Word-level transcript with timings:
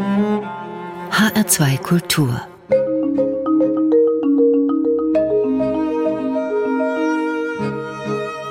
HR2 0.00 1.76
Kultur 1.82 2.40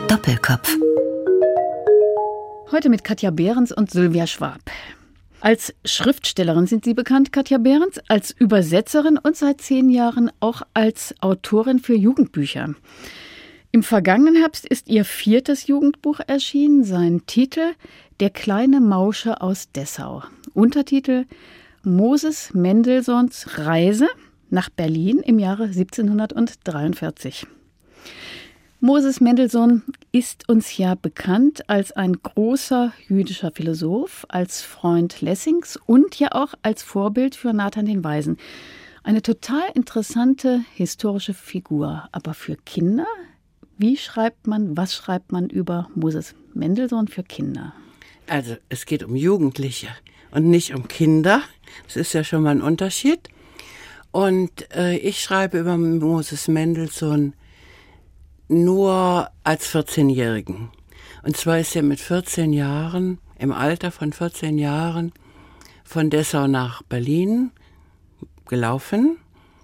Doppelkopf 0.07 0.77
Heute 2.71 2.89
mit 2.89 3.03
Katja 3.03 3.31
Behrens 3.31 3.71
und 3.71 3.89
Sylvia 3.89 4.27
Schwab. 4.27 4.59
Als 5.41 5.73
Schriftstellerin 5.85 6.67
sind 6.67 6.85
Sie 6.85 6.93
bekannt, 6.93 7.33
Katja 7.33 7.57
Behrens, 7.57 7.99
als 8.07 8.29
Übersetzerin 8.29 9.17
und 9.17 9.35
seit 9.35 9.59
zehn 9.59 9.89
Jahren 9.89 10.31
auch 10.39 10.61
als 10.75 11.15
Autorin 11.21 11.79
für 11.79 11.95
Jugendbücher. 11.95 12.75
Im 13.71 13.83
vergangenen 13.83 14.35
Herbst 14.35 14.65
ist 14.65 14.87
ihr 14.89 15.05
viertes 15.05 15.67
Jugendbuch 15.67 16.21
erschienen, 16.25 16.83
sein 16.83 17.27
Titel 17.27 17.75
Der 18.19 18.31
kleine 18.31 18.81
Mausche 18.81 19.41
aus 19.41 19.71
Dessau. 19.71 20.23
Untertitel 20.55 21.25
Moses 21.83 22.51
Mendelssohns 22.55 23.59
Reise 23.59 24.07
nach 24.49 24.71
Berlin 24.71 25.19
im 25.19 25.37
Jahre 25.37 25.65
1743. 25.65 27.45
Moses 28.79 29.21
Mendelssohn 29.21 29.83
ist 30.11 30.49
uns 30.49 30.75
ja 30.77 30.95
bekannt 30.95 31.69
als 31.69 31.91
ein 31.91 32.13
großer 32.13 32.91
jüdischer 33.07 33.51
Philosoph, 33.51 34.25
als 34.29 34.63
Freund 34.63 35.21
Lessings 35.21 35.77
und 35.85 36.17
ja 36.17 36.29
auch 36.31 36.55
als 36.63 36.81
Vorbild 36.81 37.35
für 37.35 37.53
Nathan 37.53 37.85
den 37.85 38.03
Weisen. 38.03 38.37
Eine 39.03 39.21
total 39.21 39.69
interessante 39.75 40.61
historische 40.73 41.35
Figur. 41.35 42.09
Aber 42.11 42.33
für 42.33 42.55
Kinder, 42.55 43.05
wie 43.79 43.95
schreibt 43.95 44.45
man, 44.45 44.75
was 44.75 44.93
schreibt 44.93 45.31
man 45.31 45.49
über 45.49 45.89
Moses 45.95 46.35
Mendelssohn 46.53 47.07
für 47.07 47.23
Kinder? 47.23 47.73
Also 48.27 48.57
es 48.67 48.85
geht 48.85 49.03
um 49.03 49.15
Jugendliche 49.15 49.87
und 50.31 50.49
nicht 50.49 50.75
um 50.75 50.87
Kinder. 50.89 51.41
Das 51.85 51.95
ist 51.95 52.13
ja 52.13 52.25
schon 52.25 52.43
mal 52.43 52.51
ein 52.51 52.61
Unterschied. 52.61 53.29
Und 54.11 54.69
äh, 54.75 54.97
ich 54.97 55.21
schreibe 55.21 55.59
über 55.59 55.77
Moses 55.77 56.49
Mendelssohn 56.49 57.33
nur 58.49 59.29
als 59.45 59.73
14-Jährigen. 59.73 60.69
Und 61.23 61.37
zwar 61.37 61.59
ist 61.59 61.75
er 61.75 61.83
mit 61.83 62.01
14 62.01 62.51
Jahren, 62.51 63.19
im 63.37 63.53
Alter 63.53 63.91
von 63.91 64.11
14 64.11 64.57
Jahren, 64.57 65.13
von 65.85 66.09
Dessau 66.09 66.47
nach 66.47 66.83
Berlin 66.83 67.51
gelaufen. 68.45 69.17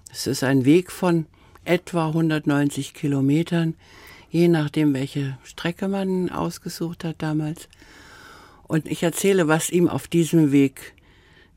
Es 0.10 0.26
ist 0.26 0.44
ein 0.44 0.64
Weg 0.64 0.92
von 0.92 1.26
etwa 1.66 2.08
190 2.08 2.94
Kilometern, 2.94 3.76
je 4.30 4.48
nachdem, 4.48 4.94
welche 4.94 5.38
Strecke 5.44 5.88
man 5.88 6.30
ausgesucht 6.30 7.04
hat 7.04 7.16
damals. 7.20 7.68
Und 8.68 8.88
ich 8.88 9.04
erzähle, 9.04 9.48
was 9.48 9.70
ihm 9.70 9.88
auf 9.88 10.08
diesem 10.08 10.52
Weg 10.52 10.94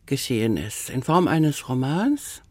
geschehen 0.07 0.57
ist, 0.57 0.91
in 0.91 1.03
Form 1.03 1.29
eines 1.29 1.69
Romans, 1.69 2.43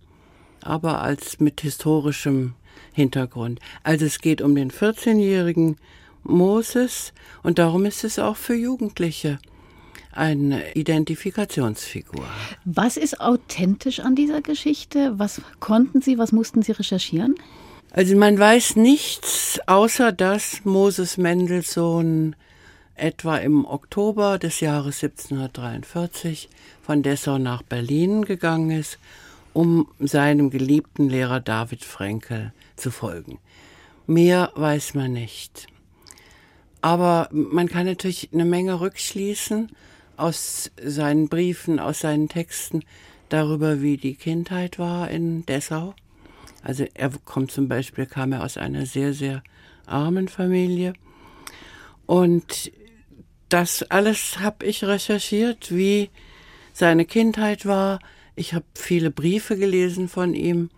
aber 0.61 1.01
als 1.01 1.39
mit 1.39 1.61
historischem 1.61 2.53
Hintergrund. 2.93 3.59
Also 3.83 4.05
es 4.05 4.19
geht 4.19 4.41
um 4.41 4.55
den 4.55 4.71
14-jährigen 4.71 5.77
Moses 6.23 7.13
und 7.43 7.59
darum 7.59 7.85
ist 7.85 8.03
es 8.03 8.19
auch 8.19 8.35
für 8.35 8.55
Jugendliche 8.55 9.39
eine 10.11 10.73
Identifikationsfigur. 10.73 12.25
Was 12.65 12.97
ist 12.97 13.21
authentisch 13.21 13.99
an 13.99 14.15
dieser 14.15 14.41
Geschichte? 14.41 15.13
Was 15.17 15.41
konnten 15.59 16.01
Sie, 16.01 16.17
was 16.17 16.31
mussten 16.31 16.63
Sie 16.63 16.71
recherchieren? 16.71 17.35
Also 17.91 18.15
man 18.15 18.37
weiß 18.37 18.75
nichts, 18.75 19.59
außer 19.65 20.11
dass 20.11 20.65
Moses 20.65 21.17
Mendelssohn 21.17 22.35
etwa 22.95 23.37
im 23.37 23.65
Oktober 23.65 24.37
des 24.37 24.59
Jahres 24.59 25.03
1743 25.03 26.49
von 26.81 27.01
Dessau 27.01 27.37
nach 27.37 27.63
Berlin 27.63 28.25
gegangen 28.25 28.71
ist, 28.71 28.99
um 29.53 29.87
seinem 29.99 30.49
geliebten 30.49 31.09
Lehrer 31.09 31.39
David 31.39 31.83
Frenkel 31.83 32.53
zu 32.75 32.91
folgen. 32.91 33.39
Mehr 34.05 34.51
weiß 34.55 34.93
man 34.93 35.13
nicht. 35.13 35.67
Aber 36.81 37.29
man 37.31 37.67
kann 37.67 37.85
natürlich 37.85 38.29
eine 38.33 38.45
Menge 38.45 38.79
rückschließen 38.79 39.71
aus 40.15 40.71
seinen 40.83 41.29
Briefen, 41.29 41.79
aus 41.79 42.01
seinen 42.01 42.29
Texten 42.29 42.83
darüber, 43.29 43.81
wie 43.81 43.97
die 43.97 44.15
Kindheit 44.15 44.77
war 44.77 45.09
in 45.09 45.45
Dessau. 45.45 45.95
Also 46.67 46.85
er 46.95 47.11
kommt 47.23 47.49
zum 47.53 47.69
Beispiel, 47.69 48.05
kam 48.05 48.33
er 48.33 48.43
aus 48.43 48.57
einer 48.57 48.85
sehr, 48.85 49.13
sehr 49.13 49.41
armen 49.85 50.27
Familie. 50.27 50.91
Und 52.05 52.73
das 53.47 53.83
alles 53.83 54.39
habe 54.39 54.65
ich 54.65 54.83
recherchiert, 54.83 55.73
wie 55.73 56.09
seine 56.73 57.05
Kindheit 57.05 57.65
war. 57.65 57.99
Ich 58.35 58.53
habe 58.53 58.65
viele 58.75 59.11
Briefe 59.11 59.55
gelesen 59.55 60.09
von 60.09 60.33
ihm 60.33 60.69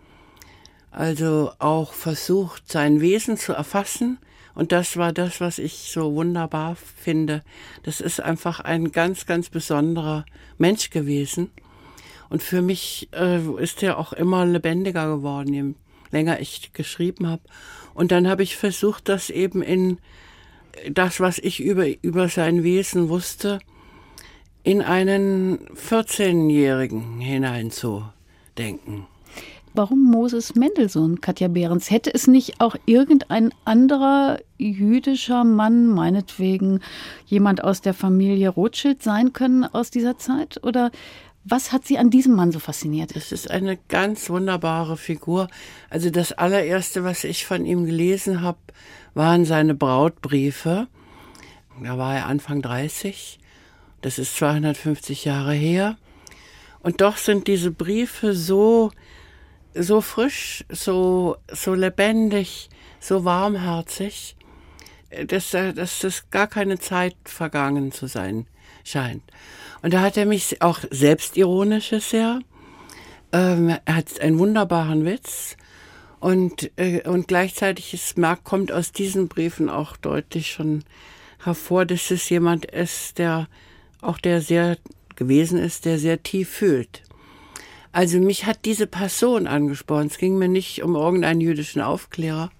also 0.92 1.50
auch 1.58 1.92
versucht, 1.92 2.70
sein 2.70 3.00
Wesen 3.00 3.36
zu 3.36 3.52
erfassen. 3.52 4.18
Und 4.54 4.70
das 4.70 4.96
war 4.96 5.12
das, 5.12 5.40
was 5.40 5.58
ich 5.58 5.90
so 5.92 6.14
wunderbar 6.14 6.76
finde. 6.76 7.42
Das 7.82 8.00
ist 8.00 8.20
einfach 8.20 8.60
ein 8.60 8.92
ganz, 8.92 9.26
ganz 9.26 9.48
besonderer 9.48 10.24
Mensch 10.56 10.90
gewesen. 10.90 11.50
Und 12.30 12.42
für 12.42 12.62
mich 12.62 13.08
äh, 13.12 13.40
ist 13.60 13.82
er 13.82 13.98
auch 13.98 14.14
immer 14.14 14.46
lebendiger 14.46 15.14
geworden, 15.16 15.52
je 15.52 15.74
länger 16.10 16.40
ich 16.40 16.72
geschrieben 16.72 17.26
habe. 17.26 17.42
Und 17.92 18.12
dann 18.12 18.28
habe 18.28 18.42
ich 18.42 18.56
versucht, 18.56 19.08
das 19.08 19.28
eben 19.28 19.62
in 19.62 19.98
das, 20.90 21.20
was 21.20 21.38
ich 21.38 21.60
über, 21.60 21.86
über 22.02 22.28
sein 22.28 22.62
Wesen 22.62 23.08
wusste, 23.08 23.58
in 24.62 24.82
einen 24.82 25.58
14-Jährigen 25.74 27.20
hineinzudenken. 27.20 29.06
Warum 29.72 30.02
Moses 30.02 30.56
Mendelssohn, 30.56 31.20
Katja 31.20 31.46
Behrens? 31.46 31.90
Hätte 31.90 32.12
es 32.12 32.26
nicht 32.26 32.60
auch 32.60 32.74
irgendein 32.86 33.54
anderer 33.64 34.40
jüdischer 34.58 35.44
Mann, 35.44 35.86
meinetwegen 35.86 36.80
jemand 37.26 37.62
aus 37.62 37.80
der 37.80 37.94
Familie 37.94 38.48
Rothschild 38.48 39.00
sein 39.02 39.32
können 39.32 39.64
aus 39.64 39.90
dieser 39.92 40.18
Zeit? 40.18 40.62
Oder 40.64 40.90
was 41.44 41.72
hat 41.72 41.86
Sie 41.86 41.98
an 41.98 42.10
diesem 42.10 42.34
Mann 42.34 42.52
so 42.52 42.58
fasziniert? 42.58 43.16
Es 43.16 43.32
ist 43.32 43.50
eine 43.50 43.78
ganz 43.88 44.28
wunderbare 44.28 44.96
Figur. 44.96 45.48
Also 45.88 46.10
das 46.10 46.32
allererste, 46.32 47.04
was 47.04 47.24
ich 47.24 47.46
von 47.46 47.64
ihm 47.64 47.86
gelesen 47.86 48.42
habe, 48.42 48.58
waren 49.14 49.44
seine 49.44 49.74
Brautbriefe. 49.74 50.88
Da 51.82 51.98
war 51.98 52.14
er 52.14 52.26
Anfang 52.26 52.62
30. 52.62 53.38
Das 54.02 54.18
ist 54.18 54.36
250 54.36 55.24
Jahre 55.24 55.54
her. 55.54 55.96
Und 56.82 57.00
doch 57.00 57.16
sind 57.16 57.46
diese 57.46 57.70
Briefe 57.70 58.34
so 58.34 58.90
so 59.74 60.00
frisch, 60.00 60.64
so, 60.68 61.36
so 61.52 61.74
lebendig, 61.74 62.68
so 62.98 63.24
warmherzig, 63.24 64.36
dass, 65.26 65.50
dass 65.50 66.00
das 66.00 66.30
gar 66.30 66.46
keine 66.46 66.78
Zeit 66.78 67.16
vergangen 67.24 67.92
zu 67.92 68.06
sein 68.06 68.46
scheint. 68.84 69.22
Und 69.82 69.94
da 69.94 70.00
hat 70.00 70.16
er 70.16 70.26
mich 70.26 70.62
auch 70.62 70.80
selbstironisch 70.90 71.90
sehr. 72.00 72.40
Ähm, 73.32 73.76
er 73.84 73.96
hat 73.96 74.20
einen 74.20 74.38
wunderbaren 74.38 75.04
Witz. 75.04 75.56
Und, 76.18 76.70
äh, 76.76 77.08
und 77.08 77.28
gleichzeitig 77.28 77.94
ist, 77.94 78.18
merkt, 78.18 78.44
kommt 78.44 78.72
aus 78.72 78.92
diesen 78.92 79.28
Briefen 79.28 79.70
auch 79.70 79.96
deutlich 79.96 80.50
schon 80.52 80.84
hervor, 81.42 81.86
dass 81.86 82.10
es 82.10 82.28
jemand 82.28 82.66
ist, 82.66 83.18
der 83.18 83.48
auch 84.02 84.18
der 84.18 84.42
sehr 84.42 84.76
gewesen 85.16 85.58
ist, 85.58 85.84
der 85.86 85.98
sehr 85.98 86.22
tief 86.22 86.48
fühlt. 86.48 87.02
Also 87.92 88.18
mich 88.18 88.46
hat 88.46 88.64
diese 88.64 88.86
Person 88.86 89.46
angesprochen. 89.46 90.06
Es 90.06 90.18
ging 90.18 90.38
mir 90.38 90.48
nicht 90.48 90.82
um 90.82 90.94
irgendeinen 90.94 91.40
jüdischen 91.40 91.82
Aufklärer, 91.82 92.50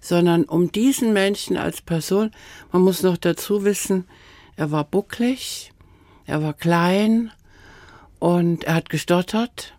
sondern 0.00 0.44
um 0.44 0.70
diesen 0.70 1.12
Menschen 1.12 1.56
als 1.56 1.80
Person. 1.80 2.30
Man 2.72 2.82
muss 2.82 3.02
noch 3.02 3.16
dazu 3.16 3.64
wissen, 3.64 4.04
er 4.58 4.72
war 4.72 4.84
bucklig, 4.84 5.72
er 6.26 6.42
war 6.42 6.52
klein 6.52 7.30
und 8.18 8.64
er 8.64 8.74
hat 8.74 8.90
gestottert. 8.90 9.74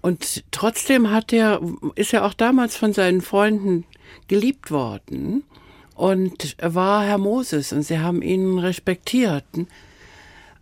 Und 0.00 0.42
trotzdem 0.50 1.10
hat 1.10 1.32
er, 1.34 1.60
ist 1.94 2.14
er 2.14 2.24
auch 2.24 2.32
damals 2.32 2.76
von 2.76 2.94
seinen 2.94 3.20
Freunden 3.20 3.84
geliebt 4.26 4.70
worden 4.70 5.44
und 5.94 6.56
war 6.60 7.04
Herr 7.04 7.18
Moses 7.18 7.72
und 7.74 7.82
sie 7.82 7.98
haben 7.98 8.22
ihn 8.22 8.58
respektiert. 8.58 9.44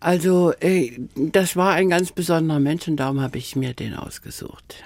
Also 0.01 0.51
äh, 0.59 0.91
das 1.15 1.55
war 1.55 1.71
ein 1.73 1.89
ganz 1.89 2.11
besonderer 2.11 2.59
Mensch 2.59 2.89
und 2.89 2.97
darum 2.97 3.21
habe 3.21 3.37
ich 3.37 3.55
mir 3.55 3.73
den 3.73 3.95
ausgesucht. 3.95 4.83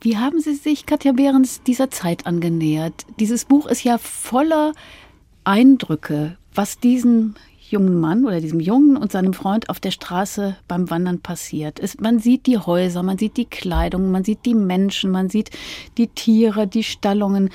Wie 0.00 0.16
haben 0.16 0.40
Sie 0.40 0.54
sich, 0.54 0.86
Katja 0.86 1.12
Behrens, 1.12 1.62
dieser 1.62 1.90
Zeit 1.90 2.26
angenähert? 2.26 3.04
Dieses 3.20 3.44
Buch 3.44 3.66
ist 3.66 3.84
ja 3.84 3.98
voller 3.98 4.72
Eindrücke, 5.44 6.38
was 6.56 6.78
diesem 6.78 7.34
jungen 7.70 7.98
Mann 7.98 8.24
oder 8.24 8.40
diesem 8.40 8.60
Jungen 8.60 8.96
und 8.96 9.12
seinem 9.12 9.34
Freund 9.34 9.68
auf 9.68 9.80
der 9.80 9.90
Straße 9.90 10.56
beim 10.68 10.88
Wandern 10.90 11.20
passiert. 11.20 11.80
Es, 11.80 11.98
man 11.98 12.18
sieht 12.18 12.46
die 12.46 12.58
Häuser, 12.58 13.02
man 13.02 13.18
sieht 13.18 13.36
die 13.36 13.44
Kleidung, 13.44 14.10
man 14.10 14.24
sieht 14.24 14.44
die 14.46 14.54
Menschen, 14.54 15.10
man 15.10 15.28
sieht 15.28 15.50
die 15.98 16.08
Tiere, 16.08 16.66
die 16.66 16.84
Stallungen. 16.84 17.50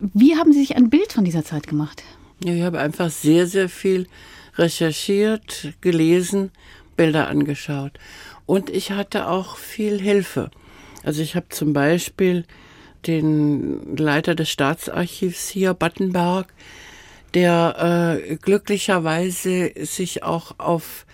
Wie 0.00 0.36
haben 0.36 0.52
Sie 0.52 0.60
sich 0.60 0.76
ein 0.76 0.90
Bild 0.90 1.12
von 1.12 1.24
dieser 1.24 1.44
Zeit 1.44 1.66
gemacht? 1.66 2.02
Ja, 2.44 2.52
ich 2.52 2.62
habe 2.62 2.80
einfach 2.80 3.10
sehr, 3.10 3.46
sehr 3.46 3.68
viel 3.68 4.06
recherchiert, 4.56 5.74
gelesen, 5.80 6.50
Bilder 6.96 7.28
angeschaut. 7.28 7.92
Und 8.46 8.70
ich 8.70 8.92
hatte 8.92 9.28
auch 9.28 9.56
viel 9.56 10.00
Hilfe. 10.00 10.50
Also 11.04 11.22
ich 11.22 11.36
habe 11.36 11.46
zum 11.50 11.72
Beispiel 11.72 12.44
den 13.06 13.96
Leiter 13.96 14.34
des 14.34 14.50
Staatsarchivs 14.50 15.48
hier, 15.48 15.74
Battenberg, 15.74 16.52
der 17.34 18.20
äh, 18.28 18.36
glücklicherweise 18.36 19.72
sich 19.84 20.22
auch 20.22 20.54
auf 20.58 21.06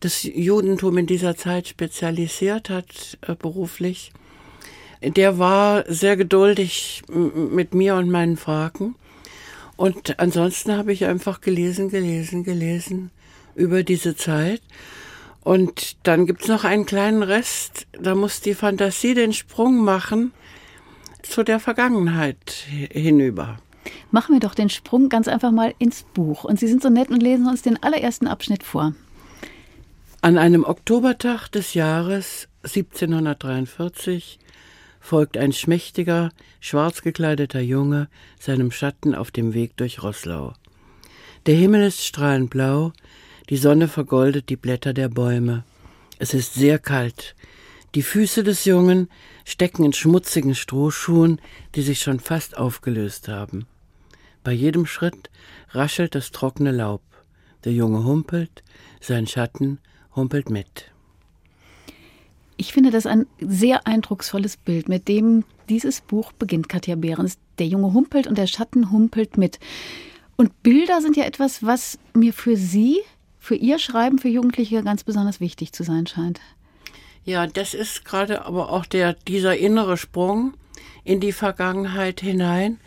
das 0.00 0.22
Judentum 0.22 0.98
in 0.98 1.06
dieser 1.06 1.36
Zeit 1.36 1.68
spezialisiert 1.68 2.70
hat, 2.70 3.18
äh, 3.26 3.34
beruflich. 3.34 4.12
Der 5.02 5.38
war 5.38 5.84
sehr 5.88 6.16
geduldig 6.16 7.02
mit 7.08 7.74
mir 7.74 7.94
und 7.94 8.10
meinen 8.10 8.36
Fragen. 8.36 8.96
Und 9.76 10.18
ansonsten 10.20 10.76
habe 10.76 10.92
ich 10.92 11.06
einfach 11.06 11.40
gelesen, 11.40 11.88
gelesen, 11.88 12.44
gelesen 12.44 13.10
über 13.54 13.82
diese 13.82 14.14
Zeit. 14.14 14.60
Und 15.42 15.96
dann 16.02 16.26
gibt's 16.26 16.48
noch 16.48 16.64
einen 16.64 16.84
kleinen 16.84 17.22
Rest, 17.22 17.86
da 17.92 18.14
muss 18.14 18.42
die 18.42 18.54
Fantasie 18.54 19.14
den 19.14 19.32
Sprung 19.32 19.82
machen 19.82 20.32
zu 21.22 21.42
der 21.42 21.60
Vergangenheit 21.60 22.66
hinüber. 22.92 23.58
Machen 24.10 24.34
wir 24.34 24.40
doch 24.40 24.54
den 24.54 24.70
Sprung 24.70 25.08
ganz 25.08 25.28
einfach 25.28 25.52
mal 25.52 25.74
ins 25.78 26.04
Buch. 26.14 26.44
Und 26.44 26.58
Sie 26.58 26.68
sind 26.68 26.82
so 26.82 26.90
nett 26.90 27.10
und 27.10 27.22
lesen 27.22 27.46
uns 27.46 27.62
den 27.62 27.82
allerersten 27.82 28.26
Abschnitt 28.26 28.62
vor. 28.62 28.94
An 30.22 30.36
einem 30.36 30.64
Oktobertag 30.64 31.48
des 31.48 31.74
Jahres 31.74 32.48
1743 32.62 34.38
folgt 35.00 35.38
ein 35.38 35.52
schmächtiger, 35.52 36.30
schwarz 36.60 37.00
gekleideter 37.00 37.60
Junge 37.60 38.08
seinem 38.38 38.70
Schatten 38.70 39.14
auf 39.14 39.30
dem 39.30 39.54
Weg 39.54 39.76
durch 39.78 40.02
Roßlau. 40.02 40.52
Der 41.46 41.54
Himmel 41.54 41.86
ist 41.86 42.04
strahlend 42.04 42.50
blau, 42.50 42.92
die 43.48 43.56
Sonne 43.56 43.88
vergoldet 43.88 44.50
die 44.50 44.56
Blätter 44.56 44.92
der 44.92 45.08
Bäume. 45.08 45.64
Es 46.18 46.34
ist 46.34 46.52
sehr 46.52 46.78
kalt. 46.78 47.34
Die 47.96 48.02
Füße 48.02 48.44
des 48.44 48.64
Jungen 48.64 49.08
stecken 49.44 49.84
in 49.84 49.92
schmutzigen 49.92 50.54
Strohschuhen, 50.54 51.40
die 51.74 51.82
sich 51.82 52.00
schon 52.00 52.20
fast 52.20 52.56
aufgelöst 52.56 53.26
haben. 53.26 53.66
Bei 54.44 54.52
jedem 54.52 54.86
Schritt 54.86 55.28
raschelt 55.70 56.14
das 56.14 56.30
trockene 56.30 56.70
Laub. 56.70 57.02
Der 57.64 57.72
Junge 57.72 58.04
humpelt, 58.04 58.62
sein 59.00 59.26
Schatten 59.26 59.80
humpelt 60.14 60.50
mit. 60.50 60.90
Ich 62.56 62.72
finde 62.72 62.90
das 62.90 63.06
ein 63.06 63.26
sehr 63.40 63.86
eindrucksvolles 63.86 64.56
Bild, 64.56 64.88
mit 64.88 65.08
dem 65.08 65.44
dieses 65.68 66.00
Buch 66.00 66.32
beginnt, 66.32 66.68
Katja 66.68 66.94
Behrens. 66.94 67.38
Der 67.58 67.66
Junge 67.66 67.92
humpelt 67.92 68.26
und 68.26 68.38
der 68.38 68.46
Schatten 68.46 68.90
humpelt 68.90 69.36
mit. 69.36 69.58
Und 70.36 70.62
Bilder 70.62 71.00
sind 71.00 71.16
ja 71.16 71.24
etwas, 71.24 71.62
was 71.64 71.98
mir 72.14 72.32
für 72.32 72.56
Sie 72.56 73.00
für 73.38 73.56
Ihr 73.56 73.78
Schreiben 73.78 74.18
für 74.18 74.28
Jugendliche 74.28 74.82
ganz 74.82 75.04
besonders 75.04 75.40
wichtig 75.40 75.72
zu 75.72 75.82
sein 75.82 76.06
scheint. 76.06 76.40
Ja, 77.24 77.46
das 77.46 77.74
ist 77.74 78.04
gerade 78.04 78.44
aber 78.46 78.70
auch 78.70 78.86
der, 78.86 79.14
dieser 79.14 79.56
innere 79.56 79.96
Sprung 79.96 80.54
in 81.04 81.20
die 81.20 81.32
Vergangenheit 81.32 82.20
hinein, 82.20 82.78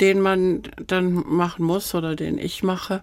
den 0.00 0.20
man 0.20 0.62
dann 0.86 1.12
machen 1.12 1.64
muss 1.64 1.94
oder 1.94 2.16
den 2.16 2.38
ich 2.38 2.62
mache. 2.62 3.02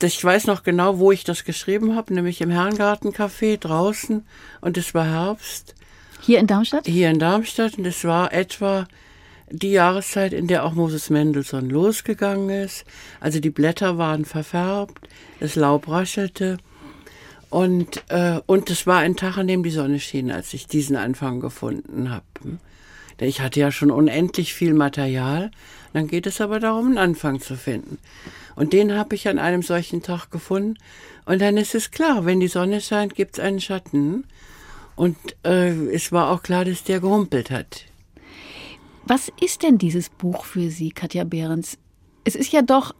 Ich 0.00 0.22
weiß 0.22 0.46
noch 0.46 0.62
genau, 0.62 0.98
wo 0.98 1.10
ich 1.10 1.24
das 1.24 1.44
geschrieben 1.44 1.96
habe, 1.96 2.14
nämlich 2.14 2.40
im 2.40 2.50
Herrengartencafé 2.50 3.58
draußen 3.58 4.24
und 4.60 4.76
es 4.76 4.94
war 4.94 5.06
Herbst. 5.06 5.74
Hier 6.20 6.38
in 6.38 6.46
Darmstadt? 6.46 6.86
Hier 6.86 7.10
in 7.10 7.18
Darmstadt 7.18 7.78
und 7.78 7.86
es 7.86 8.04
war 8.04 8.32
etwa 8.32 8.86
die 9.50 9.72
Jahreszeit, 9.72 10.32
in 10.32 10.46
der 10.46 10.64
auch 10.64 10.74
Moses 10.74 11.10
Mendelssohn 11.10 11.70
losgegangen 11.70 12.50
ist. 12.50 12.84
Also 13.18 13.40
die 13.40 13.50
Blätter 13.50 13.98
waren 13.98 14.24
verfärbt, 14.24 15.08
das 15.40 15.56
Laub 15.56 15.88
raschelte. 15.88 16.58
Und, 17.50 18.04
äh, 18.08 18.40
und 18.46 18.70
es 18.70 18.86
war 18.86 18.98
ein 18.98 19.16
Tag, 19.16 19.38
an 19.38 19.48
dem 19.48 19.62
die 19.62 19.70
Sonne 19.70 20.00
schien, 20.00 20.30
als 20.30 20.52
ich 20.52 20.66
diesen 20.66 20.96
Anfang 20.96 21.40
gefunden 21.40 22.10
habe. 22.10 22.24
Ich 23.20 23.40
hatte 23.40 23.58
ja 23.60 23.72
schon 23.72 23.90
unendlich 23.90 24.54
viel 24.54 24.74
Material. 24.74 25.50
Dann 25.92 26.06
geht 26.06 26.26
es 26.26 26.40
aber 26.40 26.60
darum, 26.60 26.86
einen 26.86 26.98
Anfang 26.98 27.40
zu 27.40 27.56
finden. 27.56 27.98
Und 28.54 28.72
den 28.72 28.94
habe 28.94 29.14
ich 29.14 29.28
an 29.28 29.38
einem 29.38 29.62
solchen 29.62 30.02
Tag 30.02 30.30
gefunden. 30.30 30.76
Und 31.24 31.40
dann 31.40 31.56
ist 31.56 31.74
es 31.74 31.90
klar, 31.90 32.26
wenn 32.26 32.40
die 32.40 32.48
Sonne 32.48 32.80
scheint, 32.80 33.14
gibt 33.14 33.38
es 33.38 33.44
einen 33.44 33.60
Schatten. 33.60 34.24
Und 34.94 35.16
äh, 35.44 35.70
es 35.92 36.12
war 36.12 36.30
auch 36.30 36.42
klar, 36.42 36.64
dass 36.64 36.84
der 36.84 37.00
gehumpelt 37.00 37.50
hat. 37.50 37.84
Was 39.04 39.32
ist 39.40 39.62
denn 39.62 39.78
dieses 39.78 40.10
Buch 40.10 40.44
für 40.44 40.70
Sie, 40.70 40.90
Katja 40.90 41.24
Behrens? 41.24 41.78
Es 42.24 42.34
ist 42.34 42.52
ja 42.52 42.62
doch 42.62 42.94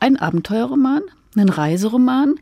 ein 0.00 0.16
Abenteuerroman, 0.16 1.02
ein 1.36 1.48
Reiseroman, 1.48 2.36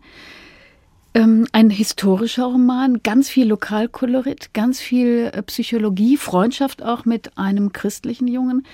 ähm, 1.14 1.46
ein 1.52 1.70
historischer 1.70 2.44
Roman, 2.44 3.02
ganz 3.02 3.28
viel 3.28 3.48
Lokalkolorit, 3.48 4.54
ganz 4.54 4.80
viel 4.80 5.30
äh, 5.32 5.42
Psychologie, 5.42 6.16
Freundschaft 6.16 6.82
auch 6.82 7.04
mit 7.04 7.36
einem 7.36 7.72
christlichen 7.72 8.28
Jungen. 8.28 8.66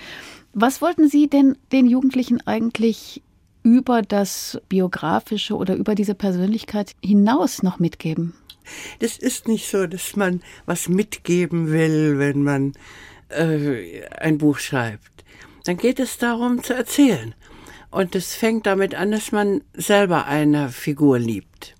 Was 0.53 0.81
wollten 0.81 1.09
Sie 1.09 1.27
denn 1.27 1.57
den 1.71 1.87
Jugendlichen 1.87 2.45
eigentlich 2.45 3.21
über 3.63 4.01
das 4.01 4.61
Biografische 4.69 5.55
oder 5.55 5.75
über 5.75 5.95
diese 5.95 6.15
Persönlichkeit 6.15 6.95
hinaus 7.03 7.63
noch 7.63 7.79
mitgeben? 7.79 8.33
Das 8.99 9.17
ist 9.17 9.47
nicht 9.47 9.69
so, 9.69 9.87
dass 9.87 10.15
man 10.15 10.41
was 10.65 10.89
mitgeben 10.89 11.71
will, 11.71 12.19
wenn 12.19 12.43
man 12.43 12.73
äh, 13.29 14.05
ein 14.19 14.37
Buch 14.37 14.59
schreibt, 14.59 15.23
dann 15.65 15.77
geht 15.77 15.99
es 15.99 16.17
darum 16.17 16.63
zu 16.63 16.73
erzählen. 16.73 17.35
Und 17.89 18.15
es 18.15 18.35
fängt 18.35 18.65
damit 18.65 18.95
an, 18.95 19.11
dass 19.11 19.31
man 19.31 19.61
selber 19.73 20.25
eine 20.25 20.69
Figur 20.69 21.19
liebt. 21.19 21.76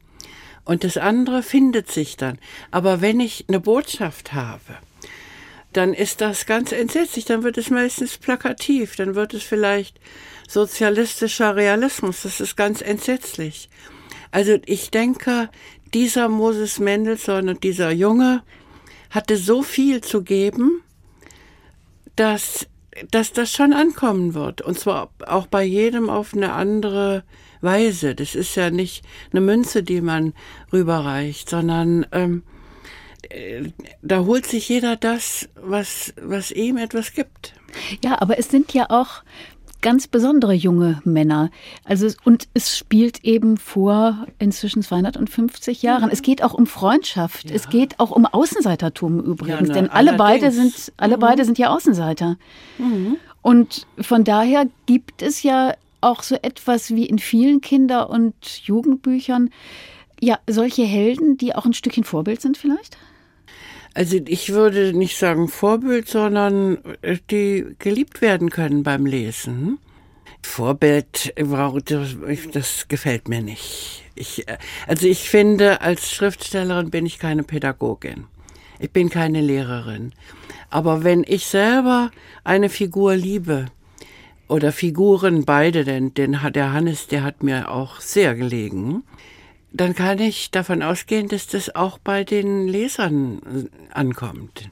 Und 0.68 0.84
das 0.84 0.98
andere 0.98 1.44
findet 1.44 1.90
sich 1.90 2.18
dann. 2.18 2.40
Aber 2.72 3.00
wenn 3.00 3.22
ich 3.22 3.46
eine 3.48 3.62
Botschaft 3.62 4.34
habe, 4.34 4.78
dann 5.72 5.94
ist 5.94 6.20
das 6.20 6.46
ganz 6.46 6.74
entsetzlich. 6.74 7.24
Dann 7.24 7.44
wird 7.44 7.58
es 7.58 7.70
meistens 7.70 8.18
plakativ. 8.18 8.98
Dann 8.98 9.16
wird 9.16 9.34
es 9.34 9.44
vielleicht 9.44 9.98
sozialistischer 10.46 11.56
Realismus. 11.56 12.24
Das 12.24 12.42
ist 12.42 12.58
ganz 12.58 12.82
entsetzlich. 12.82 13.70
Also 14.32 14.58
ich 14.66 14.92
denke, 14.92 15.50
dieser 15.94 16.28
Moses 16.28 16.80
Mendelssohn 16.80 17.48
und 17.48 17.64
dieser 17.64 17.92
Junge 17.92 18.44
hatte 19.10 19.38
so 19.38 19.64
viel 19.64 20.02
zu 20.02 20.22
geben, 20.22 20.82
dass, 22.18 22.68
dass 23.10 23.32
das 23.32 23.54
schon 23.54 23.72
ankommen 23.72 24.34
wird. 24.34 24.62
Und 24.62 24.78
zwar 24.78 25.12
auch 25.26 25.48
bei 25.48 25.64
jedem 25.64 26.10
auf 26.10 26.34
eine 26.34 26.52
andere 26.52 27.24
Weise. 27.62 28.16
Das 28.16 28.36
ist 28.36 28.56
ja 28.56 28.70
nicht 28.70 29.04
eine 29.32 29.42
Münze, 29.42 29.84
die 29.84 30.02
man 30.02 30.34
rüberreicht, 30.72 31.50
sondern 31.50 32.06
ähm, 32.12 32.44
äh, 33.30 33.70
da 34.02 34.26
holt 34.26 34.46
sich 34.46 34.70
jeder 34.70 34.96
das, 34.96 35.50
was, 35.56 36.14
was 36.22 36.52
ihm 36.52 36.78
etwas 36.78 37.14
gibt. 37.14 37.54
Ja, 38.04 38.22
aber 38.22 38.40
es 38.40 38.50
sind 38.50 38.74
ja 38.74 38.90
auch 38.90 39.24
ganz 39.82 40.08
besondere 40.08 40.54
junge 40.54 41.02
Männer. 41.04 41.52
Also 41.84 42.08
und 42.24 42.48
es 42.54 42.78
spielt 42.78 43.24
eben 43.24 43.58
vor 43.58 44.28
inzwischen 44.40 44.82
250 44.82 45.82
Jahren. 45.84 46.06
Mhm. 46.06 46.12
Es 46.12 46.22
geht 46.22 46.44
auch 46.44 46.54
um 46.54 46.66
Freundschaft. 46.66 47.50
Ja. 47.50 47.56
Es 47.56 47.70
geht 47.70 48.00
auch 48.00 48.12
um 48.12 48.26
Außenseitertum 48.26 49.20
übrigens, 49.20 49.70
ja, 49.70 49.74
denn 49.76 49.90
alle 49.90 50.14
beide 50.14 50.52
sind 50.52 50.92
alle 50.98 51.18
mhm. 51.18 51.22
beide 51.22 51.46
sind 51.46 51.58
ja 51.58 51.70
Außenseiter. 51.70 52.38
Mhm. 52.78 53.18
Und 53.42 53.88
von 54.00 54.24
daher 54.24 54.68
gibt 54.88 55.22
es 55.22 55.44
ja 55.44 55.74
auch 56.02 56.24
so 56.24 56.36
etwas 56.42 56.92
wie 56.92 57.06
in 57.06 57.20
vielen 57.20 57.62
Kinder- 57.62 58.10
und 58.10 58.36
Jugendbüchern 58.64 59.50
ja 60.20 60.40
solche 60.48 60.84
Helden, 60.84 61.38
die 61.38 61.56
auch 61.56 61.66
ein 61.66 61.74
Stückchen 61.74 62.04
Vorbild 62.04 62.42
sind 62.42 62.58
vielleicht. 62.58 62.98
Also 63.94 64.18
ich 64.28 64.52
würde 64.54 64.94
nicht 64.94 65.18
sagen 65.18 65.48
Vorbild, 65.48 66.08
sondern 66.08 66.78
äh, 67.02 67.18
die 67.32 67.66
geliebt 67.80 68.22
werden 68.22 68.50
können 68.50 68.84
beim 68.84 69.06
Lesen. 69.06 69.80
Vorbild, 70.44 71.34
das 72.54 72.88
gefällt 72.88 73.28
mir 73.28 73.42
nicht. 73.42 74.04
Ich, 74.14 74.48
äh, 74.48 74.58
also 74.86 75.08
ich 75.08 75.30
finde, 75.30 75.82
als 75.82 76.12
Schriftstellerin 76.12 76.92
bin 76.92 77.06
ich 77.06 77.18
keine 77.18 77.44
Pädagogin. 77.44 78.26
Ich 78.80 78.92
bin 78.92 79.10
keine 79.10 79.42
Lehrerin. 79.42 80.14
Aber 80.70 81.04
wenn 81.04 81.24
ich 81.28 81.48
selber 81.48 82.12
eine 82.44 82.70
Figur 82.70 83.16
liebe, 83.16 83.68
oder 84.48 84.72
Figuren 84.72 85.46
beide, 85.46 85.84
denn, 85.84 86.14
denn 86.14 86.38
der 86.54 86.74
Hannes, 86.74 87.08
der 87.08 87.24
hat 87.24 87.44
mir 87.44 87.70
auch 87.72 88.00
sehr 88.00 88.36
gelegen, 88.36 89.04
dann 89.74 89.94
kann 89.96 90.20
ich 90.20 90.52
davon 90.52 90.82
ausgehen, 90.82 91.28
dass 91.28 91.48
das 91.48 91.76
auch 91.76 91.98
bei 91.98 92.24
den 92.24 92.68
Lesern 92.68 93.40
äh, 93.40 93.94
ankommt. 93.94 94.70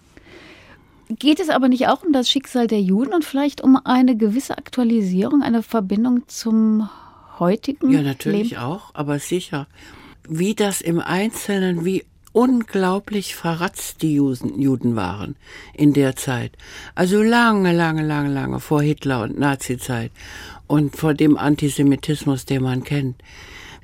Geht 1.10 1.39
es 1.39 1.50
aber 1.50 1.67
nicht 1.67 1.88
auch 1.88 2.03
um 2.03 2.13
das 2.13 2.29
Schicksal 2.29 2.65
der 2.67 2.82
Juden 2.82 3.13
und 3.13 3.24
vielleicht 3.24 3.62
um 3.62 3.77
eine 3.84 4.15
gewisse 4.17 4.58
Aktualisierung, 4.58 5.44
eine 5.44 5.62
Verbindung 5.62 6.27
zum 6.27 6.89
heutigen 7.38 7.91
Ja, 7.91 8.01
natürlich 8.01 8.51
Leben? 8.51 8.62
auch, 8.62 8.89
aber 8.96 9.20
sicher. 9.20 9.67
Wie 10.27 10.55
das 10.55 10.82
im 10.82 11.00
Einzelnen, 11.00 11.86
wie 11.86 12.05
unglaublich 12.36 13.36
verratzt 13.36 14.01
die 14.01 14.15
Juden 14.15 14.96
waren 14.96 15.36
in 15.74 15.94
der 15.94 16.15
Zeit. 16.15 16.51
Also 16.94 17.22
lange, 17.22 17.74
lange, 17.74 18.06
lange, 18.06 18.34
lange 18.34 18.60
vor 18.60 18.82
Hitler 18.82 19.24
und 19.24 19.39
Nazizeit 19.39 20.12
und 20.68 20.96
vor 20.96 21.13
dem 21.13 21.38
Antisemitismus, 21.38 22.46
den 22.46 22.63
man 22.63 22.84
kennt 22.84 23.15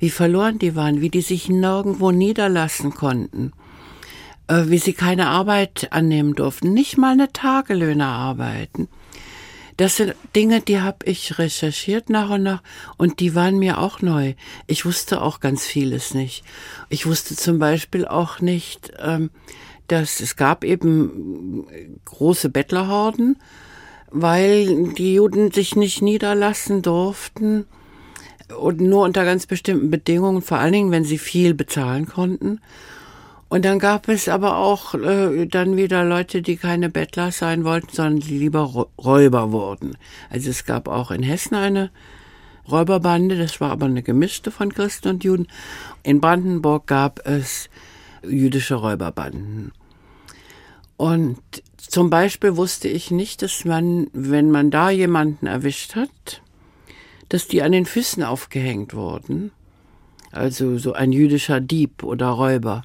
wie 0.02 0.10
verloren 0.10 0.58
die 0.58 0.74
waren, 0.74 1.00
wie 1.00 1.10
die 1.10 1.20
sich 1.20 1.48
nirgendwo 1.48 2.10
niederlassen 2.10 2.92
konnten, 2.92 3.52
äh, 4.48 4.64
wie 4.66 4.78
sie 4.78 4.94
keine 4.94 5.28
Arbeit 5.28 5.92
annehmen 5.92 6.34
durften, 6.34 6.72
nicht 6.72 6.98
mal 6.98 7.12
eine 7.12 7.32
Tagelöhne 7.32 8.04
arbeiten. 8.04 8.88
Das 9.82 9.96
sind 9.96 10.14
Dinge, 10.36 10.60
die 10.60 10.80
habe 10.80 11.04
ich 11.06 11.40
recherchiert 11.40 12.08
nach 12.08 12.30
und 12.30 12.44
nach 12.44 12.62
und 12.98 13.18
die 13.18 13.34
waren 13.34 13.58
mir 13.58 13.78
auch 13.78 14.00
neu. 14.00 14.34
Ich 14.68 14.84
wusste 14.84 15.20
auch 15.20 15.40
ganz 15.40 15.66
vieles 15.66 16.14
nicht. 16.14 16.44
Ich 16.88 17.04
wusste 17.04 17.34
zum 17.34 17.58
Beispiel 17.58 18.06
auch 18.06 18.40
nicht, 18.40 18.92
ähm, 19.00 19.30
dass 19.88 20.20
es 20.20 20.36
gab 20.36 20.62
eben 20.62 21.66
große 22.04 22.48
Bettlerhorden, 22.48 23.38
weil 24.12 24.92
die 24.92 25.14
Juden 25.14 25.50
sich 25.50 25.74
nicht 25.74 26.00
niederlassen 26.00 26.82
durften 26.82 27.66
und 28.56 28.80
nur 28.80 29.02
unter 29.02 29.24
ganz 29.24 29.46
bestimmten 29.46 29.90
Bedingungen, 29.90 30.42
vor 30.42 30.58
allen 30.58 30.74
Dingen, 30.74 30.90
wenn 30.92 31.04
sie 31.04 31.18
viel 31.18 31.54
bezahlen 31.54 32.06
konnten. 32.06 32.60
Und 33.52 33.66
dann 33.66 33.78
gab 33.78 34.08
es 34.08 34.30
aber 34.30 34.56
auch 34.56 34.94
äh, 34.94 35.44
dann 35.44 35.76
wieder 35.76 36.04
Leute, 36.04 36.40
die 36.40 36.56
keine 36.56 36.88
Bettler 36.88 37.32
sein 37.32 37.64
wollten, 37.64 37.90
sondern 37.92 38.20
die 38.20 38.38
lieber 38.38 38.88
Räuber 38.96 39.52
wurden. 39.52 39.98
Also 40.30 40.48
es 40.48 40.64
gab 40.64 40.88
auch 40.88 41.10
in 41.10 41.22
Hessen 41.22 41.56
eine 41.56 41.90
Räuberbande, 42.66 43.36
das 43.36 43.60
war 43.60 43.70
aber 43.70 43.84
eine 43.84 44.02
gemischte 44.02 44.50
von 44.50 44.72
Christen 44.72 45.08
und 45.08 45.22
Juden. 45.22 45.48
In 46.02 46.22
Brandenburg 46.22 46.86
gab 46.86 47.26
es 47.26 47.68
jüdische 48.26 48.76
Räuberbanden. 48.76 49.72
Und 50.96 51.42
zum 51.76 52.08
Beispiel 52.08 52.56
wusste 52.56 52.88
ich 52.88 53.10
nicht, 53.10 53.42
dass 53.42 53.66
man, 53.66 54.06
wenn 54.14 54.50
man 54.50 54.70
da 54.70 54.88
jemanden 54.88 55.46
erwischt 55.46 55.94
hat, 55.94 56.40
dass 57.28 57.48
die 57.48 57.62
an 57.62 57.72
den 57.72 57.84
Füßen 57.84 58.22
aufgehängt 58.22 58.94
wurden. 58.94 59.52
Also 60.30 60.78
so 60.78 60.94
ein 60.94 61.12
jüdischer 61.12 61.60
Dieb 61.60 62.02
oder 62.02 62.28
Räuber. 62.28 62.84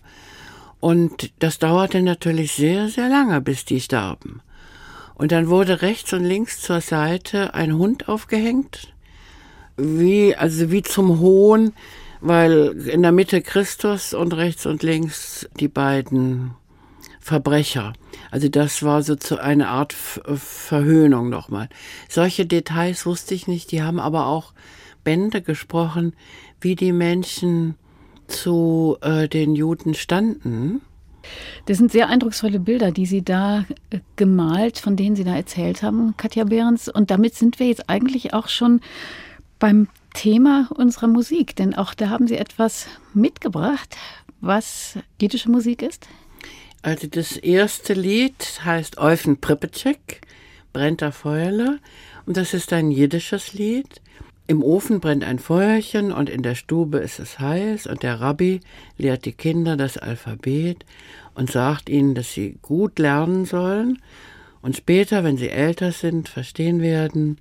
Und 0.79 1.31
das 1.39 1.59
dauerte 1.59 2.01
natürlich 2.01 2.53
sehr, 2.53 2.89
sehr 2.89 3.09
lange, 3.09 3.41
bis 3.41 3.65
die 3.65 3.81
starben. 3.81 4.41
Und 5.15 5.31
dann 5.31 5.49
wurde 5.49 5.81
rechts 5.81 6.13
und 6.13 6.23
links 6.23 6.61
zur 6.61 6.81
Seite 6.81 7.55
ein 7.55 7.75
Hund 7.77 8.07
aufgehängt, 8.07 8.93
wie, 9.75 10.35
also 10.35 10.71
wie 10.71 10.83
zum 10.83 11.19
Hohn, 11.19 11.73
weil 12.21 12.87
in 12.87 13.01
der 13.01 13.11
Mitte 13.11 13.41
Christus 13.41 14.13
und 14.13 14.35
rechts 14.35 14.65
und 14.65 14.83
links 14.83 15.49
die 15.59 15.67
beiden 15.67 16.51
Verbrecher. 17.19 17.93
Also 18.31 18.47
das 18.47 18.83
war 18.83 19.01
so 19.03 19.15
eine 19.37 19.69
Art 19.69 19.93
Verhöhnung 19.93 21.29
nochmal. 21.29 21.69
Solche 22.07 22.45
Details 22.45 23.05
wusste 23.05 23.33
ich 23.33 23.47
nicht, 23.47 23.71
die 23.71 23.81
haben 23.81 23.99
aber 23.99 24.27
auch 24.27 24.53
Bände 25.03 25.41
gesprochen, 25.41 26.13
wie 26.61 26.75
die 26.75 26.91
Menschen 26.91 27.75
zu 28.27 28.97
äh, 29.01 29.27
den 29.27 29.55
Juden 29.55 29.93
standen. 29.93 30.81
Das 31.65 31.77
sind 31.77 31.91
sehr 31.91 32.07
eindrucksvolle 32.07 32.59
Bilder, 32.59 32.91
die 32.91 33.05
Sie 33.05 33.21
da 33.21 33.65
äh, 33.89 33.99
gemalt, 34.15 34.77
von 34.77 34.95
denen 34.95 35.15
Sie 35.15 35.23
da 35.23 35.35
erzählt 35.35 35.83
haben, 35.83 36.15
Katja 36.17 36.45
Behrens. 36.45 36.87
Und 36.87 37.11
damit 37.11 37.35
sind 37.35 37.59
wir 37.59 37.67
jetzt 37.67 37.89
eigentlich 37.89 38.33
auch 38.33 38.47
schon 38.47 38.81
beim 39.59 39.87
Thema 40.13 40.69
unserer 40.75 41.07
Musik, 41.07 41.55
denn 41.55 41.75
auch 41.75 41.93
da 41.93 42.09
haben 42.09 42.27
Sie 42.27 42.37
etwas 42.37 42.87
mitgebracht, 43.13 43.97
was 44.41 44.97
jüdische 45.21 45.49
Musik 45.49 45.81
ist. 45.81 46.07
Also 46.81 47.07
das 47.07 47.35
erste 47.35 47.93
Lied 47.93 48.61
heißt 48.63 48.97
Eufen 48.97 49.41
Pripetschek, 49.41 50.21
brennt 50.73 51.01
der 51.01 51.11
Feuerle. 51.11 51.79
Und 52.25 52.37
das 52.37 52.53
ist 52.53 52.71
ein 52.71 52.91
jiddisches 52.91 53.53
Lied. 53.53 54.01
Im 54.49 54.63
Ofen 54.63 55.01
brennt 55.01 55.25
ein 55.25 55.39
Feuerchen 55.39 56.13
und 56.13 56.29
in 56.29 56.41
der 56.41 56.55
Stube 56.55 56.99
ist 56.99 57.19
es 57.19 57.37
heiß 57.37 57.85
und 57.85 58.01
der 58.01 58.21
Rabbi 58.21 58.61
lehrt 58.97 59.25
die 59.25 59.33
Kinder 59.33 59.75
das 59.75 59.97
Alphabet 59.97 60.85
und 61.35 61.51
sagt 61.51 61.89
ihnen, 61.89 62.15
dass 62.15 62.33
sie 62.33 62.57
gut 62.61 62.97
lernen 62.97 63.43
sollen 63.43 63.99
und 64.61 64.77
später, 64.77 65.25
wenn 65.25 65.35
sie 65.35 65.49
älter 65.49 65.91
sind, 65.91 66.29
verstehen 66.29 66.81
werden, 66.81 67.39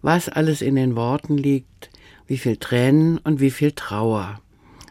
was 0.00 0.30
alles 0.30 0.62
in 0.62 0.74
den 0.74 0.96
Worten 0.96 1.36
liegt, 1.36 1.90
wie 2.26 2.38
viel 2.38 2.56
Tränen 2.56 3.18
und 3.18 3.40
wie 3.40 3.50
viel 3.50 3.72
Trauer. 3.72 4.40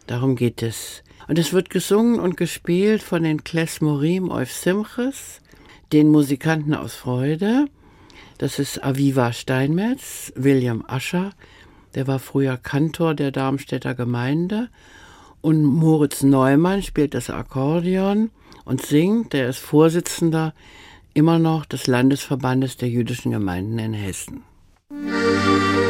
Darum 0.05 0.35
geht 0.35 0.61
es. 0.61 1.03
Und 1.27 1.39
es 1.39 1.53
wird 1.53 1.71
gesungen 1.71 2.19
und 2.19 2.37
gespielt 2.37 3.01
von 3.01 3.23
den 3.23 3.43
Klesmorim 3.43 4.31
auf 4.31 4.51
Simches, 4.51 5.41
den 5.91 6.09
Musikanten 6.09 6.75
aus 6.75 6.93
Freude, 6.93 7.65
das 8.37 8.59
ist 8.59 8.83
Aviva 8.83 9.33
Steinmetz, 9.33 10.31
William 10.35 10.83
Ascher, 10.87 11.31
der 11.95 12.07
war 12.07 12.19
früher 12.19 12.57
Kantor 12.57 13.15
der 13.15 13.31
Darmstädter 13.31 13.95
Gemeinde. 13.95 14.69
Und 15.41 15.63
Moritz 15.63 16.21
Neumann 16.21 16.83
spielt 16.83 17.13
das 17.13 17.29
Akkordeon 17.29 18.29
und 18.65 18.85
singt. 18.85 19.33
Der 19.33 19.49
ist 19.49 19.59
Vorsitzender 19.59 20.53
immer 21.13 21.39
noch 21.39 21.65
des 21.65 21.87
Landesverbandes 21.87 22.77
der 22.77 22.89
jüdischen 22.89 23.31
Gemeinden 23.31 23.79
in 23.79 23.93
Hessen. 23.93 24.43
Musik 24.89 25.86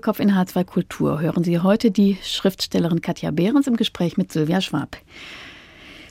Doppelkopf 0.00 0.20
in 0.20 0.32
H2 0.32 0.64
Kultur 0.64 1.20
hören 1.20 1.44
Sie 1.44 1.58
heute 1.58 1.90
die 1.90 2.16
Schriftstellerin 2.22 3.02
Katja 3.02 3.30
Behrens 3.32 3.66
im 3.66 3.76
Gespräch 3.76 4.16
mit 4.16 4.32
Sylvia 4.32 4.62
Schwab. 4.62 4.96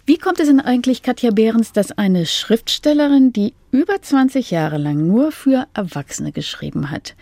Wie 0.06 0.20
kommt 0.20 0.40
es 0.40 0.46
denn 0.46 0.60
eigentlich, 0.60 1.02
Katja 1.02 1.32
Behrens, 1.32 1.72
dass 1.72 1.92
eine 1.92 2.28
Schriftstellerin, 2.28 3.34
die 3.34 3.56
über 3.72 4.00
20 4.00 4.52
Jahre 4.52 4.78
lang 4.78 5.08
nur 5.08 5.32
für 5.32 5.66
Erwachsene 5.74 6.32
geschrieben 6.32 6.92
hat, 6.92 7.16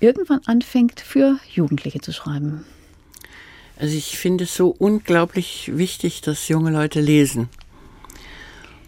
irgendwann 0.00 0.40
anfängt, 0.44 1.00
für 1.00 1.38
Jugendliche 1.50 2.02
zu 2.02 2.12
schreiben? 2.12 2.66
Also 3.78 3.96
ich 3.96 4.18
finde 4.18 4.44
es 4.44 4.54
so 4.54 4.68
unglaublich 4.68 5.70
wichtig, 5.74 6.20
dass 6.20 6.48
junge 6.48 6.72
Leute 6.72 7.00
lesen. 7.00 7.48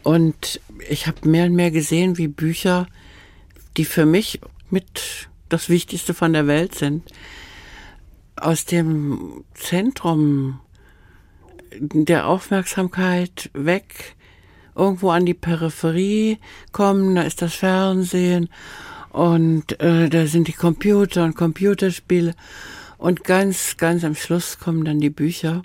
Und 0.02 0.60
ich 0.90 1.06
habe 1.06 1.26
mehr 1.26 1.46
und 1.46 1.54
mehr 1.54 1.70
gesehen, 1.70 2.18
wie 2.18 2.28
Bücher, 2.28 2.86
die 3.78 3.86
für 3.86 4.04
mich 4.04 4.40
mit 4.68 5.30
das 5.54 5.68
Wichtigste 5.68 6.14
von 6.14 6.32
der 6.32 6.48
Welt 6.48 6.74
sind, 6.74 7.04
aus 8.36 8.64
dem 8.64 9.44
Zentrum 9.54 10.58
der 11.78 12.26
Aufmerksamkeit 12.26 13.50
weg 13.52 14.16
irgendwo 14.74 15.10
an 15.10 15.26
die 15.26 15.34
Peripherie 15.34 16.38
kommen, 16.72 17.14
da 17.14 17.22
ist 17.22 17.40
das 17.40 17.54
Fernsehen 17.54 18.48
und 19.10 19.80
äh, 19.80 20.08
da 20.08 20.26
sind 20.26 20.48
die 20.48 20.52
Computer 20.52 21.22
und 21.22 21.36
Computerspiele 21.36 22.34
und 22.98 23.22
ganz, 23.22 23.76
ganz 23.76 24.02
am 24.02 24.16
Schluss 24.16 24.58
kommen 24.58 24.84
dann 24.84 24.98
die 24.98 25.10
Bücher. 25.10 25.62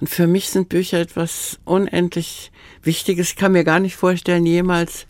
Und 0.00 0.08
für 0.08 0.26
mich 0.26 0.48
sind 0.48 0.70
Bücher 0.70 0.98
etwas 0.98 1.58
unendlich 1.66 2.52
Wichtiges. 2.82 3.30
Ich 3.30 3.36
kann 3.36 3.52
mir 3.52 3.64
gar 3.64 3.80
nicht 3.80 3.96
vorstellen, 3.96 4.46
jemals 4.46 5.06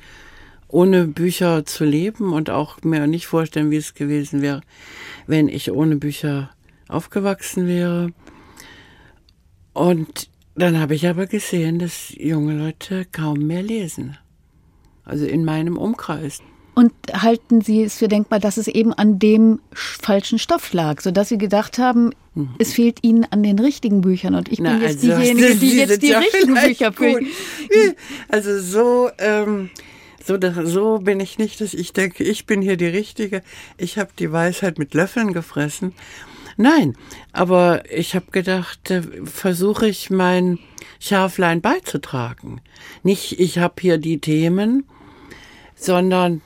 ohne 0.73 1.07
Bücher 1.07 1.65
zu 1.65 1.85
leben 1.85 2.33
und 2.33 2.51
auch 2.51 2.83
mir 2.83 3.07
nicht 3.07 3.27
vorstellen, 3.27 3.71
wie 3.71 3.77
es 3.77 3.95
gewesen 3.95 4.43
wäre, 4.43 4.61
wenn 5.27 5.49
ich 5.49 5.73
ohne 5.73 5.97
Bücher 5.97 6.51
aufgewachsen 6.89 7.67
wäre. 7.67 8.13
Und 9.73 10.29
dann 10.55 10.79
habe 10.79 10.95
ich 10.95 11.09
aber 11.09 11.27
gesehen, 11.27 11.79
dass 11.79 12.15
junge 12.17 12.57
Leute 12.57 13.07
kaum 13.11 13.47
mehr 13.47 13.63
lesen. 13.63 14.17
Also 15.05 15.27
in 15.27 15.45
meinem 15.45 15.77
Umkreis. 15.77 16.41
Und 16.75 16.93
halten 17.13 17.61
Sie 17.63 17.83
es 17.83 17.99
für 17.99 18.09
denkbar, 18.09 18.39
dass 18.39 18.57
es 18.57 18.69
eben 18.69 18.93
an 18.93 19.19
dem 19.19 19.61
falschen 19.73 20.39
Stoff 20.39 20.73
lag, 20.73 21.01
sodass 21.01 21.29
Sie 21.29 21.39
gedacht 21.39 21.79
haben, 21.79 22.11
mhm. 22.35 22.55
es 22.59 22.73
fehlt 22.73 23.01
Ihnen 23.03 23.27
an 23.31 23.43
den 23.43 23.59
richtigen 23.59 24.03
Büchern 24.03 24.35
und 24.35 24.49
ich 24.49 24.59
bin 24.59 24.67
Na, 24.67 24.79
jetzt 24.79 25.05
also, 25.05 25.19
diejenige, 25.19 25.57
die 25.61 25.77
jetzt 25.77 26.03
die 26.03 26.09
ja 26.09 26.21
richtigen 26.21 26.55
Bücher 26.55 26.93
fühlt. 26.93 27.27
Also 28.29 28.61
so, 28.61 29.11
ähm, 29.19 29.71
so, 30.25 30.39
so 30.65 30.99
bin 30.99 31.21
ich 31.21 31.39
nicht, 31.39 31.61
dass 31.61 31.75
ich 31.75 31.93
denke, 31.93 32.25
ich 32.25 32.47
bin 32.47 32.63
hier 32.63 32.77
die 32.77 32.87
Richtige. 32.87 33.43
Ich 33.79 33.99
habe 33.99 34.11
die 34.19 34.33
Weisheit 34.33 34.79
mit 34.79 34.95
Löffeln 34.95 35.33
gefressen 35.33 35.95
Nein, 36.63 36.95
aber 37.33 37.91
ich 37.91 38.15
habe 38.15 38.31
gedacht, 38.33 38.91
äh, 38.91 39.03
versuche 39.25 39.89
ich 39.89 40.11
mein 40.11 40.59
Schärflein 40.99 41.63
beizutragen. 41.63 42.61
Nicht, 43.03 43.41
ich 43.41 43.59
habe 43.59 43.77
hier 43.81 43.97
die 43.97 44.21
Themen, 44.21 44.85
sondern 45.75 46.43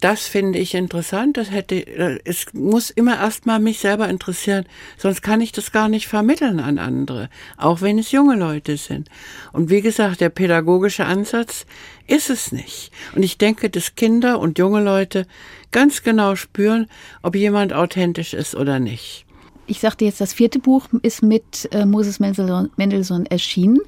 das 0.00 0.26
finde 0.26 0.58
ich 0.58 0.74
interessant. 0.74 1.36
Das 1.36 1.50
hätte, 1.50 1.86
äh, 1.86 2.18
es 2.24 2.46
muss 2.52 2.90
immer 2.90 3.18
erstmal 3.18 3.60
mich 3.60 3.78
selber 3.78 4.08
interessieren, 4.08 4.64
sonst 4.96 5.22
kann 5.22 5.40
ich 5.40 5.52
das 5.52 5.72
gar 5.72 5.88
nicht 5.88 6.08
vermitteln 6.08 6.60
an 6.60 6.78
andere, 6.78 7.28
auch 7.56 7.80
wenn 7.80 7.98
es 7.98 8.10
junge 8.10 8.36
Leute 8.36 8.76
sind. 8.76 9.08
Und 9.52 9.70
wie 9.70 9.82
gesagt, 9.82 10.20
der 10.20 10.30
pädagogische 10.30 11.04
Ansatz 11.04 11.66
ist 12.06 12.30
es 12.30 12.50
nicht. 12.50 12.90
Und 13.14 13.22
ich 13.22 13.38
denke, 13.38 13.70
dass 13.70 13.94
Kinder 13.94 14.40
und 14.40 14.58
junge 14.58 14.82
Leute 14.82 15.26
ganz 15.70 16.02
genau 16.02 16.34
spüren, 16.34 16.88
ob 17.22 17.36
jemand 17.36 17.72
authentisch 17.72 18.34
ist 18.34 18.54
oder 18.54 18.80
nicht. 18.80 19.26
Ich 19.66 19.78
sagte 19.78 20.04
jetzt, 20.04 20.20
das 20.20 20.32
vierte 20.32 20.58
Buch 20.58 20.88
ist 21.02 21.22
mit 21.22 21.68
äh, 21.72 21.84
Moses 21.86 22.18
Mendelssohn, 22.18 22.70
Mendelssohn 22.76 23.26
erschienen. 23.26 23.78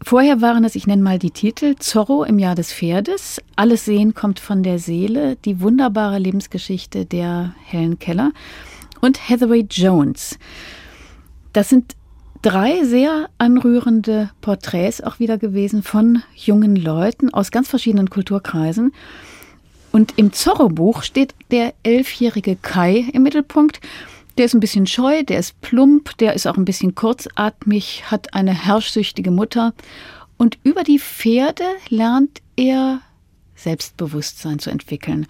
Vorher 0.00 0.40
waren 0.40 0.64
es, 0.64 0.76
ich 0.76 0.86
nenne 0.86 1.02
mal 1.02 1.18
die 1.18 1.32
Titel, 1.32 1.74
Zorro 1.76 2.22
im 2.22 2.38
Jahr 2.38 2.54
des 2.54 2.72
Pferdes, 2.72 3.42
Alles 3.56 3.84
Sehen 3.84 4.14
kommt 4.14 4.38
von 4.38 4.62
der 4.62 4.78
Seele, 4.78 5.36
die 5.44 5.60
wunderbare 5.60 6.18
Lebensgeschichte 6.18 7.04
der 7.04 7.54
Helen 7.64 7.98
Keller 7.98 8.32
und 9.00 9.28
Hathaway 9.28 9.66
Jones. 9.68 10.38
Das 11.52 11.68
sind 11.68 11.96
drei 12.42 12.84
sehr 12.84 13.28
anrührende 13.38 14.30
Porträts 14.40 15.00
auch 15.00 15.18
wieder 15.18 15.36
gewesen 15.36 15.82
von 15.82 16.22
jungen 16.34 16.76
Leuten 16.76 17.34
aus 17.34 17.50
ganz 17.50 17.68
verschiedenen 17.68 18.08
Kulturkreisen. 18.08 18.92
Und 19.90 20.14
im 20.16 20.32
Zorro-Buch 20.32 21.02
steht 21.02 21.34
der 21.50 21.74
elfjährige 21.82 22.56
Kai 22.56 23.06
im 23.12 23.24
Mittelpunkt. 23.24 23.80
Der 24.38 24.44
ist 24.44 24.54
ein 24.54 24.60
bisschen 24.60 24.86
scheu, 24.86 25.24
der 25.24 25.40
ist 25.40 25.60
plump, 25.62 26.16
der 26.18 26.34
ist 26.34 26.46
auch 26.46 26.56
ein 26.56 26.64
bisschen 26.64 26.94
kurzatmig, 26.94 28.04
hat 28.08 28.34
eine 28.34 28.52
herrschsüchtige 28.54 29.32
Mutter. 29.32 29.74
Und 30.36 30.58
über 30.62 30.84
die 30.84 31.00
Pferde 31.00 31.64
lernt 31.88 32.40
er 32.54 33.00
Selbstbewusstsein 33.56 34.60
zu 34.60 34.70
entwickeln, 34.70 35.26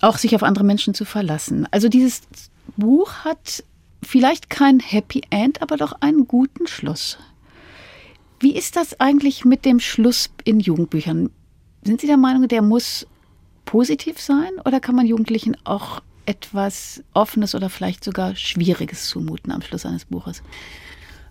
auch 0.00 0.18
sich 0.18 0.34
auf 0.34 0.42
andere 0.42 0.64
Menschen 0.64 0.92
zu 0.92 1.04
verlassen. 1.04 1.68
Also 1.70 1.88
dieses 1.88 2.22
Buch 2.76 3.12
hat 3.24 3.62
vielleicht 4.02 4.50
kein 4.50 4.80
Happy 4.80 5.22
End, 5.30 5.62
aber 5.62 5.76
doch 5.76 5.92
einen 6.00 6.26
guten 6.26 6.66
Schluss. 6.66 7.18
Wie 8.40 8.56
ist 8.56 8.74
das 8.74 8.98
eigentlich 8.98 9.44
mit 9.44 9.64
dem 9.64 9.78
Schluss 9.78 10.30
in 10.42 10.58
Jugendbüchern? 10.58 11.30
Sind 11.84 12.00
Sie 12.00 12.08
der 12.08 12.16
Meinung, 12.16 12.48
der 12.48 12.62
muss 12.62 13.06
positiv 13.64 14.20
sein 14.20 14.50
oder 14.64 14.80
kann 14.80 14.96
man 14.96 15.06
Jugendlichen 15.06 15.56
auch 15.62 16.02
etwas 16.26 17.02
Offenes 17.14 17.54
oder 17.54 17.70
vielleicht 17.70 18.04
sogar 18.04 18.36
Schwieriges 18.36 19.08
zumuten 19.08 19.52
am 19.52 19.62
Schluss 19.62 19.86
eines 19.86 20.04
Buches? 20.04 20.42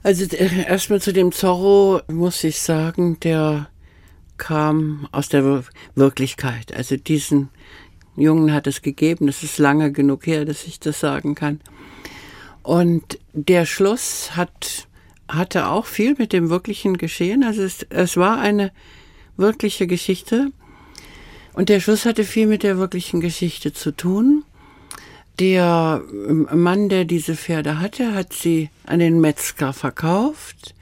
Also 0.04 0.26
äh, 0.36 0.66
erstmal 0.68 1.02
zu 1.02 1.14
dem 1.14 1.32
Zorro 1.32 2.02
muss 2.08 2.44
ich 2.44 2.60
sagen, 2.60 3.20
der 3.20 3.70
kam 4.38 5.08
aus 5.12 5.30
der 5.30 5.64
Wirklichkeit. 5.96 6.74
Also 6.76 6.98
diesen 6.98 7.50
Jungen 8.16 8.54
hat 8.54 8.68
es 8.68 8.82
gegeben. 8.82 9.28
Das 9.28 9.44
ist 9.44 9.58
lange 9.58 9.92
genug 9.92 10.28
her, 10.28 10.46
dass 10.46 10.66
ich 10.66 10.80
das 10.80 11.00
sagen 11.00 11.36
kann. 11.36 11.62
Und 12.64 13.20
der 13.34 13.66
Schluss 13.66 14.36
hat, 14.36 14.88
hatte 15.28 15.68
auch 15.68 15.86
viel 15.86 16.16
mit 16.18 16.34
dem 16.34 16.50
wirklichen 16.50 16.98
Geschehen. 16.98 17.44
Also 17.44 17.62
es, 17.62 17.84
es 17.90 18.18
war 18.18 18.40
eine 18.40 18.72
wirkliche 19.38 19.88
Geschichte. 19.88 20.52
Und 21.54 21.70
der 21.70 21.80
Schluss 21.80 22.06
hatte 22.06 22.24
viel 22.24 22.48
mit 22.48 22.64
der 22.64 22.78
wirklichen 22.78 23.22
Geschichte 23.22 23.72
zu 23.74 23.92
tun. 23.92 24.44
Der 25.40 26.02
ähm, 26.12 26.48
Mann, 26.54 26.90
der 26.90 27.06
diese 27.06 27.36
Pferde 27.36 27.80
hatte, 27.80 28.14
hat 28.14 28.34
sie 28.34 28.70
an 28.86 29.00
den 29.00 29.20
Metzger 29.20 29.74
verkauft. 29.74 30.76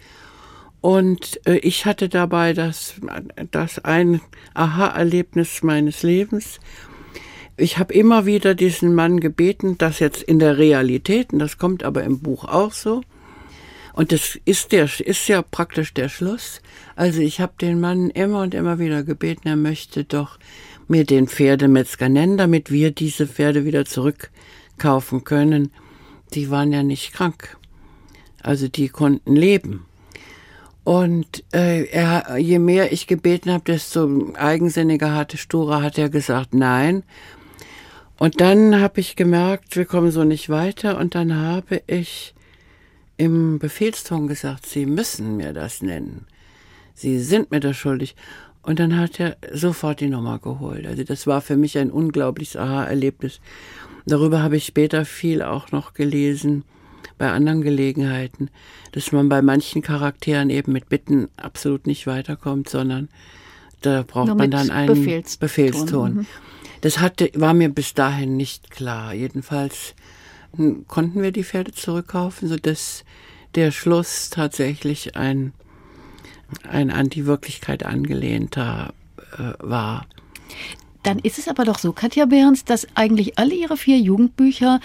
Und 0.81 1.39
äh, 1.45 1.57
ich 1.57 1.85
hatte 1.85 2.09
dabei 2.09 2.53
das, 2.53 2.95
das 3.51 3.79
ein 3.79 4.21
Aha-Erlebnis 4.53 5.63
meines 5.63 6.03
Lebens. 6.03 6.59
Ich 7.55 7.77
habe 7.77 7.93
immer 7.93 8.25
wieder 8.25 8.55
diesen 8.55 8.93
Mann 8.93 9.19
gebeten, 9.19 9.77
das 9.77 9.99
jetzt 9.99 10.23
in 10.23 10.39
der 10.39 10.57
Realität, 10.57 11.31
und 11.31 11.39
das 11.39 11.57
kommt 11.57 11.83
aber 11.83 12.03
im 12.03 12.19
Buch 12.19 12.45
auch 12.45 12.73
so, 12.73 13.01
und 13.93 14.11
das 14.11 14.39
ist 14.43 14.71
der 14.71 14.85
ist 14.99 15.27
ja 15.27 15.43
praktisch 15.43 15.93
der 15.93 16.09
Schluss. 16.09 16.61
Also 16.95 17.21
ich 17.21 17.39
habe 17.39 17.53
den 17.61 17.79
Mann 17.79 18.09
immer 18.09 18.41
und 18.41 18.55
immer 18.55 18.79
wieder 18.79 19.03
gebeten, 19.03 19.47
er 19.47 19.55
möchte 19.55 20.03
doch 20.03 20.39
mir 20.87 21.05
den 21.05 21.27
Pferdemetzger 21.27 22.09
nennen, 22.09 22.37
damit 22.37 22.71
wir 22.71 22.91
diese 22.91 23.27
Pferde 23.27 23.65
wieder 23.65 23.85
zurückkaufen 24.73 25.23
können. 25.23 25.71
Die 26.33 26.49
waren 26.49 26.71
ja 26.71 26.83
nicht 26.83 27.13
krank. 27.13 27.57
Also 28.41 28.67
die 28.67 28.89
konnten 28.89 29.35
leben. 29.35 29.85
Und 30.83 31.43
äh, 31.53 31.85
er, 31.85 32.37
je 32.37 32.59
mehr 32.59 32.91
ich 32.91 33.07
gebeten 33.07 33.51
habe, 33.51 33.63
desto 33.65 34.33
eigensinniger 34.35 35.15
hatte, 35.15 35.37
sturer 35.37 35.81
hat 35.81 35.97
er 35.97 36.09
gesagt, 36.09 36.53
nein. 36.53 37.03
Und 38.19 38.41
dann 38.41 38.81
habe 38.81 38.99
ich 38.99 39.15
gemerkt, 39.15 39.75
wir 39.77 39.85
kommen 39.85 40.11
so 40.11 40.23
nicht 40.25 40.49
weiter. 40.49 40.97
Und 40.97 41.15
dann 41.15 41.35
habe 41.35 41.81
ich 41.87 42.33
im 43.15 43.59
Befehlston 43.59 44.27
gesagt, 44.27 44.65
Sie 44.65 44.85
müssen 44.85 45.37
mir 45.37 45.53
das 45.53 45.81
nennen. 45.81 46.25
Sie 46.95 47.19
sind 47.19 47.51
mir 47.51 47.61
das 47.61 47.77
schuldig. 47.77 48.15
Und 48.61 48.79
dann 48.79 48.97
hat 48.97 49.19
er 49.19 49.37
sofort 49.53 49.99
die 49.99 50.09
Nummer 50.09 50.39
geholt. 50.39 50.85
Also 50.85 51.03
das 51.03 51.27
war 51.27 51.41
für 51.41 51.57
mich 51.57 51.77
ein 51.77 51.91
unglaubliches 51.91 52.55
Aha-Erlebnis. 52.55 53.39
Darüber 54.05 54.41
habe 54.41 54.57
ich 54.57 54.65
später 54.65 55.05
viel 55.05 55.41
auch 55.41 55.71
noch 55.71 55.93
gelesen, 55.93 56.63
bei 57.17 57.31
anderen 57.31 57.61
Gelegenheiten, 57.61 58.49
dass 58.91 59.11
man 59.11 59.29
bei 59.29 59.41
manchen 59.41 59.81
Charakteren 59.81 60.49
eben 60.49 60.73
mit 60.73 60.89
Bitten 60.89 61.29
absolut 61.37 61.87
nicht 61.87 62.07
weiterkommt, 62.07 62.69
sondern 62.69 63.09
da 63.81 64.03
braucht 64.03 64.27
Nur 64.27 64.35
man 64.35 64.51
dann 64.51 64.71
einen 64.71 64.87
Befehlston. 64.87 65.39
Befehlston. 65.39 66.13
Mhm. 66.15 66.25
Das 66.81 66.99
hatte, 66.99 67.29
war 67.35 67.53
mir 67.53 67.69
bis 67.69 67.93
dahin 67.93 68.35
nicht 68.35 68.71
klar. 68.71 69.13
Jedenfalls 69.13 69.95
hm, 70.55 70.85
konnten 70.87 71.21
wir 71.21 71.31
die 71.31 71.43
Pferde 71.43 71.71
zurückkaufen, 71.71 72.49
sodass 72.49 73.05
der 73.55 73.71
Schluss 73.71 74.29
tatsächlich 74.29 75.15
ein 75.15 75.53
ein 76.67 76.91
an 76.91 77.09
die 77.09 77.25
Wirklichkeit 77.25 77.83
angelehnter 77.83 78.93
äh, 79.37 79.53
war. 79.59 80.05
Dann 81.03 81.19
ist 81.19 81.37
es 81.37 81.47
aber 81.47 81.65
doch 81.65 81.79
so, 81.79 81.91
Katja 81.91 82.25
Behrens, 82.25 82.65
dass 82.65 82.87
eigentlich 82.95 83.37
alle 83.37 83.53
ihre 83.53 83.77
vier 83.77 83.99
Jugendbücher 83.99 84.79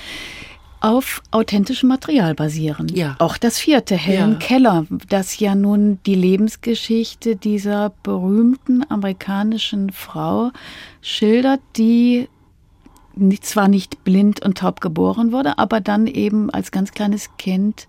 auf 0.80 1.22
authentischem 1.30 1.88
Material 1.88 2.34
basieren. 2.34 2.88
Ja. 2.94 3.16
Auch 3.18 3.36
das 3.36 3.58
vierte, 3.58 3.96
Helen 3.96 4.32
ja. 4.32 4.38
Keller, 4.38 4.86
das 5.08 5.38
ja 5.38 5.54
nun 5.54 5.98
die 6.06 6.14
Lebensgeschichte 6.14 7.36
dieser 7.36 7.92
berühmten 8.02 8.88
amerikanischen 8.88 9.90
Frau 9.90 10.50
schildert, 11.00 11.60
die 11.76 12.28
zwar 13.40 13.66
nicht 13.66 14.04
blind 14.04 14.44
und 14.44 14.58
taub 14.58 14.80
geboren 14.80 15.32
wurde, 15.32 15.58
aber 15.58 15.80
dann 15.80 16.06
eben 16.06 16.50
als 16.50 16.70
ganz 16.70 16.92
kleines 16.92 17.30
Kind 17.36 17.88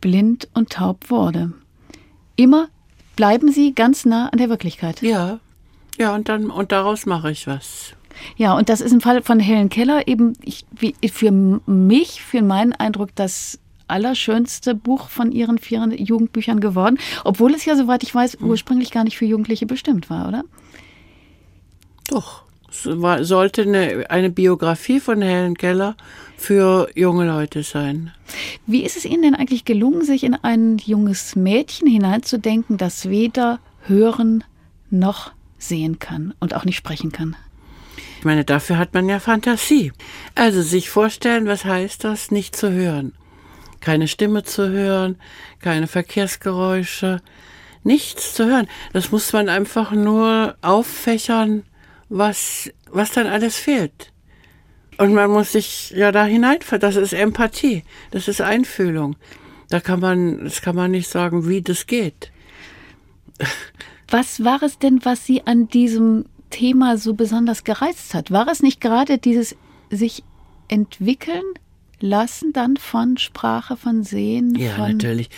blind 0.00 0.48
und 0.54 0.70
taub 0.70 1.10
wurde. 1.10 1.52
Immer 2.36 2.68
bleiben 3.14 3.52
Sie 3.52 3.74
ganz 3.74 4.06
nah 4.06 4.28
an 4.28 4.38
der 4.38 4.48
Wirklichkeit. 4.48 5.02
Ja, 5.02 5.40
ja, 6.02 6.14
und 6.16 6.28
dann 6.28 6.50
und 6.50 6.72
daraus 6.72 7.06
mache 7.06 7.30
ich 7.30 7.46
was. 7.46 7.94
Ja, 8.36 8.56
und 8.56 8.68
das 8.68 8.80
ist 8.80 8.92
im 8.92 9.00
Fall 9.00 9.22
von 9.22 9.38
Helen 9.38 9.68
Keller 9.68 10.08
eben 10.08 10.32
ich, 10.42 10.64
wie, 10.72 10.94
für 11.08 11.30
mich, 11.30 12.22
für 12.22 12.42
meinen 12.42 12.72
Eindruck, 12.72 13.10
das 13.14 13.60
allerschönste 13.86 14.74
Buch 14.74 15.08
von 15.08 15.30
Ihren 15.30 15.58
vier 15.58 15.86
Jugendbüchern 15.94 16.58
geworden, 16.58 16.98
obwohl 17.22 17.54
es 17.54 17.64
ja, 17.64 17.76
soweit 17.76 18.02
ich 18.02 18.12
weiß, 18.12 18.38
ursprünglich 18.40 18.90
gar 18.90 19.04
nicht 19.04 19.16
für 19.16 19.26
Jugendliche 19.26 19.66
bestimmt 19.66 20.10
war, 20.10 20.26
oder? 20.26 20.42
Doch. 22.08 22.42
Es 22.68 22.84
war, 22.84 23.22
sollte 23.22 23.62
eine, 23.62 24.06
eine 24.10 24.30
Biografie 24.30 24.98
von 24.98 25.22
Helen 25.22 25.56
Keller 25.56 25.94
für 26.36 26.88
junge 26.96 27.26
Leute 27.26 27.62
sein. 27.62 28.12
Wie 28.66 28.82
ist 28.82 28.96
es 28.96 29.04
Ihnen 29.04 29.22
denn 29.22 29.34
eigentlich 29.36 29.64
gelungen, 29.64 30.02
sich 30.02 30.24
in 30.24 30.34
ein 30.34 30.78
junges 30.78 31.36
Mädchen 31.36 31.86
hineinzudenken, 31.86 32.78
das 32.78 33.08
weder 33.08 33.60
hören 33.86 34.42
noch 34.90 35.32
sehen 35.62 35.98
kann 35.98 36.34
und 36.40 36.54
auch 36.54 36.64
nicht 36.64 36.76
sprechen 36.76 37.12
kann? 37.12 37.36
Ich 38.18 38.24
meine, 38.24 38.44
dafür 38.44 38.78
hat 38.78 38.94
man 38.94 39.08
ja 39.08 39.18
Fantasie. 39.18 39.92
Also 40.34 40.62
sich 40.62 40.90
vorstellen, 40.90 41.46
was 41.46 41.64
heißt 41.64 42.04
das, 42.04 42.30
nicht 42.30 42.54
zu 42.54 42.70
hören. 42.70 43.14
Keine 43.80 44.06
Stimme 44.06 44.44
zu 44.44 44.70
hören, 44.70 45.16
keine 45.60 45.88
Verkehrsgeräusche, 45.88 47.20
nichts 47.82 48.34
zu 48.34 48.46
hören. 48.46 48.68
Das 48.92 49.10
muss 49.10 49.32
man 49.32 49.48
einfach 49.48 49.90
nur 49.90 50.56
auffächern, 50.62 51.64
was, 52.08 52.70
was 52.90 53.10
dann 53.10 53.26
alles 53.26 53.56
fehlt. 53.56 54.12
Und 54.98 55.14
man 55.14 55.30
muss 55.30 55.52
sich 55.52 55.90
ja 55.90 56.12
da 56.12 56.24
hineinver, 56.24 56.78
das 56.78 56.96
ist 56.96 57.12
Empathie, 57.12 57.82
das 58.12 58.28
ist 58.28 58.40
Einfühlung. 58.40 59.16
Da 59.68 59.80
kann 59.80 60.00
man, 60.00 60.44
das 60.44 60.60
kann 60.62 60.76
man 60.76 60.90
nicht 60.90 61.08
sagen, 61.08 61.48
wie 61.48 61.62
das 61.62 61.86
geht. 61.86 62.30
Was 64.12 64.44
war 64.44 64.62
es 64.62 64.78
denn, 64.78 65.04
was 65.04 65.26
Sie 65.26 65.46
an 65.46 65.68
diesem 65.68 66.26
Thema 66.50 66.96
so 66.98 67.14
besonders 67.14 67.64
gereizt 67.64 68.14
hat? 68.14 68.30
War 68.30 68.46
es 68.46 68.62
nicht 68.62 68.80
gerade 68.80 69.18
dieses 69.18 69.56
sich 69.90 70.22
entwickeln 70.68 71.42
lassen 71.98 72.52
dann 72.52 72.76
von 72.76 73.16
Sprache, 73.16 73.76
von 73.76 74.04
Sehen? 74.04 74.54
Ja, 74.54 74.74
von 74.76 74.92
natürlich. 74.92 75.30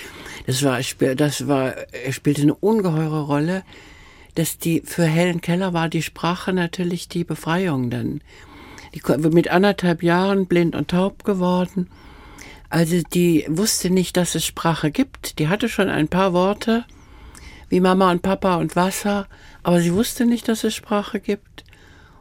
Das 0.46 0.62
war, 0.62 0.80
das 1.14 1.46
war, 1.46 1.74
er 1.92 2.12
spielte 2.12 2.42
eine 2.42 2.54
ungeheure 2.54 3.22
Rolle 3.22 3.62
dass 4.34 4.58
die 4.58 4.82
für 4.84 5.04
Helen 5.04 5.40
Keller 5.40 5.72
war 5.72 5.88
die 5.88 6.02
Sprache 6.02 6.52
natürlich 6.52 7.08
die 7.08 7.24
Befreiung 7.24 7.90
dann. 7.90 8.20
Die 8.94 9.02
mit 9.30 9.48
anderthalb 9.48 10.02
Jahren 10.02 10.46
blind 10.46 10.76
und 10.76 10.88
taub 10.88 11.24
geworden. 11.24 11.88
Also 12.68 13.00
die 13.12 13.44
wusste 13.48 13.90
nicht, 13.90 14.16
dass 14.16 14.34
es 14.34 14.44
Sprache 14.44 14.90
gibt. 14.90 15.38
Die 15.38 15.48
hatte 15.48 15.68
schon 15.68 15.88
ein 15.88 16.08
paar 16.08 16.32
Worte 16.32 16.84
wie 17.74 17.80
Mama 17.80 18.12
und 18.12 18.22
Papa 18.22 18.54
und 18.58 18.76
Wasser, 18.76 19.26
aber 19.64 19.80
sie 19.80 19.92
wusste 19.92 20.26
nicht, 20.26 20.46
dass 20.46 20.62
es 20.62 20.76
Sprache 20.76 21.18
gibt. 21.18 21.64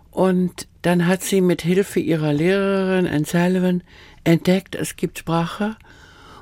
Und 0.09 0.67
dann 0.81 1.05
hat 1.05 1.21
sie 1.21 1.41
mit 1.41 1.61
Hilfe 1.61 1.99
ihrer 1.99 2.33
Lehrerin 2.33 3.05
Anne 3.05 3.25
Sullivan 3.25 3.83
entdeckt, 4.23 4.73
es 4.73 4.95
gibt 4.95 5.19
Sprache 5.19 5.75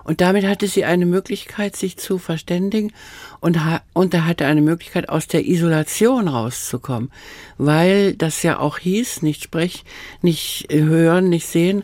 und 0.06 0.22
damit 0.22 0.46
hatte 0.46 0.66
sie 0.66 0.86
eine 0.86 1.06
Möglichkeit, 1.06 1.76
sich 1.76 1.98
zu 1.98 2.20
verständigen 2.20 2.94
und, 3.42 3.60
und 3.92 4.14
er 4.14 4.26
hatte 4.26 4.46
eine 4.46 4.62
Möglichkeit, 4.62 5.10
aus 5.10 5.28
der 5.28 5.46
Isolation 5.46 6.30
rauszukommen, 6.30 7.12
weil 7.58 8.14
das 8.14 8.44
ja 8.44 8.60
auch 8.60 8.78
hieß, 8.78 9.24
nicht 9.24 9.44
sprechen, 9.44 9.86
nicht 10.22 10.68
hören, 10.72 11.28
nicht 11.28 11.48
sehen, 11.48 11.84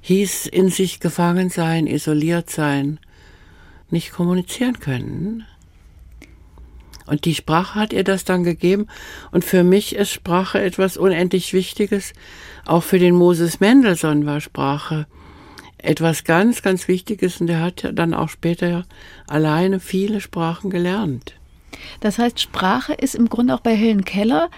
hieß 0.00 0.46
in 0.46 0.68
sich 0.68 0.98
gefangen 0.98 1.48
sein, 1.48 1.86
isoliert 1.86 2.50
sein, 2.50 2.98
nicht 3.88 4.10
kommunizieren 4.10 4.80
können. 4.80 5.46
Und 7.06 7.24
die 7.24 7.34
Sprache 7.34 7.78
hat 7.78 7.92
ihr 7.92 8.04
das 8.04 8.24
dann 8.24 8.44
gegeben. 8.44 8.86
Und 9.30 9.44
für 9.44 9.64
mich 9.64 9.96
ist 9.96 10.10
Sprache 10.10 10.60
etwas 10.60 10.96
unendlich 10.96 11.52
Wichtiges. 11.52 12.12
Auch 12.66 12.82
für 12.82 12.98
den 12.98 13.14
Moses 13.14 13.60
Mendelssohn 13.60 14.26
war 14.26 14.40
Sprache 14.40 15.06
etwas 15.82 16.24
ganz, 16.24 16.62
ganz 16.62 16.88
Wichtiges 16.88 17.40
und 17.40 17.48
er 17.48 17.60
hat 17.60 17.82
ja 17.82 17.92
dann 17.92 18.14
auch 18.14 18.28
später 18.28 18.84
alleine 19.26 19.80
viele 19.80 20.20
Sprachen 20.20 20.70
gelernt. 20.70 21.34
Das 22.00 22.18
heißt, 22.18 22.40
Sprache 22.40 22.94
ist 22.94 23.14
im 23.14 23.28
Grunde 23.28 23.54
auch 23.54 23.60
bei 23.60 23.74
Helen 23.74 24.04
Keller 24.04 24.50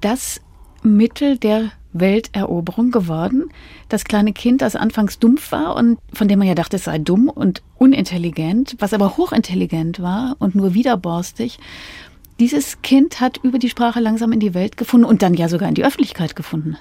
das 0.00 0.40
Mittel 0.82 1.38
der 1.38 1.70
Welteroberung 1.92 2.90
geworden. 2.90 3.50
Das 3.88 4.04
kleine 4.04 4.32
Kind, 4.32 4.62
das 4.62 4.76
anfangs 4.76 5.18
dumpf 5.18 5.52
war 5.52 5.76
und 5.76 5.98
von 6.12 6.28
dem 6.28 6.38
man 6.38 6.48
ja 6.48 6.54
dachte, 6.54 6.76
es 6.76 6.84
sei 6.84 6.98
dumm 6.98 7.28
und 7.28 7.62
unintelligent, 7.78 8.76
was 8.78 8.92
aber 8.92 9.16
hochintelligent 9.16 10.00
war 10.00 10.36
und 10.38 10.54
nur 10.54 10.74
widerborstig. 10.74 11.58
Dieses 12.40 12.82
Kind 12.82 13.20
hat 13.20 13.38
über 13.42 13.58
die 13.58 13.68
Sprache 13.68 14.00
langsam 14.00 14.32
in 14.32 14.40
die 14.40 14.54
Welt 14.54 14.76
gefunden 14.76 15.06
und 15.06 15.22
dann 15.22 15.34
ja 15.34 15.48
sogar 15.48 15.68
in 15.68 15.74
die 15.74 15.84
Öffentlichkeit 15.84 16.36
gefunden. 16.36 16.76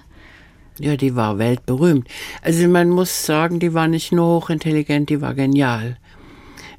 Ja, 0.80 0.96
die 0.96 1.16
war 1.16 1.40
weltberühmt. 1.40 2.08
Also 2.44 2.68
man 2.68 2.90
muss 2.90 3.26
sagen, 3.26 3.60
die 3.60 3.74
war 3.74 3.88
nicht 3.88 4.12
nur 4.12 4.36
hochintelligent, 4.36 5.10
die 5.10 5.22
war 5.22 5.34
genial. 5.34 5.98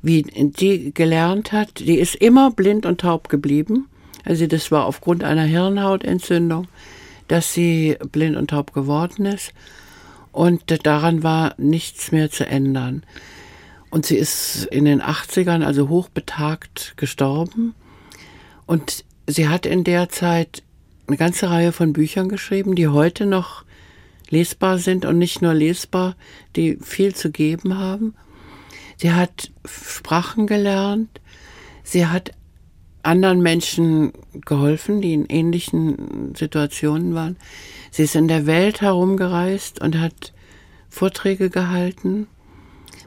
Wie 0.03 0.23
die 0.23 0.95
gelernt 0.95 1.51
hat, 1.51 1.81
die 1.81 1.99
ist 1.99 2.15
immer 2.15 2.53
blind 2.53 2.87
und 2.87 3.01
taub 3.01 3.29
geblieben. 3.29 3.89
Also 4.25 4.47
das 4.47 4.71
war 4.71 4.87
aufgrund 4.87 5.25
einer 5.25 5.43
Hirnhautentzündung, 5.43 6.69
dass 7.29 7.53
sie 7.53 7.97
blind 8.13 8.37
und 8.37 8.51
taub 8.51 8.73
geworden 8.73 9.27
ist. 9.27 9.53
Und 10.33 10.87
daran 10.87 11.23
war 11.23 11.55
nichts 11.59 12.13
mehr 12.13 12.31
zu 12.31 12.47
ändern. 12.47 13.05
Und 13.91 14.07
sie 14.07 14.17
ist 14.17 14.67
in 14.67 14.85
den 14.85 15.03
80ern, 15.03 15.65
also 15.65 15.89
hochbetagt, 15.89 16.95
gestorben. 16.97 17.75
Und 18.67 19.05
sie 19.27 19.49
hat 19.49 19.65
in 19.65 19.85
der 19.85 20.09
Zeit 20.09 20.63
eine 21.07 21.17
ganze 21.17 21.49
Reihe 21.51 21.73
von 21.73 21.95
Büchern 21.95 22.29
geschrieben, 22.29 22.75
die 22.75 22.89
heute 22.89 23.25
noch 23.25 23.65
lesbar 24.29 24.79
sind 24.79 25.07
und 25.07 25.19
nicht 25.19 25.41
nur 25.41 25.55
lesbar, 25.55 26.17
die 26.55 26.77
viel 26.83 27.15
zu 27.15 27.31
geben 27.31 27.79
haben. 27.79 28.15
Sie 28.97 29.13
hat 29.13 29.51
Sprachen 29.65 30.47
gelernt. 30.47 31.21
Sie 31.83 32.07
hat 32.07 32.33
anderen 33.03 33.43
Menschen 33.43 34.13
geholfen, 34.45 35.01
die 35.01 35.15
in 35.15 35.27
ähnlichen 35.27 36.35
Situationen 36.35 37.15
waren. 37.15 37.37
Sie 37.91 38.03
ist 38.03 38.17
in 38.17 38.29
der 38.29 38.47
Welt 38.47 38.81
herumgereist 38.81 39.81
und 39.81 39.99
hat 39.99 40.33
Vorträge 40.89 41.51
gehalten 41.51 42.27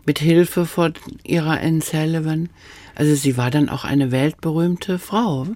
mit 0.06 0.19
Hilfe 0.19 0.65
von 0.65 0.93
ihrer 1.23 1.60
Anne 1.60 1.82
Sullivan. 1.82 2.49
Also 2.95 3.15
sie 3.15 3.38
war 3.38 3.51
dann 3.51 3.69
auch 3.69 3.84
eine 3.84 4.12
weltberühmte 4.12 4.99
Frau. 4.99 5.47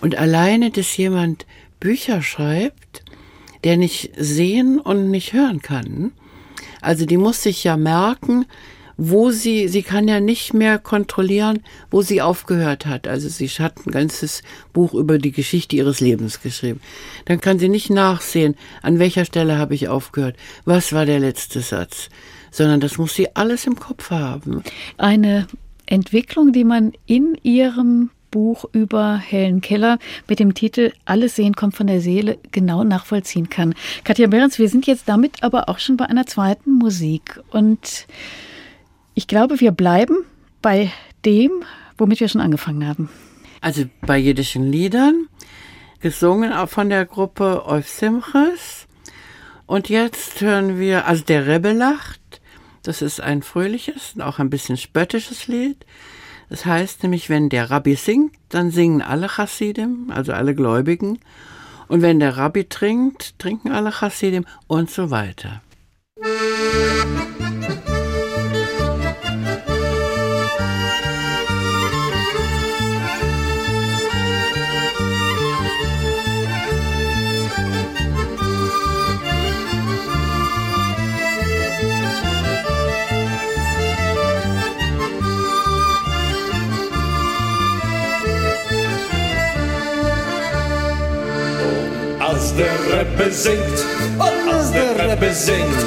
Und 0.00 0.16
alleine, 0.16 0.70
dass 0.70 0.96
jemand 0.96 1.46
Bücher 1.78 2.22
schreibt, 2.22 3.04
der 3.64 3.76
nicht 3.76 4.12
sehen 4.16 4.78
und 4.78 5.10
nicht 5.10 5.32
hören 5.32 5.60
kann. 5.60 6.12
Also 6.80 7.06
die 7.06 7.16
muss 7.16 7.42
sich 7.42 7.64
ja 7.64 7.76
merken, 7.76 8.46
wo 9.02 9.30
sie, 9.30 9.66
sie 9.68 9.82
kann 9.82 10.08
ja 10.08 10.20
nicht 10.20 10.52
mehr 10.52 10.78
kontrollieren, 10.78 11.60
wo 11.90 12.02
sie 12.02 12.20
aufgehört 12.20 12.84
hat. 12.84 13.08
Also 13.08 13.30
sie 13.30 13.48
hat 13.48 13.86
ein 13.86 13.92
ganzes 13.92 14.42
Buch 14.74 14.92
über 14.92 15.16
die 15.16 15.32
Geschichte 15.32 15.74
ihres 15.74 16.00
Lebens 16.00 16.42
geschrieben. 16.42 16.82
Dann 17.24 17.40
kann 17.40 17.58
sie 17.58 17.70
nicht 17.70 17.88
nachsehen, 17.88 18.56
an 18.82 18.98
welcher 18.98 19.24
Stelle 19.24 19.56
habe 19.56 19.74
ich 19.74 19.88
aufgehört, 19.88 20.36
was 20.66 20.92
war 20.92 21.06
der 21.06 21.18
letzte 21.18 21.62
Satz, 21.62 22.10
sondern 22.50 22.80
das 22.80 22.98
muss 22.98 23.14
sie 23.14 23.34
alles 23.34 23.66
im 23.66 23.80
Kopf 23.80 24.10
haben. 24.10 24.62
Eine 24.98 25.46
Entwicklung, 25.86 26.52
die 26.52 26.64
man 26.64 26.92
in 27.06 27.38
ihrem 27.42 28.10
Buch 28.30 28.66
über 28.72 29.16
Helen 29.16 29.62
Keller 29.62 29.98
mit 30.28 30.40
dem 30.40 30.52
Titel 30.52 30.92
Alles 31.06 31.36
Sehen 31.36 31.54
kommt 31.54 31.74
von 31.74 31.86
der 31.86 32.02
Seele 32.02 32.36
genau 32.52 32.84
nachvollziehen 32.84 33.48
kann. 33.48 33.74
Katja 34.04 34.26
Behrens, 34.26 34.58
wir 34.58 34.68
sind 34.68 34.86
jetzt 34.86 35.08
damit 35.08 35.42
aber 35.42 35.70
auch 35.70 35.78
schon 35.78 35.96
bei 35.96 36.04
einer 36.04 36.26
zweiten 36.26 36.72
Musik. 36.72 37.40
Und 37.50 38.06
ich 39.20 39.26
glaube, 39.26 39.60
wir 39.60 39.72
bleiben 39.72 40.24
bei 40.62 40.90
dem, 41.26 41.50
womit 41.98 42.20
wir 42.20 42.28
schon 42.28 42.40
angefangen 42.40 42.88
haben. 42.88 43.10
Also 43.60 43.84
bei 44.00 44.16
jiddischen 44.16 44.72
Liedern, 44.72 45.28
gesungen 46.00 46.54
auch 46.54 46.70
von 46.70 46.88
der 46.88 47.04
Gruppe 47.04 47.66
Euf 47.66 47.86
Simches. 47.86 48.86
Und 49.66 49.90
jetzt 49.90 50.40
hören 50.40 50.78
wir, 50.78 51.06
also 51.06 51.22
der 51.22 51.46
Rebbe 51.46 51.72
lacht. 51.72 52.40
Das 52.82 53.02
ist 53.02 53.20
ein 53.20 53.42
fröhliches 53.42 54.14
und 54.14 54.22
auch 54.22 54.38
ein 54.38 54.48
bisschen 54.48 54.78
spöttisches 54.78 55.48
Lied. 55.48 55.84
Das 56.48 56.64
heißt 56.64 57.02
nämlich, 57.02 57.28
wenn 57.28 57.50
der 57.50 57.70
Rabbi 57.70 57.96
singt, 57.96 58.34
dann 58.48 58.70
singen 58.70 59.02
alle 59.02 59.28
Chassidim, 59.28 60.10
also 60.14 60.32
alle 60.32 60.54
Gläubigen. 60.54 61.18
Und 61.88 62.00
wenn 62.00 62.20
der 62.20 62.38
Rabbi 62.38 62.64
trinkt, 62.70 63.38
trinken 63.38 63.70
alle 63.70 63.92
Chassidim 63.92 64.46
und 64.66 64.90
so 64.90 65.10
weiter. 65.10 65.60
Musik 66.16 67.39
Rebbe 92.90 93.30
singt, 93.30 93.84
und 94.18 94.52
als 94.52 94.72
der 94.72 94.90
Rebbe 94.98 95.32
singt, 95.32 95.80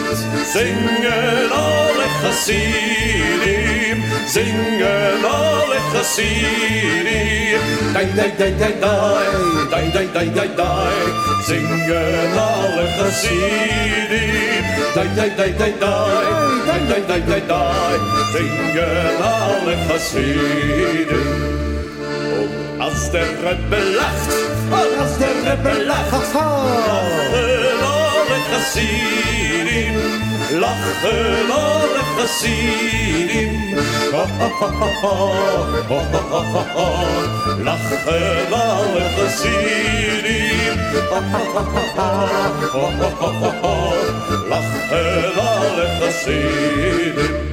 singen 0.53 1.51
alle 1.51 2.07
Chassidim, 2.21 4.03
singen 4.25 5.19
alle 5.23 5.79
Chassidim. 5.91 7.59
Dai, 7.93 8.07
dai, 8.15 8.31
dai, 8.37 8.53
dai, 8.57 8.73
dai, 8.79 9.25
dai, 9.69 9.91
dai, 9.93 10.07
dai, 10.13 10.29
dai, 10.33 10.49
dai, 10.55 10.93
singen 11.45 12.37
alle 12.37 12.85
Chassidim. 12.97 14.63
Dai, 14.95 15.09
dai, 15.15 15.31
dai, 15.35 15.53
dai, 15.59 15.73
dai, 15.79 16.81
dai, 16.87 17.01
dai, 17.07 17.21
dai, 17.27 17.41
dai, 17.47 17.99
singen 18.31 19.21
alle 19.21 19.75
Chassidim. 19.87 21.72
Als 22.83 23.09
der 23.11 23.21
Rebbe 23.21 23.79
lacht, 23.95 24.29
als 24.99 25.17
der 25.17 25.35
Rebbe 25.53 25.83
lacht, 25.83 26.11
lachen 26.11 26.33
alle 27.81 28.37
Chassidim, 28.51 29.95
lachen 30.59 31.49
alle 31.49 32.01
Chassidim. 32.17 33.53
Lachen 37.63 38.03
alle 38.51 39.03
Chassidim. 39.15 40.77
Lachen 44.49 45.37
alle 45.39 45.85
Chassidim. 46.01 47.52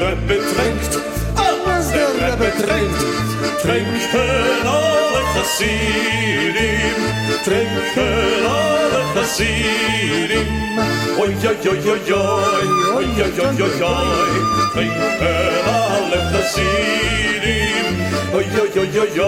Rebbe 0.00 0.36
trinkt, 0.54 0.92
als 1.36 1.92
der 1.92 2.08
Rebbe 2.08 2.50
trinkt, 2.56 3.00
trinken 3.60 4.66
alle 4.66 5.22
Chassidim, 5.34 6.96
trinken 7.44 8.46
alle 8.46 9.02
Chassidim. 9.14 10.48
Oi, 11.18 11.28
oi, 11.28 11.56
oi, 11.68 11.78
oi, 11.78 11.90
oi, 11.90 12.10
oi, 12.96 13.08
oi, 13.10 13.30
oi, 13.30 13.60
oi, 13.60 13.82
oi, 13.82 14.10
trinken 14.72 15.54
alle 15.68 16.18
Chassidim. 16.32 17.94
Oi, 18.32 18.46
oi, 18.58 18.72
oi, 18.80 18.88
oi, 18.98 19.00
oi, 19.00 19.24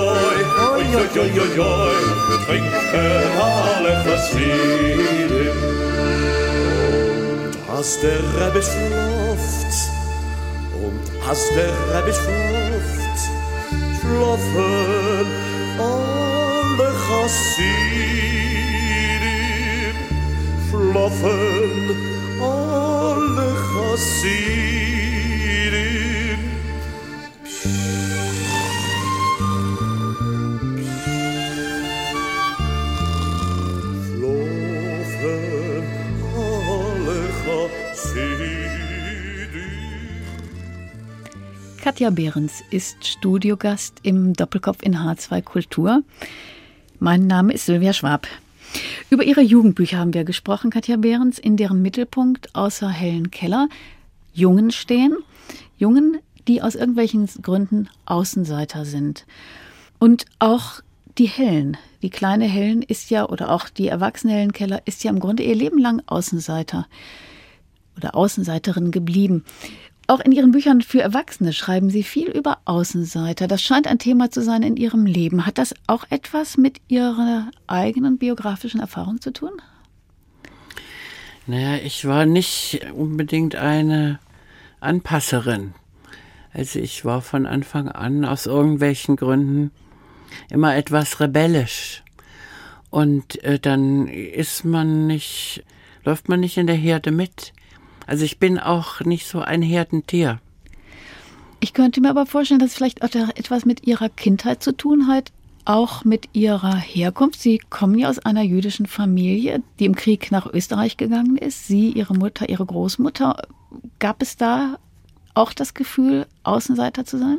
oi, 0.72 0.88
oi, 0.96 1.16
oi, 1.20 1.36
oi, 1.38 1.58
oi, 1.58 1.96
trinken 2.46 3.24
alle 3.38 3.92
Chassidim. 4.06 5.56
Als 7.76 8.00
der 8.00 8.22
Rebbe 8.38 8.62
schläft, 8.62 9.81
als 11.28 11.48
der 11.54 11.72
Rebbe 11.94 12.12
schläft, 12.12 13.18
schlafen 14.00 15.26
alle 15.78 16.90
Chassidim, 17.06 17.96
schlafen 20.68 21.96
alle 22.40 23.48
Chassidim. 23.72 25.01
Katja 42.02 42.10
Behrens 42.10 42.64
ist 42.72 43.06
Studiogast 43.06 44.00
im 44.02 44.32
Doppelkopf 44.32 44.82
in 44.82 44.96
H2 44.96 45.40
Kultur. 45.40 46.02
Mein 46.98 47.28
Name 47.28 47.52
ist 47.52 47.66
Sylvia 47.66 47.92
Schwab. 47.92 48.26
Über 49.08 49.22
ihre 49.22 49.40
Jugendbücher 49.40 49.98
haben 49.98 50.12
wir 50.12 50.24
gesprochen, 50.24 50.72
Katja 50.72 50.96
Behrens, 50.96 51.38
in 51.38 51.56
deren 51.56 51.80
Mittelpunkt 51.80 52.56
außer 52.56 52.88
Helen 52.88 53.30
Keller 53.30 53.68
Jungen 54.34 54.72
stehen. 54.72 55.16
Jungen, 55.78 56.18
die 56.48 56.60
aus 56.60 56.74
irgendwelchen 56.74 57.28
Gründen 57.40 57.88
Außenseiter 58.04 58.84
sind. 58.84 59.24
Und 60.00 60.24
auch 60.40 60.80
die 61.18 61.28
Helen, 61.28 61.76
die 62.02 62.10
kleine 62.10 62.46
Helen 62.46 62.82
ist 62.82 63.10
ja, 63.10 63.28
oder 63.28 63.48
auch 63.48 63.68
die 63.68 63.86
erwachsene 63.86 64.32
Helen 64.32 64.52
Keller 64.52 64.82
ist 64.86 65.04
ja 65.04 65.10
im 65.12 65.20
Grunde 65.20 65.44
ihr 65.44 65.54
Leben 65.54 65.78
lang 65.78 66.02
Außenseiter 66.06 66.88
oder 67.96 68.16
Außenseiterin 68.16 68.90
geblieben. 68.90 69.44
Auch 70.12 70.20
in 70.20 70.32
Ihren 70.32 70.50
Büchern 70.50 70.82
für 70.82 71.00
Erwachsene 71.00 71.54
schreiben 71.54 71.88
Sie 71.88 72.02
viel 72.02 72.28
über 72.28 72.58
Außenseiter. 72.66 73.48
Das 73.48 73.62
scheint 73.62 73.86
ein 73.86 73.98
Thema 73.98 74.30
zu 74.30 74.42
sein 74.42 74.62
in 74.62 74.76
Ihrem 74.76 75.06
Leben. 75.06 75.46
Hat 75.46 75.56
das 75.56 75.74
auch 75.86 76.04
etwas 76.10 76.58
mit 76.58 76.82
Ihrer 76.86 77.50
eigenen 77.66 78.18
biografischen 78.18 78.78
Erfahrung 78.78 79.22
zu 79.22 79.32
tun? 79.32 79.52
Naja, 81.46 81.82
ich 81.82 82.04
war 82.04 82.26
nicht 82.26 82.82
unbedingt 82.94 83.56
eine 83.56 84.18
Anpasserin. 84.80 85.72
Also 86.52 86.78
ich 86.78 87.06
war 87.06 87.22
von 87.22 87.46
Anfang 87.46 87.88
an 87.88 88.26
aus 88.26 88.44
irgendwelchen 88.44 89.16
Gründen 89.16 89.70
immer 90.50 90.76
etwas 90.76 91.20
rebellisch. 91.20 92.02
Und 92.90 93.42
äh, 93.44 93.58
dann 93.58 94.08
ist 94.08 94.66
man 94.66 95.06
nicht, 95.06 95.64
läuft 96.04 96.28
man 96.28 96.40
nicht 96.40 96.58
in 96.58 96.66
der 96.66 96.76
Herde 96.76 97.12
mit. 97.12 97.54
Also 98.12 98.26
ich 98.26 98.38
bin 98.38 98.58
auch 98.58 99.00
nicht 99.00 99.26
so 99.26 99.40
ein 99.40 99.62
Herdentier. 99.62 100.38
Ich 101.60 101.72
könnte 101.72 102.02
mir 102.02 102.10
aber 102.10 102.26
vorstellen, 102.26 102.60
dass 102.60 102.72
es 102.72 102.76
vielleicht 102.76 103.02
auch 103.02 103.08
etwas 103.08 103.64
mit 103.64 103.86
Ihrer 103.86 104.10
Kindheit 104.10 104.62
zu 104.62 104.76
tun 104.76 105.06
hat, 105.06 105.32
auch 105.64 106.04
mit 106.04 106.28
Ihrer 106.34 106.76
Herkunft. 106.76 107.40
Sie 107.40 107.58
kommen 107.70 107.98
ja 107.98 108.10
aus 108.10 108.18
einer 108.18 108.42
jüdischen 108.42 108.84
Familie, 108.84 109.62
die 109.78 109.86
im 109.86 109.94
Krieg 109.94 110.30
nach 110.30 110.46
Österreich 110.46 110.98
gegangen 110.98 111.38
ist. 111.38 111.66
Sie, 111.66 111.88
Ihre 111.88 112.12
Mutter, 112.12 112.50
Ihre 112.50 112.66
Großmutter. 112.66 113.48
Gab 113.98 114.20
es 114.20 114.36
da 114.36 114.76
auch 115.32 115.54
das 115.54 115.72
Gefühl, 115.72 116.26
Außenseiter 116.42 117.06
zu 117.06 117.16
sein? 117.16 117.38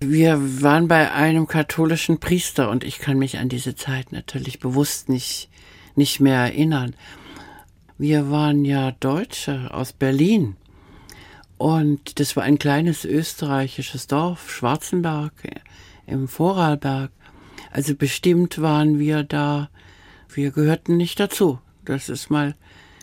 Wir 0.00 0.62
waren 0.62 0.88
bei 0.88 1.12
einem 1.12 1.46
katholischen 1.46 2.20
Priester 2.20 2.70
und 2.70 2.84
ich 2.84 3.00
kann 3.00 3.18
mich 3.18 3.36
an 3.36 3.50
diese 3.50 3.76
Zeit 3.76 4.12
natürlich 4.12 4.60
bewusst 4.60 5.10
nicht, 5.10 5.50
nicht 5.94 6.20
mehr 6.20 6.38
erinnern. 6.38 6.94
Wir 8.02 8.32
waren 8.32 8.64
ja 8.64 8.90
Deutsche 8.90 9.72
aus 9.72 9.92
Berlin 9.92 10.56
und 11.56 12.18
das 12.18 12.34
war 12.34 12.42
ein 12.42 12.58
kleines 12.58 13.04
österreichisches 13.04 14.08
Dorf, 14.08 14.50
Schwarzenberg 14.50 15.32
im 16.08 16.26
Vorarlberg. 16.26 17.12
Also 17.70 17.94
bestimmt 17.94 18.60
waren 18.60 18.98
wir 18.98 19.22
da, 19.22 19.70
wir 20.34 20.50
gehörten 20.50 20.96
nicht 20.96 21.20
dazu. 21.20 21.60
Das 21.84 22.08
ist 22.08 22.28
mal, 22.28 22.56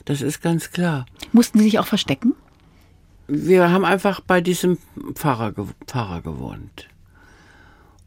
das 0.03 0.21
ist 0.21 0.41
ganz 0.41 0.71
klar. 0.71 1.05
Mussten 1.31 1.59
Sie 1.59 1.63
sich 1.63 1.79
auch 1.79 1.87
verstecken? 1.87 2.35
Wir 3.25 3.71
haben 3.71 3.85
einfach 3.85 4.19
bei 4.19 4.41
diesem 4.41 4.79
Pfarrer, 5.13 5.53
Pfarrer 5.87 6.21
gewohnt. 6.21 6.89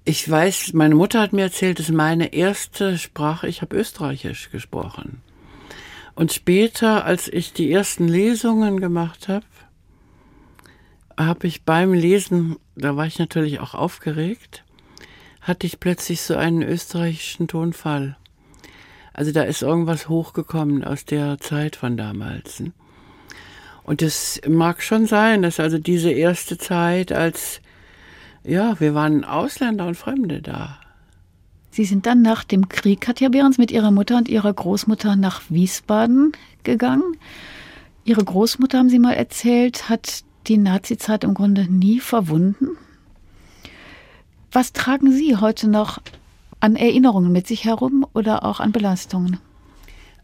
Ich 0.04 0.30
weiß, 0.30 0.74
meine 0.74 0.94
Mutter 0.94 1.22
hat 1.22 1.32
mir 1.32 1.44
erzählt, 1.44 1.78
das 1.78 1.88
ist 1.88 1.94
meine 1.94 2.34
erste 2.34 2.98
Sprache, 2.98 3.48
ich 3.48 3.62
habe 3.62 3.78
Österreichisch 3.78 4.50
gesprochen. 4.50 5.22
Und 6.14 6.32
später, 6.32 7.04
als 7.04 7.28
ich 7.28 7.52
die 7.52 7.72
ersten 7.72 8.06
Lesungen 8.06 8.80
gemacht 8.80 9.28
habe, 9.28 9.46
habe 11.18 11.46
ich 11.46 11.64
beim 11.64 11.92
Lesen, 11.92 12.56
da 12.76 12.96
war 12.96 13.06
ich 13.06 13.18
natürlich 13.18 13.60
auch 13.60 13.74
aufgeregt, 13.74 14.64
hatte 15.40 15.66
ich 15.66 15.80
plötzlich 15.80 16.22
so 16.22 16.36
einen 16.36 16.62
österreichischen 16.62 17.48
Tonfall. 17.48 18.16
Also 19.12 19.32
da 19.32 19.42
ist 19.42 19.62
irgendwas 19.62 20.08
hochgekommen 20.08 20.84
aus 20.84 21.04
der 21.04 21.38
Zeit 21.38 21.76
von 21.76 21.96
damals. 21.96 22.62
Und 23.82 24.00
es 24.00 24.40
mag 24.48 24.82
schon 24.82 25.06
sein, 25.06 25.42
dass 25.42 25.60
also 25.60 25.78
diese 25.78 26.10
erste 26.10 26.56
Zeit 26.56 27.12
als, 27.12 27.60
ja, 28.44 28.78
wir 28.80 28.94
waren 28.94 29.24
Ausländer 29.24 29.86
und 29.86 29.96
Fremde 29.96 30.40
da. 30.40 30.78
Sie 31.72 31.86
sind 31.86 32.04
dann 32.04 32.20
nach 32.20 32.44
dem 32.44 32.68
Krieg, 32.68 33.00
Katja 33.00 33.30
Behrens, 33.30 33.56
mit 33.56 33.70
Ihrer 33.70 33.90
Mutter 33.90 34.18
und 34.18 34.28
Ihrer 34.28 34.52
Großmutter 34.52 35.16
nach 35.16 35.40
Wiesbaden 35.48 36.32
gegangen. 36.64 37.16
Ihre 38.04 38.22
Großmutter, 38.22 38.78
haben 38.78 38.90
Sie 38.90 38.98
mal 38.98 39.14
erzählt, 39.14 39.88
hat 39.88 40.22
die 40.48 40.58
Nazizeit 40.58 41.24
im 41.24 41.32
Grunde 41.32 41.64
nie 41.72 41.98
verwunden. 41.98 42.76
Was 44.52 44.74
tragen 44.74 45.12
Sie 45.12 45.36
heute 45.36 45.66
noch 45.66 46.02
an 46.60 46.76
Erinnerungen 46.76 47.32
mit 47.32 47.46
sich 47.46 47.64
herum 47.64 48.06
oder 48.12 48.44
auch 48.44 48.60
an 48.60 48.72
Belastungen? 48.72 49.38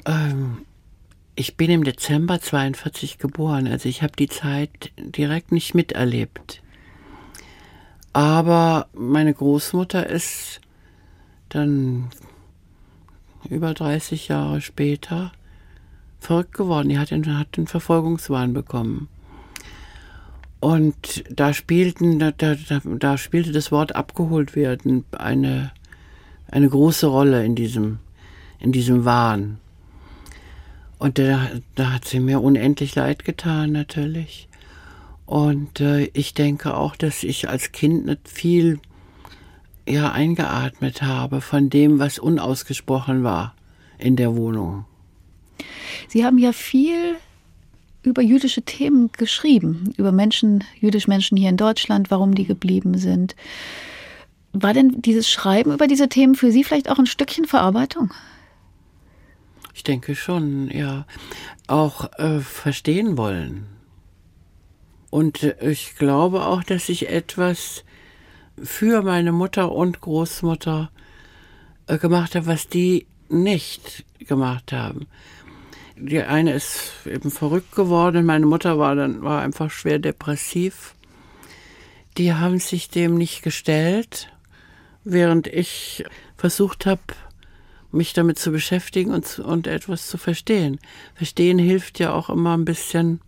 Ähm, 0.05 0.59
ich 1.35 1.57
bin 1.57 1.71
im 1.71 1.83
Dezember 1.83 2.43
42 2.43 3.17
geboren, 3.17 3.67
also 3.67 3.89
ich 3.89 4.03
habe 4.03 4.13
die 4.19 4.29
Zeit 4.29 4.93
direkt 4.99 5.51
nicht 5.51 5.75
miterlebt. 5.75 6.61
Aber 8.13 8.89
meine 8.93 9.33
Großmutter 9.33 10.07
ist 10.07 10.61
dann 11.49 12.11
über 13.49 13.75
30 13.75 14.29
Jahre 14.29 14.61
später 14.61 15.33
verrückt 16.21 16.55
geworden. 16.55 16.89
Die 16.89 16.99
hat 16.99 17.11
den, 17.11 17.39
hat 17.39 17.57
den 17.57 17.67
Verfolgungswahn 17.67 18.53
bekommen. 18.53 19.09
Und 20.61 21.25
da 21.31 21.55
spielten, 21.55 22.19
da, 22.19 22.33
da, 22.33 22.57
da 22.85 23.17
spielte 23.17 23.53
das 23.53 23.71
Wort 23.71 23.95
abgeholt 23.95 24.57
werden 24.57 25.05
eine, 25.13 25.71
eine 26.51 26.69
große 26.69 27.07
Rolle 27.07 27.45
in 27.45 27.55
diesem, 27.55 27.99
in 28.59 28.73
diesem 28.73 29.05
Wahn. 29.05 29.59
Und 30.99 31.19
da, 31.19 31.49
da 31.77 31.93
hat 31.93 32.07
sie 32.07 32.19
mir 32.19 32.43
unendlich 32.43 32.97
leid 32.97 33.25
getan, 33.25 33.71
natürlich. 33.71 34.49
Und 35.27 35.81
äh, 35.81 36.07
ich 36.13 36.35
denke 36.35 36.75
auch, 36.75 36.97
dass 36.97 37.23
ich 37.23 37.49
als 37.49 37.71
Kind 37.71 38.07
nicht 38.07 38.29
viel 38.29 38.81
ja, 39.89 40.13
eingeatmet 40.13 41.03
habe 41.03 41.41
von 41.41 41.71
dem, 41.71 41.99
was 41.99 42.19
unausgesprochen 42.19 43.25
war 43.25 43.55
in 43.99 44.17
der 44.17 44.37
Wohnung. 44.37 44.85
Sie 46.09 46.25
haben 46.25 46.39
ja 46.39 46.53
viel 46.53 47.17
über 48.03 48.23
jüdische 48.23 48.63
Themen 48.63 49.11
geschrieben, 49.13 49.93
über 49.97 50.13
Menschen, 50.13 50.65
jüdische 50.81 51.11
Menschen 51.11 51.37
hier 51.37 51.51
in 51.51 51.57
Deutschland, 51.57 52.11
warum 52.11 52.35
die 52.35 52.45
geblieben 52.45 52.97
sind. 52.97 53.35
War 54.53 54.73
denn 54.73 55.03
dieses 55.03 55.29
Schreiben 55.29 55.73
über 55.73 55.87
diese 55.87 56.09
Themen 56.09 56.35
für 56.35 56.51
Sie 56.51 56.65
vielleicht 56.65 56.91
auch 56.91 56.99
ein 56.99 57.07
Stückchen 57.07 57.45
Verarbeitung? 57.45 58.13
Ich 59.75 59.85
denke 59.85 60.15
schon, 60.15 60.71
ja. 60.71 61.07
Auch 61.67 62.13
äh, 62.19 62.41
verstehen 62.41 63.17
wollen. 63.17 63.67
Und 65.11 65.43
äh, 65.43 65.71
ich 65.71 65.97
glaube 65.97 66.47
auch, 66.47 66.65
dass 66.65 66.89
ich 66.89 67.09
etwas 67.09 67.85
für 68.65 69.03
meine 69.03 69.33
Mutter 69.33 69.73
und 69.73 70.01
Großmutter 70.01 70.91
äh, 71.87 71.99
gemacht 71.99 72.35
habe, 72.35 72.47
was 72.47 72.69
die 72.69 73.07
nicht 73.29 74.05
gemacht 74.19 74.73
haben. 74.73 75.07
Die 75.97 76.21
eine 76.21 76.53
ist 76.53 76.93
eben 77.07 77.31
verrückt 77.31 77.75
geworden, 77.75 78.25
meine 78.25 78.47
Mutter 78.47 78.79
war 78.79 78.95
dann 78.95 79.23
war 79.23 79.43
einfach 79.43 79.71
schwer 79.71 79.99
depressiv. 79.99 80.95
Die 82.17 82.35
haben 82.35 82.59
sich 82.59 82.89
dem 82.89 83.17
nicht 83.17 83.43
gestellt, 83.43 84.29
während 85.05 85.47
ich 85.47 86.05
versucht 86.37 86.87
habe, 86.87 87.03
mich 87.91 88.13
damit 88.13 88.39
zu 88.39 88.53
beschäftigen 88.53 89.13
und, 89.13 89.39
und 89.39 89.67
etwas 89.67 90.09
zu 90.09 90.19
verstehen. 90.19 90.79
Verstehen 91.15 91.59
hilft 91.59 91.99
ja 91.99 92.13
auch 92.13 92.29
immer 92.29 92.57
ein 92.57 92.65
bisschen, 92.65 93.21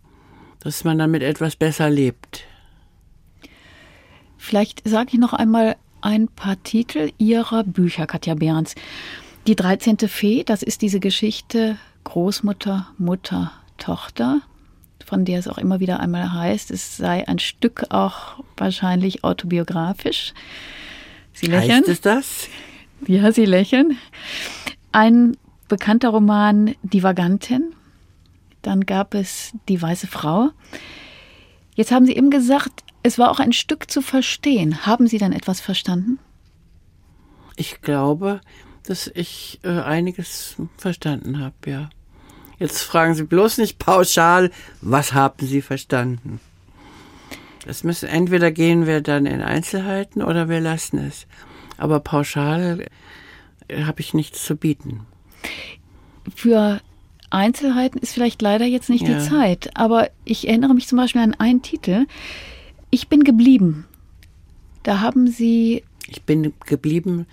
dass 0.59 0.83
man 0.83 0.99
damit 0.99 1.23
etwas 1.23 1.55
besser 1.55 1.89
lebt. 1.89 2.45
Vielleicht 4.41 4.81
sage 4.89 5.11
ich 5.13 5.19
noch 5.19 5.33
einmal 5.33 5.75
ein 6.01 6.27
paar 6.27 6.61
Titel 6.63 7.11
Ihrer 7.19 7.63
Bücher, 7.63 8.07
Katja 8.07 8.33
Behrens. 8.33 8.73
Die 9.45 9.55
13. 9.55 9.99
Fee, 10.07 10.43
das 10.43 10.63
ist 10.63 10.81
diese 10.81 10.99
Geschichte 10.99 11.77
Großmutter, 12.05 12.87
Mutter, 12.97 13.51
Tochter, 13.77 14.41
von 15.05 15.25
der 15.25 15.37
es 15.37 15.47
auch 15.47 15.59
immer 15.59 15.79
wieder 15.79 15.99
einmal 15.99 16.33
heißt, 16.33 16.71
es 16.71 16.97
sei 16.97 17.27
ein 17.27 17.37
Stück 17.37 17.85
auch 17.91 18.43
wahrscheinlich 18.57 19.23
autobiografisch. 19.23 20.33
Sie 21.33 21.45
lächeln. 21.45 21.81
Heißt 21.81 21.87
es 21.87 22.01
das? 22.01 22.47
Ja, 23.05 23.31
Sie 23.31 23.45
lächeln. 23.45 23.95
Ein 24.91 25.37
bekannter 25.67 26.09
Roman, 26.09 26.73
Die 26.81 27.03
Vagantin. 27.03 27.73
Dann 28.63 28.87
gab 28.87 29.13
es 29.13 29.53
Die 29.69 29.79
Weiße 29.79 30.07
Frau. 30.07 30.49
Jetzt 31.75 31.91
haben 31.91 32.07
Sie 32.07 32.15
eben 32.15 32.31
gesagt, 32.31 32.83
es 33.03 33.17
war 33.17 33.31
auch 33.31 33.39
ein 33.39 33.53
Stück 33.53 33.89
zu 33.89 34.01
verstehen. 34.01 34.85
Haben 34.85 35.07
Sie 35.07 35.17
dann 35.17 35.33
etwas 35.33 35.59
verstanden? 35.59 36.19
Ich 37.55 37.81
glaube, 37.81 38.41
dass 38.83 39.07
ich 39.07 39.59
äh, 39.63 39.79
einiges 39.79 40.55
verstanden 40.77 41.39
habe, 41.39 41.55
ja. 41.65 41.89
Jetzt 42.59 42.81
fragen 42.81 43.15
Sie 43.15 43.23
bloß 43.23 43.57
nicht 43.57 43.79
pauschal, 43.79 44.51
was 44.81 45.13
haben 45.13 45.47
Sie 45.47 45.61
verstanden? 45.61 46.39
Das 47.65 47.83
müssen 47.83 48.07
entweder 48.09 48.51
gehen 48.51 48.85
wir 48.85 49.01
dann 49.01 49.25
in 49.25 49.41
Einzelheiten 49.41 50.21
oder 50.21 50.49
wir 50.49 50.59
lassen 50.59 50.99
es. 50.99 51.27
Aber 51.77 51.99
pauschal 51.99 52.85
äh, 53.67 53.83
habe 53.83 54.01
ich 54.01 54.13
nichts 54.13 54.43
zu 54.43 54.55
bieten. 54.55 55.05
Für 56.35 56.81
Einzelheiten 57.31 57.97
ist 57.99 58.13
vielleicht 58.13 58.41
leider 58.41 58.65
jetzt 58.65 58.89
nicht 58.89 59.07
ja. 59.07 59.17
die 59.17 59.27
Zeit, 59.27 59.71
aber 59.75 60.09
ich 60.25 60.47
erinnere 60.47 60.73
mich 60.73 60.87
zum 60.87 60.97
Beispiel 60.97 61.21
an 61.21 61.33
einen 61.33 61.61
Titel. 61.61 62.05
Ich 62.91 63.07
bin 63.07 63.23
geblieben. 63.23 63.85
Da 64.83 64.99
haben 64.99 65.27
Sie 65.27 65.83
ich 66.07 66.23
bin 66.23 66.53
geblieben, 66.65 67.25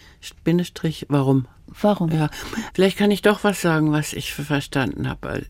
Bindestrich, 0.44 1.06
warum? 1.08 1.46
Warum? 1.66 2.10
Ja, 2.12 2.30
vielleicht 2.74 2.96
kann 2.96 3.10
ich 3.10 3.22
doch 3.22 3.44
was 3.44 3.60
sagen, 3.60 3.90
was 3.90 4.12
ich 4.12 4.32
verstanden 4.32 5.08
habe 5.08 5.46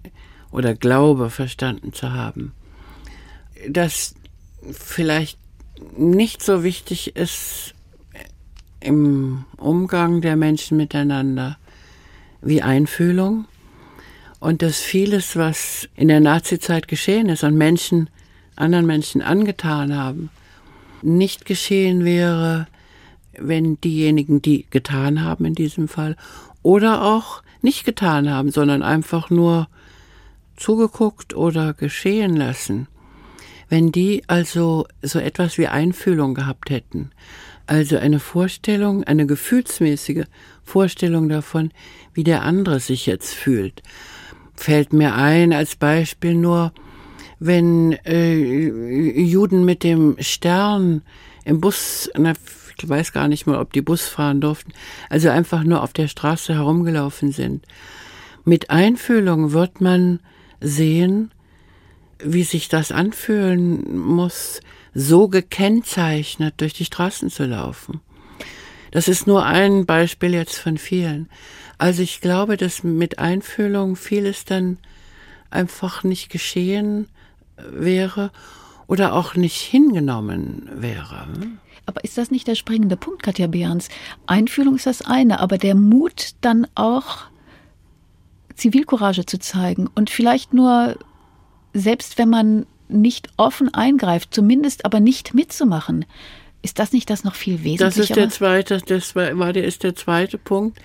oder 0.50 0.74
glaube 0.74 1.28
verstanden 1.30 1.92
zu 1.92 2.12
haben. 2.12 2.52
Dass 3.68 4.14
vielleicht 4.72 5.38
nicht 5.96 6.42
so 6.42 6.64
wichtig 6.64 7.16
ist 7.16 7.74
im 8.80 9.44
Umgang 9.58 10.20
der 10.22 10.36
Menschen 10.36 10.76
miteinander 10.76 11.58
wie 12.40 12.62
Einfühlung 12.62 13.46
und 14.40 14.62
dass 14.62 14.78
vieles, 14.78 15.36
was 15.36 15.88
in 15.96 16.08
der 16.08 16.20
Nazizeit 16.20 16.88
geschehen 16.88 17.28
ist 17.28 17.44
und 17.44 17.56
Menschen 17.56 18.08
anderen 18.58 18.86
Menschen 18.86 19.22
angetan 19.22 19.96
haben, 19.96 20.30
nicht 21.02 21.44
geschehen 21.44 22.04
wäre, 22.04 22.66
wenn 23.38 23.80
diejenigen, 23.80 24.42
die 24.42 24.66
getan 24.70 25.22
haben 25.22 25.44
in 25.44 25.54
diesem 25.54 25.88
Fall, 25.88 26.16
oder 26.62 27.02
auch 27.02 27.42
nicht 27.62 27.84
getan 27.84 28.30
haben, 28.30 28.50
sondern 28.50 28.82
einfach 28.82 29.30
nur 29.30 29.68
zugeguckt 30.56 31.34
oder 31.34 31.72
geschehen 31.72 32.36
lassen, 32.36 32.88
wenn 33.68 33.92
die 33.92 34.22
also 34.26 34.86
so 35.02 35.18
etwas 35.18 35.58
wie 35.58 35.68
Einfühlung 35.68 36.34
gehabt 36.34 36.70
hätten, 36.70 37.10
also 37.66 37.98
eine 37.98 38.18
Vorstellung, 38.18 39.04
eine 39.04 39.26
gefühlsmäßige 39.26 40.24
Vorstellung 40.64 41.28
davon, 41.28 41.70
wie 42.14 42.24
der 42.24 42.42
andere 42.42 42.80
sich 42.80 43.06
jetzt 43.06 43.34
fühlt, 43.34 43.82
fällt 44.54 44.92
mir 44.92 45.14
ein 45.14 45.52
als 45.52 45.76
Beispiel 45.76 46.34
nur, 46.34 46.72
wenn 47.38 47.92
äh, 48.04 49.20
Juden 49.20 49.64
mit 49.64 49.84
dem 49.84 50.16
Stern 50.20 51.02
im 51.44 51.60
Bus, 51.60 52.10
na, 52.16 52.32
ich 52.80 52.88
weiß 52.88 53.12
gar 53.12 53.28
nicht 53.28 53.46
mal, 53.46 53.58
ob 53.58 53.72
die 53.72 53.82
Bus 53.82 54.02
fahren 54.08 54.40
durften, 54.40 54.72
also 55.08 55.30
einfach 55.30 55.64
nur 55.64 55.82
auf 55.82 55.92
der 55.92 56.08
Straße 56.08 56.54
herumgelaufen 56.54 57.32
sind. 57.32 57.64
Mit 58.44 58.70
Einfühlung 58.70 59.52
wird 59.52 59.80
man 59.80 60.20
sehen, 60.60 61.32
wie 62.18 62.44
sich 62.44 62.68
das 62.68 62.92
anfühlen 62.92 63.96
muss, 63.96 64.60
so 64.94 65.28
gekennzeichnet 65.28 66.54
durch 66.58 66.72
die 66.72 66.84
Straßen 66.84 67.30
zu 67.30 67.44
laufen. 67.44 68.00
Das 68.90 69.06
ist 69.06 69.26
nur 69.26 69.44
ein 69.44 69.86
Beispiel 69.86 70.34
jetzt 70.34 70.56
von 70.56 70.78
vielen. 70.78 71.28
Also 71.76 72.02
ich 72.02 72.20
glaube, 72.20 72.56
dass 72.56 72.82
mit 72.82 73.18
Einfühlung 73.18 73.96
vieles 73.96 74.44
dann 74.44 74.78
einfach 75.50 76.02
nicht 76.04 76.30
geschehen 76.30 77.06
wäre 77.70 78.30
oder 78.86 79.14
auch 79.14 79.34
nicht 79.34 79.60
hingenommen 79.60 80.68
wäre. 80.72 81.26
Aber 81.86 82.04
ist 82.04 82.18
das 82.18 82.30
nicht 82.30 82.46
der 82.46 82.54
springende 82.54 82.96
Punkt, 82.96 83.22
Katja 83.22 83.46
Behrens? 83.46 83.88
Einfühlung 84.26 84.76
ist 84.76 84.86
das 84.86 85.02
eine, 85.02 85.40
aber 85.40 85.58
der 85.58 85.74
Mut 85.74 86.32
dann 86.40 86.66
auch 86.74 87.24
Zivilcourage 88.54 89.24
zu 89.24 89.38
zeigen 89.38 89.88
und 89.94 90.10
vielleicht 90.10 90.52
nur, 90.52 90.96
selbst 91.72 92.18
wenn 92.18 92.28
man 92.28 92.66
nicht 92.88 93.28
offen 93.36 93.72
eingreift, 93.72 94.34
zumindest 94.34 94.84
aber 94.84 95.00
nicht 95.00 95.34
mitzumachen. 95.34 96.04
Ist 96.62 96.78
das 96.78 96.92
nicht 96.92 97.08
das 97.08 97.24
noch 97.24 97.34
viel 97.34 97.62
wesentlicher? 97.62 97.84
Das 97.84 97.98
ist 97.98 98.16
der 98.16 98.28
zweite, 98.30 98.78
das 98.84 99.14
war, 99.14 99.52
der 99.52 99.64
ist 99.64 99.84
der 99.84 99.94
zweite 99.94 100.38
Punkt. 100.38 100.78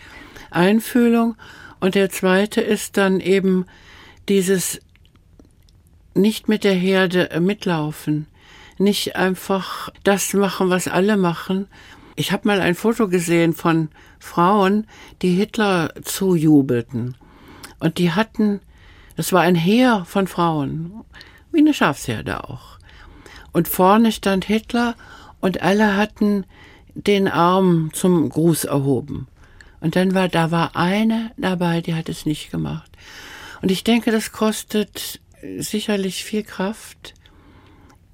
Einfühlung. 0.52 1.36
Und 1.80 1.96
der 1.96 2.10
zweite 2.10 2.62
ist 2.62 2.98
dann 2.98 3.20
eben 3.20 3.66
dieses 4.30 4.80
nicht 6.16 6.48
mit 6.48 6.64
der 6.64 6.76
Herde 6.76 7.30
mitlaufen 7.40 8.28
nicht 8.78 9.16
einfach 9.16 9.90
das 10.04 10.34
machen, 10.34 10.70
was 10.70 10.88
alle 10.88 11.18
machen. 11.18 11.68
Ich 12.16 12.32
habe 12.32 12.48
mal 12.48 12.62
ein 12.62 12.76
Foto 12.76 13.08
gesehen 13.08 13.54
von 13.54 13.90
Frauen, 14.20 14.88
die 15.22 15.32
Hitler 15.32 15.94
zujubelten. 16.04 17.16
Und 17.80 17.98
die 17.98 18.12
hatten, 18.12 18.62
das 19.16 19.34
war 19.34 19.42
ein 19.42 19.56
Heer 19.56 20.06
von 20.06 20.28
Frauen, 20.28 21.04
wie 21.52 21.60
eine 21.60 21.74
Schafsherde 21.74 22.50
auch. 22.50 22.78
Und 23.52 23.68
vorne 23.68 24.12
stand 24.12 24.46
Hitler 24.46 24.96
und 25.40 25.62
alle 25.62 25.96
hatten 25.96 26.46
den 26.96 27.28
Arm 27.28 27.92
zum 27.94 28.30
Gruß 28.30 28.66
erhoben. 28.66 29.28
Und 29.82 29.96
dann 29.96 30.14
war, 30.14 30.30
da 30.30 30.52
war 30.52 30.76
eine 30.76 31.32
dabei, 31.38 31.82
die 31.82 31.94
hat 31.94 32.10
es 32.10 32.26
nicht 32.26 32.52
gemacht. 32.52 32.92
Und 33.62 33.70
ich 33.72 33.84
denke, 33.84 34.12
das 34.12 34.32
kostet 34.32 35.20
sicherlich 35.58 36.24
viel 36.24 36.44
Kraft, 36.44 37.14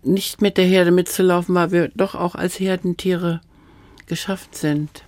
nicht 0.03 0.41
mit 0.41 0.57
der 0.57 0.65
Herde 0.65 0.91
mitzulaufen, 0.91 1.55
weil 1.55 1.71
wir 1.71 1.87
doch 1.89 2.15
auch 2.15 2.35
als 2.35 2.59
Herdentiere 2.59 3.41
geschaffen 4.07 4.53
sind. 4.53 5.03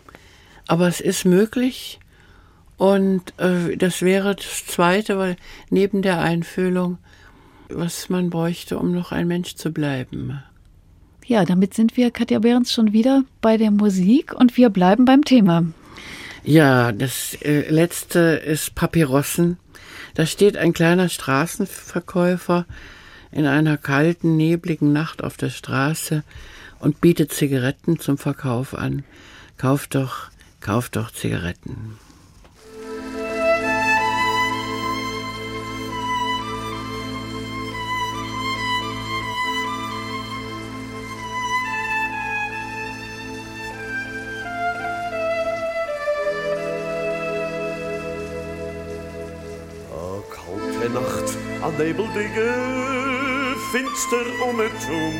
Aber 0.68 0.88
es 0.88 1.02
ist 1.02 1.26
möglich 1.26 2.00
und 2.78 3.38
äh, 3.38 3.78
das 3.78 4.02
wäre 4.02 4.36
das 4.36 4.66
Zweite, 4.66 5.18
weil 5.18 5.36
neben 5.70 6.02
der 6.02 6.20
Einfühlung, 6.22 6.98
was 7.70 8.10
man 8.10 8.30
bräuchte, 8.30 8.78
um 8.78 8.92
noch 8.92 9.12
ein 9.12 9.28
Mensch 9.28 9.56
zu 9.56 9.72
bleiben. 9.72 10.42
Ja, 11.26 11.46
damit 11.46 11.74
sind 11.74 11.96
wir, 11.96 12.12
Katja 12.12 12.40
Behrens, 12.40 12.74
schon 12.74 12.92
wieder 12.92 13.24
bei 13.40 13.58
der 13.58 13.72
Musik 13.72 14.34
und 14.34 14.58
wir 14.58 14.70
bleiben 14.70 15.06
beim 15.06 15.24
Thema. 15.24 15.66
Ja, 16.44 16.92
das 16.92 17.36
äh, 17.42 17.70
letzte 17.70 18.20
ist 18.20 18.74
Papyrossen. 18.74 19.58
Da 20.14 20.26
steht 20.26 20.58
ein 20.58 20.74
kleiner 20.74 21.10
Straßenverkäufer 21.10 22.66
in 23.32 23.46
einer 23.46 23.78
kalten, 23.78 24.38
nebligen 24.38 24.92
Nacht 24.92 25.24
auf 25.24 25.38
der 25.38 25.50
Straße 25.50 26.24
und 26.80 27.02
bietet 27.02 27.32
Zigaretten 27.32 28.00
zum 28.00 28.18
Verkauf 28.18 28.76
an. 28.76 29.04
Kauf 29.58 29.88
doch, 29.88 30.30
kauf 30.60 30.90
doch 30.90 31.12
Zigaretten. 31.12 31.98
An 51.82 51.88
nebeldinge 51.88 52.54
finster 53.72 54.26
um 54.48 54.60
het 54.60 54.80
tum. 54.86 55.14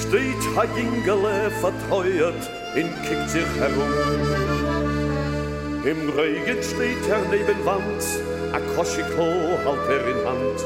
Steht 0.00 0.42
ha 0.54 0.64
jingele 0.74 1.50
verteuert 1.60 2.50
in 2.74 2.88
kickt 3.04 3.30
sich 3.30 3.52
herum. 3.58 3.92
Im 5.84 6.08
regen 6.16 6.62
steht 6.62 7.08
er 7.08 7.22
neben 7.30 7.64
wand 7.64 8.02
a 8.52 8.60
koschiko 8.74 9.28
halt 9.64 9.88
er 9.88 10.04
in 10.12 10.20
hand. 10.26 10.60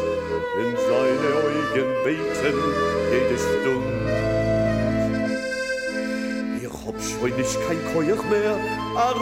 In 0.63 0.73
seine 0.89 1.29
augen 1.45 1.91
beten 2.05 2.59
jede 3.13 3.39
stund 3.45 3.95
ihr 6.63 6.73
hab 6.85 6.99
schon 7.03 7.37
nicht 7.37 7.59
kein 7.67 7.81
koech 7.93 8.25
mehr 8.31 8.57
a 8.97 9.13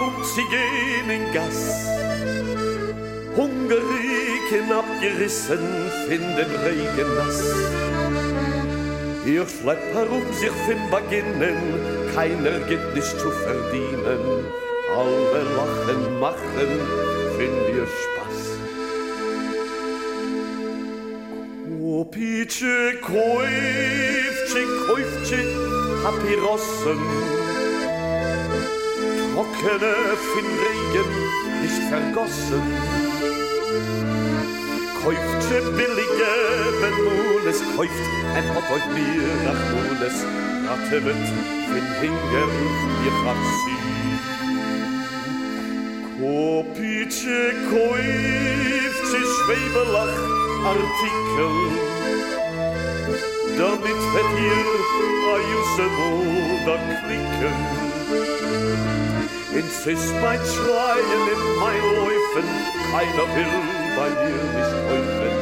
gehen 0.50 1.10
in 1.10 1.32
gas 1.32 1.84
Hungeriken 4.44 4.72
abgerissen 4.72 5.58
finden 6.06 6.50
Regen 6.64 7.14
nass. 7.16 7.42
Ihr 9.24 9.46
schleppt 9.46 9.94
herum 9.94 10.22
sich 10.32 10.50
fin 10.66 10.78
beginnen, 10.90 11.56
keiner 12.14 12.58
geht 12.68 12.94
nicht 12.94 13.18
zu 13.18 13.30
verdienen. 13.30 14.44
Alle 14.96 15.42
lachen, 15.56 16.20
machen, 16.20 16.70
find 17.38 17.68
ihr 17.74 17.86
Spaß. 17.86 18.58
Kopice, 21.80 23.00
Käufche, 23.00 24.64
Käufche, 24.86 25.40
Papyrossen, 26.02 27.00
Trockene 29.32 29.94
fin 30.32 30.48
Regen, 30.64 31.10
nicht 31.62 31.82
vergossen. 31.88 32.93
Käuft 35.04 35.42
se 35.42 35.60
billige, 35.60 36.32
wenn 36.80 36.96
Moles 37.04 37.62
käuft, 37.76 38.08
en 38.36 38.54
hat 38.54 38.70
euch 38.74 38.86
mir 38.94 39.28
nach 39.44 39.62
Moles 39.72 40.16
rattemet, 40.66 41.24
fin 41.68 41.86
hinger 42.00 42.48
ihr 43.04 43.14
Farsi. 43.22 43.76
Kopice 46.18 47.52
käuft 47.70 49.06
se 49.10 49.20
Schwebelach 49.34 50.16
Artikel, 50.72 51.52
damit 53.58 54.00
wird 54.14 54.32
ihr 54.48 54.64
a 55.32 55.36
Jusse 55.50 55.86
da 56.64 56.76
klicken. 57.04 57.58
In 59.54 59.68
Sis 59.68 60.12
mein 60.22 60.40
Schreien, 60.54 61.22
in 61.34 61.42
mein 61.60 61.82
Läufen, 61.94 62.48
keiner 62.90 63.36
will 63.36 63.83
bei 63.96 64.08
dir 64.08 64.42
nicht 64.58 64.74
häufen, 64.88 65.32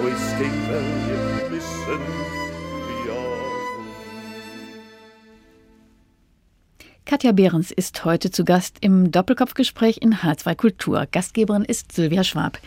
wo 0.00 0.08
es 0.08 0.38
ging, 0.38 0.56
wenn 0.70 0.88
wir 1.08 1.50
wissen, 1.50 2.00
Katja 7.10 7.32
Behrens 7.32 7.72
ist 7.72 8.04
heute 8.04 8.30
zu 8.30 8.44
Gast 8.44 8.76
im 8.82 9.10
Doppelkopfgespräch 9.10 9.98
in 10.00 10.14
H2 10.14 10.54
Kultur. 10.54 11.08
Gastgeberin 11.10 11.64
ist 11.64 11.90
Sylvia 11.90 12.22
Schwab. 12.22 12.60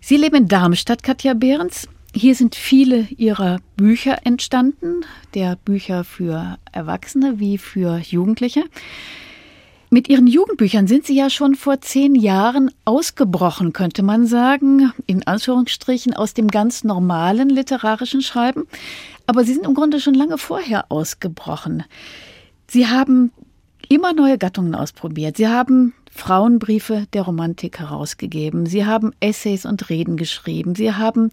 Sie 0.00 0.16
leben 0.16 0.34
in 0.34 0.48
Darmstadt, 0.48 1.04
Katja 1.04 1.34
Behrens. 1.34 1.88
Hier 2.12 2.34
sind 2.34 2.56
viele 2.56 3.02
ihrer 3.16 3.60
Bücher 3.76 4.26
entstanden, 4.26 5.04
der 5.34 5.54
Bücher 5.54 6.02
für 6.02 6.58
Erwachsene 6.72 7.38
wie 7.38 7.58
für 7.58 7.98
Jugendliche. 7.98 8.64
Mit 9.90 10.08
Ihren 10.08 10.26
Jugendbüchern 10.26 10.86
sind 10.86 11.06
Sie 11.06 11.16
ja 11.16 11.30
schon 11.30 11.54
vor 11.54 11.80
zehn 11.80 12.14
Jahren 12.14 12.70
ausgebrochen, 12.84 13.72
könnte 13.72 14.02
man 14.02 14.26
sagen, 14.26 14.92
in 15.06 15.26
Anführungsstrichen 15.26 16.12
aus 16.12 16.34
dem 16.34 16.48
ganz 16.48 16.84
normalen 16.84 17.48
literarischen 17.48 18.20
Schreiben. 18.20 18.66
Aber 19.26 19.44
Sie 19.44 19.54
sind 19.54 19.64
im 19.64 19.72
Grunde 19.72 19.98
schon 19.98 20.12
lange 20.12 20.36
vorher 20.36 20.92
ausgebrochen. 20.92 21.84
Sie 22.66 22.86
haben 22.86 23.32
immer 23.88 24.12
neue 24.12 24.36
Gattungen 24.36 24.74
ausprobiert. 24.74 25.38
Sie 25.38 25.48
haben 25.48 25.94
Frauenbriefe 26.10 27.06
der 27.14 27.22
Romantik 27.22 27.78
herausgegeben. 27.78 28.66
Sie 28.66 28.84
haben 28.84 29.12
Essays 29.20 29.64
und 29.64 29.88
Reden 29.88 30.18
geschrieben. 30.18 30.74
Sie 30.74 30.92
haben 30.92 31.32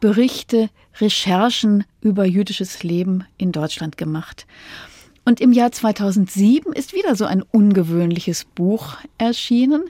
Berichte, 0.00 0.70
Recherchen 0.98 1.84
über 2.00 2.24
jüdisches 2.24 2.82
Leben 2.82 3.24
in 3.36 3.52
Deutschland 3.52 3.98
gemacht. 3.98 4.46
Und 5.24 5.40
im 5.40 5.52
Jahr 5.52 5.70
2007 5.70 6.72
ist 6.72 6.92
wieder 6.92 7.14
so 7.14 7.24
ein 7.24 7.42
ungewöhnliches 7.42 8.44
Buch 8.44 8.96
erschienen. 9.18 9.84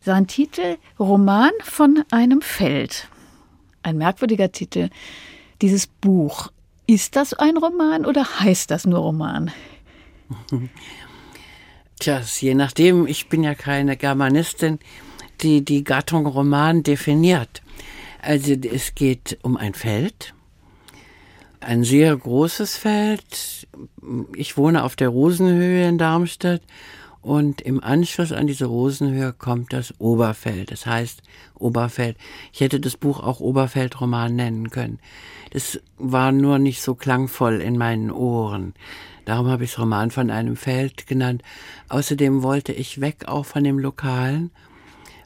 Sein 0.00 0.26
Titel 0.26 0.76
Roman 0.98 1.50
von 1.62 2.04
einem 2.10 2.40
Feld. 2.40 3.08
Ein 3.82 3.98
merkwürdiger 3.98 4.52
Titel. 4.52 4.90
Dieses 5.60 5.86
Buch. 5.86 6.50
Ist 6.86 7.16
das 7.16 7.34
ein 7.34 7.58
Roman 7.58 8.06
oder 8.06 8.40
heißt 8.40 8.70
das 8.70 8.86
nur 8.86 9.00
Roman? 9.00 9.50
Tja, 12.00 12.22
je 12.40 12.54
nachdem, 12.54 13.06
ich 13.06 13.28
bin 13.28 13.42
ja 13.42 13.54
keine 13.54 13.96
Germanistin, 13.96 14.78
die 15.40 15.64
die 15.64 15.84
Gattung 15.84 16.26
Roman 16.26 16.82
definiert. 16.82 17.62
Also 18.22 18.52
es 18.52 18.94
geht 18.94 19.38
um 19.42 19.56
ein 19.56 19.74
Feld, 19.74 20.34
ein 21.60 21.84
sehr 21.84 22.16
großes 22.16 22.76
Feld. 22.76 23.68
Ich 24.34 24.56
wohne 24.56 24.84
auf 24.84 24.96
der 24.96 25.08
Rosenhöhe 25.08 25.88
in 25.88 25.98
Darmstadt 25.98 26.62
und 27.20 27.60
im 27.60 27.82
Anschluss 27.82 28.32
an 28.32 28.46
diese 28.46 28.66
Rosenhöhe 28.66 29.32
kommt 29.32 29.72
das 29.72 29.94
Oberfeld. 29.98 30.70
Das 30.70 30.86
heißt 30.86 31.22
Oberfeld. 31.54 32.16
Ich 32.52 32.60
hätte 32.60 32.80
das 32.80 32.96
Buch 32.96 33.20
auch 33.20 33.40
Oberfeldroman 33.40 34.34
nennen 34.34 34.70
können. 34.70 34.98
Das 35.50 35.80
war 35.96 36.32
nur 36.32 36.58
nicht 36.58 36.80
so 36.80 36.94
klangvoll 36.94 37.60
in 37.60 37.76
meinen 37.76 38.10
Ohren. 38.10 38.74
Darum 39.24 39.48
habe 39.48 39.64
ich 39.64 39.72
es 39.72 39.78
Roman 39.78 40.10
von 40.10 40.30
einem 40.30 40.56
Feld 40.56 41.06
genannt. 41.06 41.42
Außerdem 41.88 42.42
wollte 42.42 42.72
ich 42.72 43.00
weg 43.00 43.26
auch 43.26 43.44
von 43.44 43.64
dem 43.64 43.78
Lokalen, 43.78 44.50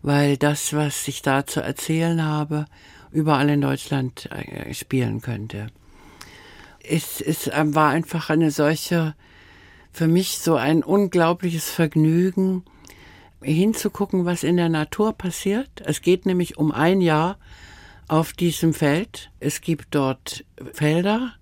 weil 0.03 0.37
das, 0.37 0.73
was 0.73 1.07
ich 1.07 1.23
da 1.23 1.47
zu 1.47 1.61
erzählen 1.61 2.25
habe, 2.25 2.65
überall 3.13 3.49
in 3.51 3.61
Deutschland 3.61 4.29
äh, 4.33 4.75
spielen 4.75 5.21
könnte 5.21 5.69
es, 6.89 7.21
es 7.21 7.51
ähm, 7.53 7.75
war 7.75 7.91
einfach 7.91 8.31
eine 8.31 8.51
solche, 8.51 9.15
für 9.93 10.09
mich 10.09 10.39
so 10.39 10.57
ein 10.57 10.83
unglaubliches 10.83 11.71
Vergnügen, 11.71 12.65
hinzugucken, 13.43 14.25
was 14.25 14.45
in 14.45 14.57
der 14.57 14.69
Natur 14.69 15.13
passiert. 15.13 15.83
Es 15.85 16.01
geht 16.01 16.27
nämlich 16.27 16.59
um 16.59 16.73
ein 16.73 17.01
Jahr 17.01 17.39
auf 18.09 18.33
diesem 18.33 18.75
Feld. 18.75 19.31
Es 19.41 19.61
gibt 19.61 19.95
dort 19.95 20.45
Felder, 20.73 21.35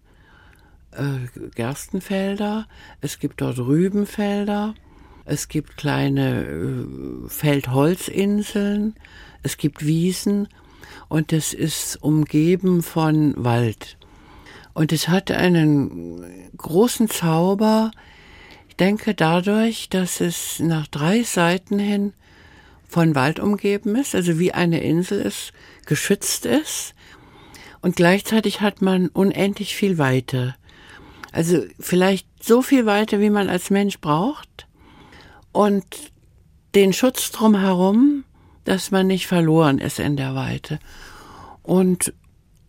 äh, 0.93 1.49
Gerstenfelder, 1.55 2.67
es 3.01 3.19
gibt 3.19 3.41
dort 3.41 3.59
Rübenfelder, 3.59 4.75
es 5.25 5.49
gibt 5.49 5.77
kleine 5.77 6.45
äh, 6.45 7.29
Feldholzinseln, 7.29 8.95
es 9.43 9.57
gibt 9.57 9.85
Wiesen 9.85 10.49
und 11.09 11.33
es 11.33 11.55
ist 11.55 12.03
umgeben 12.03 12.83
von 12.83 13.35
Wald. 13.37 13.97
Und 14.75 14.93
es 14.93 15.09
hat 15.09 15.31
einen 15.31 16.51
großen 16.57 17.09
Zauber, 17.09 17.91
ich 18.69 18.77
denke 18.77 19.15
dadurch, 19.15 19.89
dass 19.89 20.21
es 20.21 20.59
nach 20.61 20.87
drei 20.87 21.23
Seiten 21.23 21.79
hin 21.79 22.15
von 22.89 23.15
Wald 23.15 23.39
umgeben 23.39 23.95
ist, 23.95 24.15
also 24.15 24.39
wie 24.39 24.53
eine 24.53 24.83
Insel 24.83 25.21
ist, 25.21 25.53
geschützt 25.87 26.47
ist. 26.47 26.95
Und 27.83 27.97
gleichzeitig 27.97 28.61
hat 28.61 28.83
man 28.83 29.09
unendlich 29.09 29.75
viel 29.75 29.99
Weite. 29.99 30.55
Also 31.33 31.63
vielleicht 31.79 32.27
so 32.43 32.63
viel 32.63 32.87
Weite, 32.87 33.21
wie 33.21 33.31
man 33.31 33.49
als 33.49 33.71
Mensch 33.71 34.01
braucht. 34.01 34.67
Und 35.53 35.85
den 36.75 36.93
Schutz 36.93 37.31
drumherum, 37.31 38.25
dass 38.65 38.91
man 38.91 39.07
nicht 39.07 39.27
verloren 39.27 39.79
ist 39.79 39.99
in 39.99 40.17
der 40.17 40.35
Weite. 40.35 40.79
Und 41.63 42.13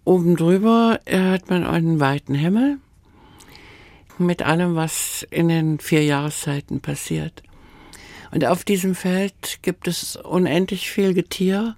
oben 0.03 0.35
drüber 0.35 0.99
hat 1.09 1.49
man 1.49 1.63
einen 1.63 1.99
weiten 1.99 2.35
Himmel 2.35 2.77
mit 4.17 4.43
allem, 4.43 4.75
was 4.75 5.25
in 5.31 5.47
den 5.47 5.79
vier 5.79 6.03
Jahreszeiten 6.03 6.81
passiert. 6.81 7.43
Und 8.31 8.45
auf 8.45 8.63
diesem 8.63 8.95
Feld 8.95 9.59
gibt 9.61 9.87
es 9.87 10.15
unendlich 10.15 10.89
viel 10.89 11.13
Getier, 11.13 11.75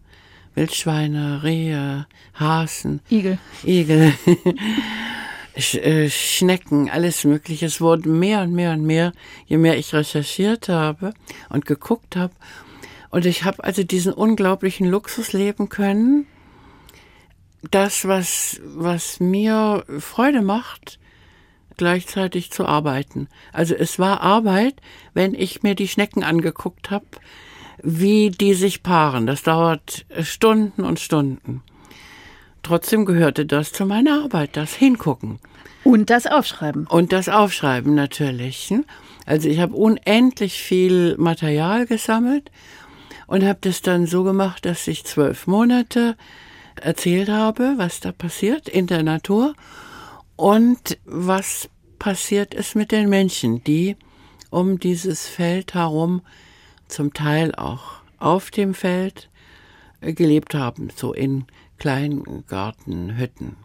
Wildschweine, 0.56 1.42
Rehe, 1.42 2.06
Hasen, 2.36 3.02
Igel, 3.10 3.40
Igel, 3.64 4.14
Sch 5.58 5.76
äh, 5.76 6.10
Schnecken, 6.10 6.90
alles 6.90 7.24
Mögliche. 7.24 7.66
Es 7.66 7.82
wurden 7.82 8.20
mehr 8.20 8.42
und 8.42 8.54
mehr 8.54 8.72
und 8.74 8.86
mehr, 8.86 9.14
je 9.46 9.58
mehr 9.58 9.78
ich 9.78 9.94
recherchiert 9.94 10.70
habe 10.70 11.14
und 11.50 11.66
geguckt 11.66 12.16
habe. 12.16 12.34
Und 13.10 13.26
ich 13.26 13.44
habe 13.44 13.64
also 13.64 13.84
diesen 13.84 14.14
unglaublichen 14.14 14.88
Luxus 14.88 15.34
leben 15.34 15.70
können. 15.70 16.28
Das, 17.72 18.08
was, 18.08 18.62
was 18.66 19.20
mir 19.20 19.86
Freude 20.00 20.42
macht, 20.42 21.00
gleichzeitig 21.78 22.52
zu 22.52 22.66
arbeiten. 22.66 23.28
Also 23.52 23.74
es 23.74 24.00
war 24.00 24.22
Arbeit, 24.22 24.76
wenn 25.14 25.34
ich 25.34 25.64
mir 25.64 25.76
die 25.76 25.88
Schnecken 25.88 26.24
angeguckt 26.24 26.92
habe, 26.92 27.06
wie 27.82 28.30
die 28.30 28.54
sich 28.54 28.84
paaren. 28.84 29.26
Das 29.28 29.44
dauert 29.44 30.06
Stunden 30.22 30.84
und 30.84 31.00
Stunden. 31.00 31.64
Trotzdem 32.62 33.06
gehörte 33.06 33.46
das 33.46 33.74
zu 33.74 33.86
meiner 33.86 34.24
Arbeit, 34.24 34.56
das 34.56 34.74
Hingucken. 34.74 35.40
Und 35.84 36.10
das 36.10 36.28
Aufschreiben. 36.28 36.88
Und 36.88 37.12
das 37.12 37.28
Aufschreiben 37.28 37.94
natürlich. 37.94 38.70
Hm? 38.70 38.86
Also 39.26 39.50
ich 39.50 39.60
habe 39.60 39.76
unendlich 39.76 40.62
viel 40.62 41.18
Material 41.18 41.86
gesammelt 41.86 42.52
und 43.28 43.44
habe 43.44 43.60
das 43.62 43.82
dann 43.82 44.06
so 44.06 44.24
gemacht, 44.24 44.66
dass 44.66 44.88
ich 44.88 45.04
zwölf 45.04 45.46
Monate 45.48 46.16
erzählt 46.84 47.30
habe, 47.30 47.76
was 47.78 48.00
da 48.00 48.12
passiert 48.12 48.68
in 48.68 48.88
der 48.88 49.04
Natur 49.04 49.56
und 50.36 50.98
was 51.06 51.70
passiert 52.00 52.54
ist 52.54 52.76
mit 52.76 52.92
den 52.92 53.10
Menschen, 53.10 53.64
die 53.64 53.96
um 54.50 54.80
dieses 54.80 55.28
Feld 55.28 55.74
herum 55.74 56.22
zum 56.88 57.14
Teil 57.14 57.56
auch 57.56 58.02
auf 58.20 58.52
dem 58.52 58.74
Feld 58.74 59.30
äh, 60.02 60.14
gelebt 60.14 60.54
haben, 60.54 60.90
so 60.96 61.14
in 61.14 61.46
kleinen 61.78 62.46
Gartenhütten. 62.48 63.56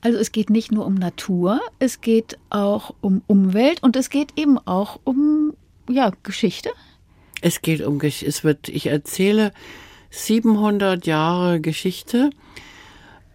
Also 0.00 0.18
es 0.18 0.32
geht 0.32 0.50
nicht 0.50 0.72
nur 0.72 0.86
um 0.86 0.94
Natur, 0.94 1.60
es 1.78 2.00
geht 2.00 2.38
auch 2.50 2.94
um 3.00 3.22
Umwelt 3.26 3.82
und 3.82 3.96
es 3.96 4.10
geht 4.10 4.32
eben 4.36 4.58
auch 4.58 4.98
um 5.04 5.54
ja, 5.88 6.12
Geschichte. 6.22 6.70
Es 7.40 7.62
geht 7.62 7.82
um 7.82 8.00
es 8.00 8.42
wird 8.44 8.68
ich 8.68 8.86
erzähle 8.86 9.52
700 10.10 11.06
Jahre 11.06 11.60
Geschichte 11.60 12.30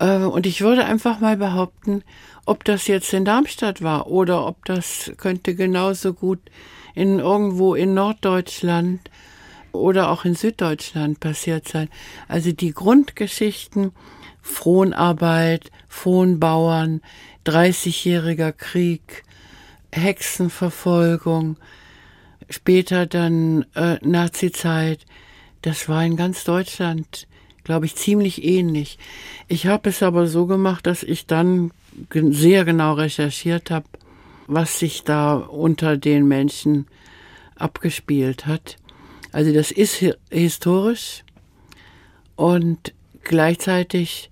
und 0.04 0.45
ich 0.45 0.62
würde 0.62 0.86
einfach 0.86 1.20
mal 1.20 1.38
behaupten, 1.38 2.04
ob 2.45 2.66
das 2.66 2.88
jetzt 2.88 3.14
in 3.14 3.24
Darmstadt 3.24 3.82
war 3.82 4.08
oder 4.08 4.45
ob 4.45 4.66
das 4.66 5.12
könnte 5.18 5.56
genauso 5.56 6.14
gut 6.14 6.39
in 6.93 7.20
irgendwo 7.20 7.74
in 7.74 7.93
Norddeutschland 7.93 9.10
oder 9.72 10.10
auch 10.10 10.26
in 10.26 10.36
Süddeutschland 10.36 11.20
passiert 11.20 11.68
sein. 11.68 11.89
Also 12.28 12.51
die 12.51 12.74
Grundgeschichten, 12.74 13.91
Fronarbeit, 14.41 15.72
Fronbauern, 15.88 17.01
30-jähriger 17.45 18.51
Krieg, 18.51 19.24
Hexenverfolgung, 19.91 21.58
später 22.49 23.06
dann 23.06 23.66
äh, 23.74 23.97
Nazizeit, 24.01 25.06
das 25.62 25.88
war 25.88 26.04
in 26.04 26.18
ganz 26.18 26.43
Deutschland 26.43 27.28
glaube 27.64 27.86
ich, 27.86 27.95
ziemlich 27.95 28.43
ähnlich. 28.43 28.97
Ich 29.47 29.68
habe 29.68 29.89
es 29.89 30.03
aber 30.03 30.28
so 30.28 30.45
gemacht, 30.45 30.86
dass 30.88 31.03
ich 31.03 31.26
dann 31.26 31.72
sehr 32.11 32.66
genau 32.66 32.93
recherchiert 32.93 33.72
habe, 33.72 33.86
was 34.47 34.80
sich 34.80 35.03
da 35.03 35.36
unter 35.36 35.97
den 35.97 36.28
Menschen 36.28 36.88
abgespielt 37.55 38.45
hat. 38.45 38.78
Also 39.32 39.53
das 39.53 39.72
ist 39.72 40.03
historisch 40.30 41.24
und 42.36 42.93
gleichzeitig 43.24 44.30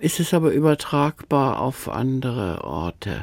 ist 0.00 0.18
es 0.18 0.34
aber 0.34 0.50
übertragbar 0.50 1.60
auf 1.60 1.88
andere 1.88 2.64
Orte. 2.64 3.22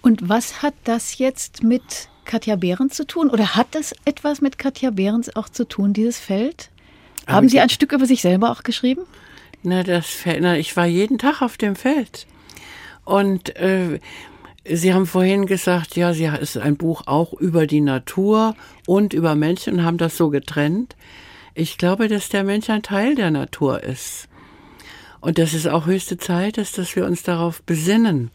Und 0.00 0.28
was 0.28 0.62
hat 0.62 0.74
das 0.84 1.18
jetzt 1.18 1.62
mit 1.62 2.08
Katja 2.24 2.56
Behrens 2.56 2.94
zu 2.94 3.06
tun? 3.06 3.28
Oder 3.28 3.56
hat 3.56 3.68
das 3.72 3.94
etwas 4.04 4.40
mit 4.40 4.58
Katja 4.58 4.90
Behrens 4.90 5.36
auch 5.36 5.48
zu 5.48 5.68
tun, 5.68 5.92
dieses 5.92 6.18
Feld? 6.18 6.70
Haben 7.26 7.48
Sie 7.48 7.60
ein 7.60 7.68
Stück 7.70 7.92
über 7.92 8.06
sich 8.06 8.22
selber 8.22 8.50
auch 8.50 8.62
geschrieben? 8.62 9.02
Na, 9.62 9.82
das 9.82 10.24
na, 10.40 10.56
ich 10.56 10.76
war 10.76 10.86
jeden 10.86 11.18
Tag 11.18 11.42
auf 11.42 11.56
dem 11.56 11.74
Feld. 11.74 12.26
Und 13.04 13.56
äh, 13.56 13.98
Sie 14.68 14.92
haben 14.92 15.06
vorhin 15.06 15.46
gesagt, 15.46 15.96
ja, 15.96 16.12
Sie 16.12 16.24
ist 16.24 16.58
ein 16.58 16.76
Buch 16.76 17.02
auch 17.06 17.32
über 17.32 17.66
die 17.66 17.80
Natur 17.80 18.56
und 18.86 19.12
über 19.12 19.34
Menschen 19.34 19.74
und 19.74 19.84
haben 19.84 19.98
das 19.98 20.16
so 20.16 20.30
getrennt. 20.30 20.96
Ich 21.54 21.78
glaube, 21.78 22.08
dass 22.08 22.28
der 22.28 22.44
Mensch 22.44 22.68
ein 22.68 22.82
Teil 22.82 23.14
der 23.14 23.30
Natur 23.30 23.82
ist. 23.82 24.28
Und 25.20 25.38
dass 25.38 25.54
es 25.54 25.66
auch 25.66 25.86
höchste 25.86 26.18
Zeit 26.18 26.58
ist, 26.58 26.78
dass 26.78 26.94
wir 26.94 27.06
uns 27.06 27.22
darauf 27.22 27.62
besinnen, 27.62 28.30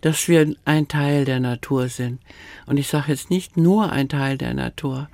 dass 0.00 0.26
wir 0.28 0.54
ein 0.64 0.88
Teil 0.88 1.24
der 1.24 1.40
Natur 1.40 1.88
sind. 1.88 2.20
Und 2.66 2.76
ich 2.76 2.88
sage 2.88 3.12
jetzt 3.12 3.30
nicht 3.30 3.56
nur 3.56 3.92
ein 3.92 4.08
Teil 4.08 4.38
der 4.38 4.54
Natur. 4.54 5.08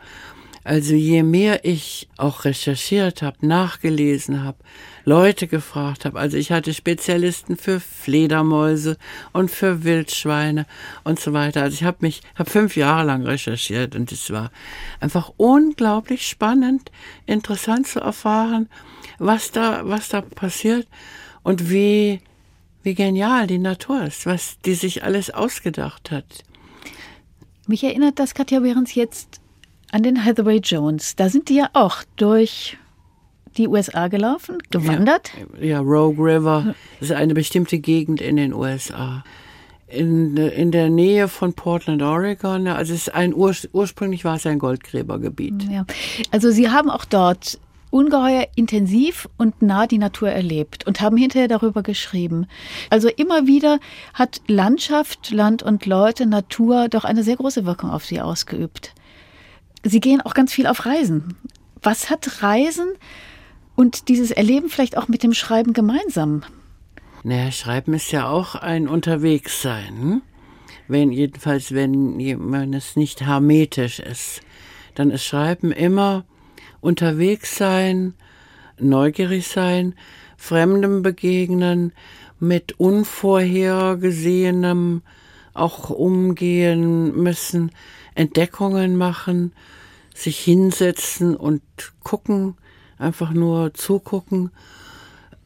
Also 0.68 0.94
je 0.94 1.22
mehr 1.22 1.64
ich 1.64 2.10
auch 2.18 2.44
recherchiert 2.44 3.22
habe, 3.22 3.38
nachgelesen 3.46 4.44
habe, 4.44 4.58
Leute 5.06 5.46
gefragt 5.46 6.04
habe, 6.04 6.18
also 6.18 6.36
ich 6.36 6.52
hatte 6.52 6.74
Spezialisten 6.74 7.56
für 7.56 7.80
Fledermäuse 7.80 8.98
und 9.32 9.50
für 9.50 9.82
Wildschweine 9.84 10.66
und 11.04 11.18
so 11.18 11.32
weiter. 11.32 11.62
Also 11.62 11.76
ich 11.76 11.84
habe 11.84 11.96
mich, 12.02 12.20
habe 12.34 12.50
fünf 12.50 12.76
Jahre 12.76 13.06
lang 13.06 13.24
recherchiert 13.24 13.96
und 13.96 14.12
es 14.12 14.30
war 14.30 14.50
einfach 15.00 15.32
unglaublich 15.38 16.28
spannend, 16.28 16.92
interessant 17.24 17.86
zu 17.86 18.00
erfahren, 18.00 18.68
was 19.18 19.50
da, 19.50 19.88
was 19.88 20.10
da 20.10 20.20
passiert 20.20 20.86
und 21.42 21.70
wie, 21.70 22.20
wie 22.82 22.94
genial 22.94 23.46
die 23.46 23.56
Natur 23.56 24.04
ist, 24.04 24.26
was 24.26 24.58
die 24.66 24.74
sich 24.74 25.02
alles 25.02 25.30
ausgedacht 25.30 26.10
hat. 26.10 26.44
Mich 27.66 27.82
erinnert 27.84 28.18
das 28.18 28.34
Katja 28.34 28.60
Behrens 28.60 28.94
jetzt 28.94 29.40
an 29.90 30.02
den 30.02 30.24
Hathaway 30.24 30.58
Jones. 30.58 31.16
Da 31.16 31.28
sind 31.28 31.48
die 31.48 31.56
ja 31.56 31.70
auch 31.72 32.02
durch 32.16 32.76
die 33.56 33.68
USA 33.68 34.08
gelaufen, 34.08 34.58
gewandert. 34.70 35.32
Ja, 35.60 35.64
ja 35.64 35.80
Rogue 35.80 36.24
River 36.24 36.74
ist 37.00 37.12
eine 37.12 37.34
bestimmte 37.34 37.78
Gegend 37.78 38.20
in 38.20 38.36
den 38.36 38.52
USA. 38.52 39.24
In, 39.88 40.36
in 40.36 40.70
der 40.70 40.90
Nähe 40.90 41.28
von 41.28 41.54
Portland, 41.54 42.02
Oregon. 42.02 42.68
Also 42.68 42.92
es 42.92 43.08
ist 43.08 43.14
ein 43.14 43.34
Ur, 43.34 43.54
ursprünglich 43.72 44.24
war 44.24 44.36
es 44.36 44.44
ein 44.44 44.58
Goldgräbergebiet. 44.58 45.62
Ja. 45.70 45.86
Also 46.30 46.50
Sie 46.50 46.68
haben 46.68 46.90
auch 46.90 47.06
dort 47.06 47.58
ungeheuer 47.90 48.46
intensiv 48.54 49.28
und 49.38 49.62
nah 49.62 49.86
die 49.86 49.96
Natur 49.96 50.28
erlebt 50.28 50.86
und 50.86 51.00
haben 51.00 51.16
hinterher 51.16 51.48
darüber 51.48 51.82
geschrieben. 51.82 52.46
Also 52.90 53.08
immer 53.08 53.46
wieder 53.46 53.80
hat 54.12 54.42
Landschaft, 54.46 55.30
Land 55.30 55.62
und 55.62 55.86
Leute, 55.86 56.26
Natur 56.26 56.88
doch 56.88 57.04
eine 57.04 57.22
sehr 57.22 57.36
große 57.36 57.64
Wirkung 57.64 57.90
auf 57.90 58.04
Sie 58.04 58.20
ausgeübt. 58.20 58.92
Sie 59.82 60.00
gehen 60.00 60.20
auch 60.20 60.34
ganz 60.34 60.52
viel 60.52 60.66
auf 60.66 60.86
Reisen. 60.86 61.36
Was 61.82 62.10
hat 62.10 62.42
Reisen 62.42 62.88
und 63.76 64.08
dieses 64.08 64.30
Erleben 64.30 64.68
vielleicht 64.68 64.96
auch 64.96 65.08
mit 65.08 65.22
dem 65.22 65.34
Schreiben 65.34 65.72
gemeinsam? 65.72 66.42
Naja, 67.22 67.52
Schreiben 67.52 67.94
ist 67.94 68.12
ja 68.12 68.28
auch 68.28 68.54
ein 68.54 68.88
Unterwegssein. 68.88 70.00
Hm? 70.00 70.22
Wenn, 70.88 71.12
jedenfalls, 71.12 71.72
wenn, 71.72 72.18
wenn 72.18 72.74
es 72.74 72.96
nicht 72.96 73.20
hermetisch 73.20 74.00
ist, 74.00 74.40
dann 74.94 75.10
ist 75.10 75.24
Schreiben 75.24 75.70
immer 75.70 76.24
unterwegs 76.80 77.56
sein, 77.56 78.14
neugierig 78.78 79.48
sein, 79.48 79.94
Fremdem 80.36 81.02
begegnen, 81.02 81.92
mit 82.40 82.78
Unvorhergesehenem 82.78 85.02
auch 85.52 85.90
umgehen 85.90 87.20
müssen. 87.20 87.72
Entdeckungen 88.18 88.96
machen, 88.96 89.52
sich 90.12 90.38
hinsetzen 90.38 91.36
und 91.36 91.62
gucken, 92.02 92.56
einfach 92.98 93.30
nur 93.30 93.74
zugucken, 93.74 94.50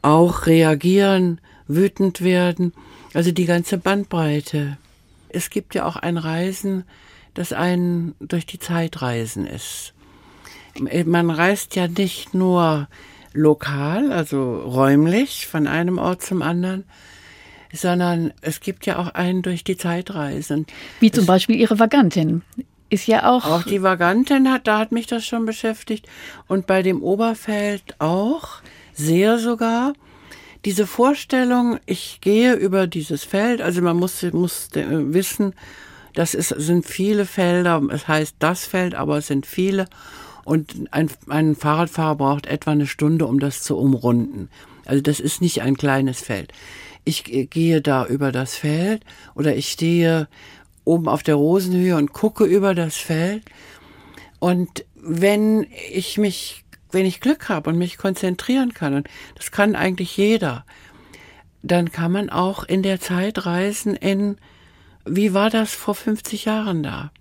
auch 0.01 0.47
reagieren, 0.47 1.41
wütend 1.69 2.23
werden, 2.23 2.73
also 3.13 3.31
die 3.31 3.45
ganze 3.45 3.77
Bandbreite. 3.77 4.79
Es 5.29 5.51
gibt 5.51 5.75
ja 5.75 5.85
auch 5.85 5.97
ein 5.97 6.17
Reisen, 6.17 6.85
das 7.35 7.53
ein 7.53 8.15
durch 8.21 8.47
die 8.47 8.59
Zeit 8.59 9.03
reisen 9.03 9.47
ist. 9.47 9.93
Man 10.79 11.31
reist 11.31 11.77
ja 11.77 11.89
nicht 11.89 12.33
nur 12.33 12.89
lokal, 13.35 14.13
also 14.13 14.61
räumlich 14.61 15.47
von 15.47 15.67
einem 15.67 15.99
Ort 15.99 16.23
zum 16.23 16.41
anderen, 16.41 16.85
sondern 17.73 18.33
es 18.41 18.61
gibt 18.61 18.87
ja 18.87 18.99
auch 18.99 19.09
einen 19.09 19.43
durch 19.43 19.65
die 19.65 19.77
Zeitreisen. 19.77 20.67
Wie 21.01 21.11
zum 21.11 21.27
Beispiel 21.27 21.57
Ihre 21.57 21.79
Vagantin. 21.79 22.43
Ist 22.91 23.07
ja 23.07 23.31
auch. 23.31 23.47
Auch 23.47 23.63
die 23.63 23.83
Vagantin 23.83 24.51
hat, 24.51 24.67
da 24.67 24.79
hat 24.79 24.93
mich 24.93 25.07
das 25.07 25.25
schon 25.25 25.47
beschäftigt. 25.47 26.07
Und 26.47 26.67
bei 26.67 26.83
dem 26.83 27.03
Oberfeld 27.03 27.95
auch, 27.99 28.61
sehr 28.93 29.39
sogar. 29.39 29.95
Diese 30.67 30.87
Vorstellung, 30.87 31.79
ich 31.87 32.21
gehe 32.21 32.53
über 32.53 32.87
dieses 32.87 33.25
Feld, 33.25 33.63
also 33.63 33.81
man 33.81 33.97
muss, 33.97 34.23
muss 34.33 34.69
äh, 34.77 34.85
wissen, 35.13 35.55
das 36.15 36.35
ist, 36.35 36.51
sind 36.51 36.87
viele 36.87 37.25
Felder, 37.25 37.83
es 37.91 38.07
heißt 38.07 38.37
das 38.39 38.67
Feld, 38.67 38.95
aber 38.95 39.19
es 39.19 39.27
sind 39.27 39.47
viele. 39.47 39.87
Und 40.45 40.75
ein, 40.91 41.09
ein 41.29 41.57
Fahrradfahrer 41.57 42.17
braucht 42.17 42.47
etwa 42.47 42.73
eine 42.73 42.87
Stunde, 42.87 43.27
um 43.27 43.41
das 43.41 43.63
zu 43.63 43.79
umrunden. 43.79 44.51
Also 44.85 45.01
das 45.01 45.21
ist 45.21 45.41
nicht 45.41 45.63
ein 45.63 45.77
kleines 45.77 46.21
Feld. 46.21 46.53
Ich 47.05 47.25
gehe 47.25 47.81
da 47.81 48.07
über 48.07 48.33
das 48.33 48.57
Feld 48.57 49.05
oder 49.35 49.57
ich 49.57 49.71
stehe 49.71 50.29
oben 50.85 51.09
auf 51.09 51.23
der 51.23 51.35
Rosenhöhe 51.35 51.97
und 51.97 52.13
gucke 52.13 52.45
über 52.45 52.75
das 52.75 52.97
Feld. 52.97 53.45
Und 54.39 54.85
wenn 54.95 55.67
ich 55.91 56.19
mich, 56.19 56.65
wenn 56.91 57.07
ich 57.07 57.21
Glück 57.21 57.49
habe 57.49 57.71
und 57.71 57.79
mich 57.79 57.99
konzentrieren 57.99 58.75
kann, 58.75 58.95
und 58.95 59.09
das 59.35 59.51
kann 59.51 59.75
eigentlich 59.75 60.17
jeder, 60.17 60.65
dann 61.63 61.93
kann 61.93 62.13
man 62.13 62.31
auch 62.31 62.65
in 62.65 62.83
der 62.83 63.01
Zeit 63.01 63.47
reisen 63.47 63.95
in, 63.95 64.37
wie 65.05 65.35
war 65.35 65.51
das 65.51 65.73
vor 65.73 65.95
50 65.95 66.45
Jahren 66.45 66.83
da? 66.83 67.13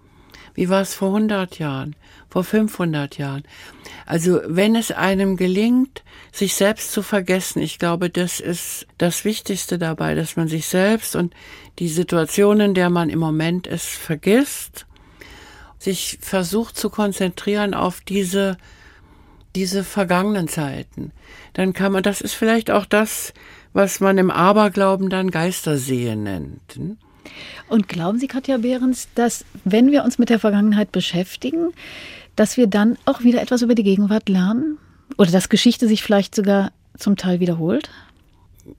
Wie 0.54 0.70
war 0.70 0.82
es 0.82 0.94
vor 0.94 1.10
100 1.10 1.60
Jahren? 1.60 1.96
Vor 2.32 2.44
500 2.44 3.18
Jahren? 3.18 3.44
Also 4.08 4.42
wenn 4.46 4.76
es 4.76 4.92
einem 4.92 5.38
gelingt, 5.38 6.04
sich 6.32 6.56
selbst 6.56 6.92
zu 6.92 7.04
vergessen, 7.04 7.62
ich 7.62 7.78
glaube, 7.78 8.10
das 8.10 8.40
ist 8.40 8.88
das 8.98 9.26
Wichtigste 9.26 9.78
dabei, 9.78 10.16
dass 10.16 10.38
man 10.38 10.48
sich 10.48 10.66
selbst 10.66 11.16
und 11.16 11.34
die 11.78 11.90
Situation, 11.90 12.60
in 12.60 12.74
der 12.74 12.90
man 12.90 13.10
im 13.10 13.20
Moment 13.20 13.68
ist, 13.68 13.88
vergisst, 13.88 14.88
sich 15.78 16.18
versucht 16.22 16.78
zu 16.78 16.90
konzentrieren 16.90 17.74
auf 17.74 18.02
diese 18.02 18.58
diese 19.56 19.84
vergangenen 19.84 20.48
Zeiten. 20.48 21.12
Dann 21.54 21.74
kann 21.74 21.92
man, 21.92 22.04
das 22.04 22.22
ist 22.22 22.34
vielleicht 22.34 22.72
auch 22.72 22.86
das, 22.86 23.34
was 23.74 24.00
man 24.00 24.18
im 24.18 24.32
Aberglauben 24.32 25.10
dann 25.10 25.32
Geistersehen 25.32 26.24
nennt. 26.24 26.80
Und 27.68 27.88
glauben 27.88 28.20
Sie, 28.20 28.28
Katja 28.28 28.58
Behrens, 28.58 29.08
dass 29.16 29.46
wenn 29.64 29.92
wir 29.92 30.04
uns 30.04 30.18
mit 30.18 30.30
der 30.30 30.40
Vergangenheit 30.40 30.92
beschäftigen, 30.92 31.72
dass 32.36 32.58
wir 32.58 32.68
dann 32.68 32.98
auch 33.06 33.22
wieder 33.22 33.42
etwas 33.42 33.62
über 33.62 33.76
die 33.76 33.84
Gegenwart 33.84 34.30
lernen? 34.30 34.78
Oder 35.18 35.32
dass 35.32 35.50
Geschichte 35.50 35.88
sich 35.88 36.04
vielleicht 36.04 36.36
sogar 36.36 36.72
zum 36.98 37.18
Teil 37.18 37.40
wiederholt? 37.40 37.90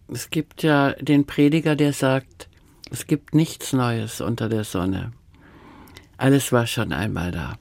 Es 0.08 0.30
gibt 0.30 0.62
ja 0.62 0.92
den 0.92 1.26
Prediger, 1.26 1.76
der 1.76 1.92
sagt, 1.92 2.48
es 2.90 3.06
gibt 3.06 3.34
nichts 3.34 3.72
Neues 3.72 4.20
unter 4.20 4.48
der 4.48 4.64
Sonne. 4.64 5.12
Alles 6.16 6.52
war 6.52 6.66
schon 6.66 6.92
einmal 6.92 7.32
da. 7.32 7.56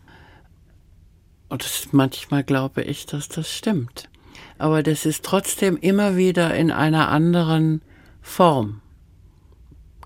Und 1.50 1.66
manchmal 1.92 2.44
glaube 2.44 2.84
ich, 2.84 3.06
dass 3.06 3.28
das 3.28 3.52
stimmt. 3.52 4.10
Aber 4.58 4.84
das 4.84 5.06
ist 5.06 5.26
trotzdem 5.26 5.78
immer 5.78 6.16
wieder 6.16 6.56
in 6.56 6.72
einer 6.72 7.10
anderen 7.10 7.82
Form 8.22 8.82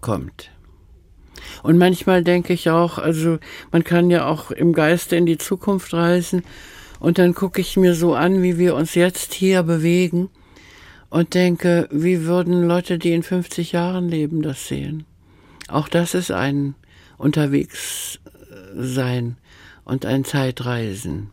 kommt. 0.02 0.50
Und 1.64 1.78
manchmal 1.78 2.24
denke 2.24 2.54
ich 2.54 2.70
auch, 2.70 2.98
also 2.98 3.38
man 3.72 3.84
kann 3.84 4.10
ja 4.10 4.28
auch 4.28 4.52
im 4.52 4.74
Geiste 4.74 5.16
in 5.16 5.26
die 5.26 5.38
Zukunft 5.38 5.94
reisen 5.94 6.44
und 7.00 7.18
dann 7.18 7.34
gucke 7.34 7.62
ich 7.62 7.78
mir 7.78 7.96
so 7.96 8.16
an, 8.16 8.42
wie 8.42 8.58
wir 8.58 8.76
uns 8.76 8.96
jetzt 8.96 9.34
hier 9.34 9.64
bewegen 9.64 10.30
und 11.10 11.34
denke, 11.34 11.88
wie 11.92 12.24
würden 12.24 12.68
Leute, 12.68 12.98
die 12.98 13.14
in 13.14 13.24
50 13.24 13.72
Jahren 13.72 14.10
leben, 14.10 14.42
das 14.42 14.68
sehen? 14.68 15.06
Auch 15.68 15.88
das 15.88 16.14
ist 16.14 16.32
ein 16.32 16.76
Unterwegssein 17.18 19.38
und 19.84 20.06
ein 20.06 20.26
Zeitreisen. 20.26 21.30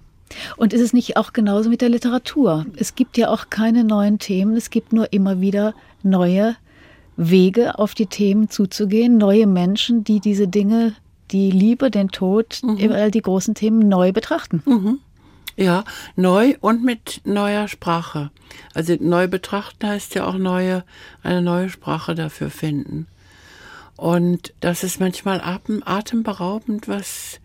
Und 0.56 0.72
ist 0.72 0.80
es 0.80 0.92
nicht 0.92 1.16
auch 1.16 1.32
genauso 1.32 1.68
mit 1.68 1.80
der 1.80 1.90
Literatur? 1.90 2.66
Es 2.76 2.94
gibt 2.94 3.18
ja 3.18 3.28
auch 3.28 3.50
keine 3.50 3.84
neuen 3.84 4.18
Themen, 4.18 4.56
es 4.56 4.70
gibt 4.70 4.92
nur 4.92 5.12
immer 5.12 5.40
wieder 5.40 5.74
neue 6.02 6.56
Wege, 7.30 7.78
auf 7.78 7.94
die 7.94 8.06
Themen 8.06 8.48
zuzugehen, 8.48 9.18
neue 9.18 9.46
Menschen, 9.46 10.04
die 10.04 10.20
diese 10.20 10.48
Dinge, 10.48 10.94
die 11.30 11.50
Liebe, 11.50 11.90
den 11.90 12.08
Tod, 12.08 12.60
mhm. 12.62 12.92
all 12.92 13.10
die 13.10 13.22
großen 13.22 13.54
Themen 13.54 13.88
neu 13.88 14.12
betrachten. 14.12 14.62
Mhm. 14.66 14.98
Ja, 15.56 15.84
neu 16.16 16.54
und 16.60 16.82
mit 16.82 17.20
neuer 17.24 17.68
Sprache. 17.68 18.30
Also 18.74 18.96
neu 18.98 19.28
betrachten 19.28 19.86
heißt 19.86 20.14
ja 20.14 20.26
auch 20.26 20.38
neue, 20.38 20.84
eine 21.22 21.42
neue 21.42 21.68
Sprache 21.68 22.14
dafür 22.14 22.50
finden. 22.50 23.06
Und 23.96 24.54
das 24.60 24.82
ist 24.82 24.98
manchmal 24.98 25.40
atemberaubend, 25.84 26.88
was, 26.88 27.38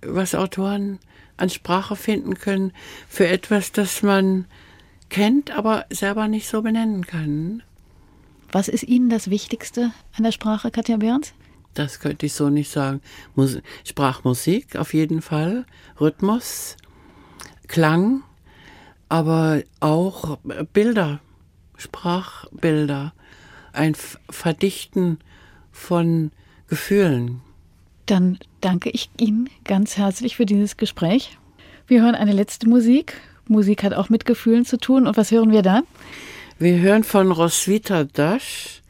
was 0.00 0.34
Autoren 0.34 1.00
an 1.36 1.50
Sprache 1.50 1.96
finden 1.96 2.36
können 2.36 2.72
für 3.08 3.26
etwas, 3.26 3.72
das 3.72 4.02
man 4.02 4.46
kennt, 5.08 5.50
aber 5.50 5.86
selber 5.90 6.28
nicht 6.28 6.48
so 6.48 6.62
benennen 6.62 7.04
kann. 7.04 7.62
Was 8.54 8.68
ist 8.68 8.84
Ihnen 8.84 9.08
das 9.10 9.30
Wichtigste 9.30 9.90
an 10.16 10.22
der 10.22 10.30
Sprache, 10.30 10.70
Katja 10.70 10.96
Behrens? 10.96 11.34
Das 11.74 11.98
könnte 11.98 12.26
ich 12.26 12.34
so 12.34 12.50
nicht 12.50 12.70
sagen. 12.70 13.00
Mus 13.34 13.58
Sprachmusik 13.82 14.76
auf 14.76 14.94
jeden 14.94 15.22
Fall, 15.22 15.66
Rhythmus, 16.00 16.76
Klang, 17.66 18.22
aber 19.08 19.64
auch 19.80 20.38
Bilder, 20.72 21.18
Sprachbilder, 21.76 23.12
ein 23.72 23.96
Verdichten 24.30 25.18
von 25.72 26.30
Gefühlen. 26.68 27.40
Dann 28.06 28.38
danke 28.60 28.88
ich 28.90 29.10
Ihnen 29.18 29.50
ganz 29.64 29.96
herzlich 29.96 30.36
für 30.36 30.46
dieses 30.46 30.76
Gespräch. 30.76 31.38
Wir 31.88 32.02
hören 32.02 32.14
eine 32.14 32.32
letzte 32.32 32.68
Musik. 32.68 33.20
Musik 33.48 33.82
hat 33.82 33.94
auch 33.94 34.10
mit 34.10 34.24
Gefühlen 34.26 34.64
zu 34.64 34.78
tun. 34.78 35.08
Und 35.08 35.16
was 35.16 35.32
hören 35.32 35.50
wir 35.50 35.62
da? 35.62 35.82
Wir 36.64 36.78
hören 36.78 37.04
von 37.04 37.30
Roswitha 37.30 38.04
Dasch, 38.04 38.80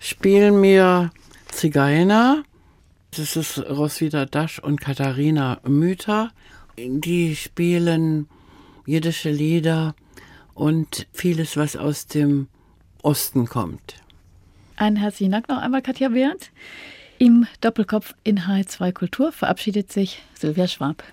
spielen 0.00 0.60
mir 0.60 1.12
Zigeiner. 1.46 2.42
Das 3.16 3.36
ist 3.36 3.56
Roswitha 3.70 4.24
Dasch 4.24 4.58
und 4.58 4.80
Katharina 4.80 5.60
Müther. 5.62 6.32
Die 6.76 7.36
spielen 7.36 8.28
jiddische 8.84 9.30
Lieder 9.30 9.94
und 10.54 11.06
vieles, 11.12 11.56
was 11.56 11.76
aus 11.76 12.08
dem 12.08 12.48
Osten 13.02 13.46
kommt. 13.46 13.94
Einen 14.74 14.96
herzlichen 14.96 15.30
Dank 15.30 15.48
noch 15.48 15.58
einmal, 15.58 15.82
Katja 15.82 16.08
Behrendt. 16.08 16.50
Im 17.18 17.46
Doppelkopf 17.60 18.16
in 18.24 18.40
H2 18.40 18.90
Kultur 18.90 19.30
verabschiedet 19.30 19.92
sich 19.92 20.20
Sylvia 20.34 20.66
Schwab. 20.66 21.04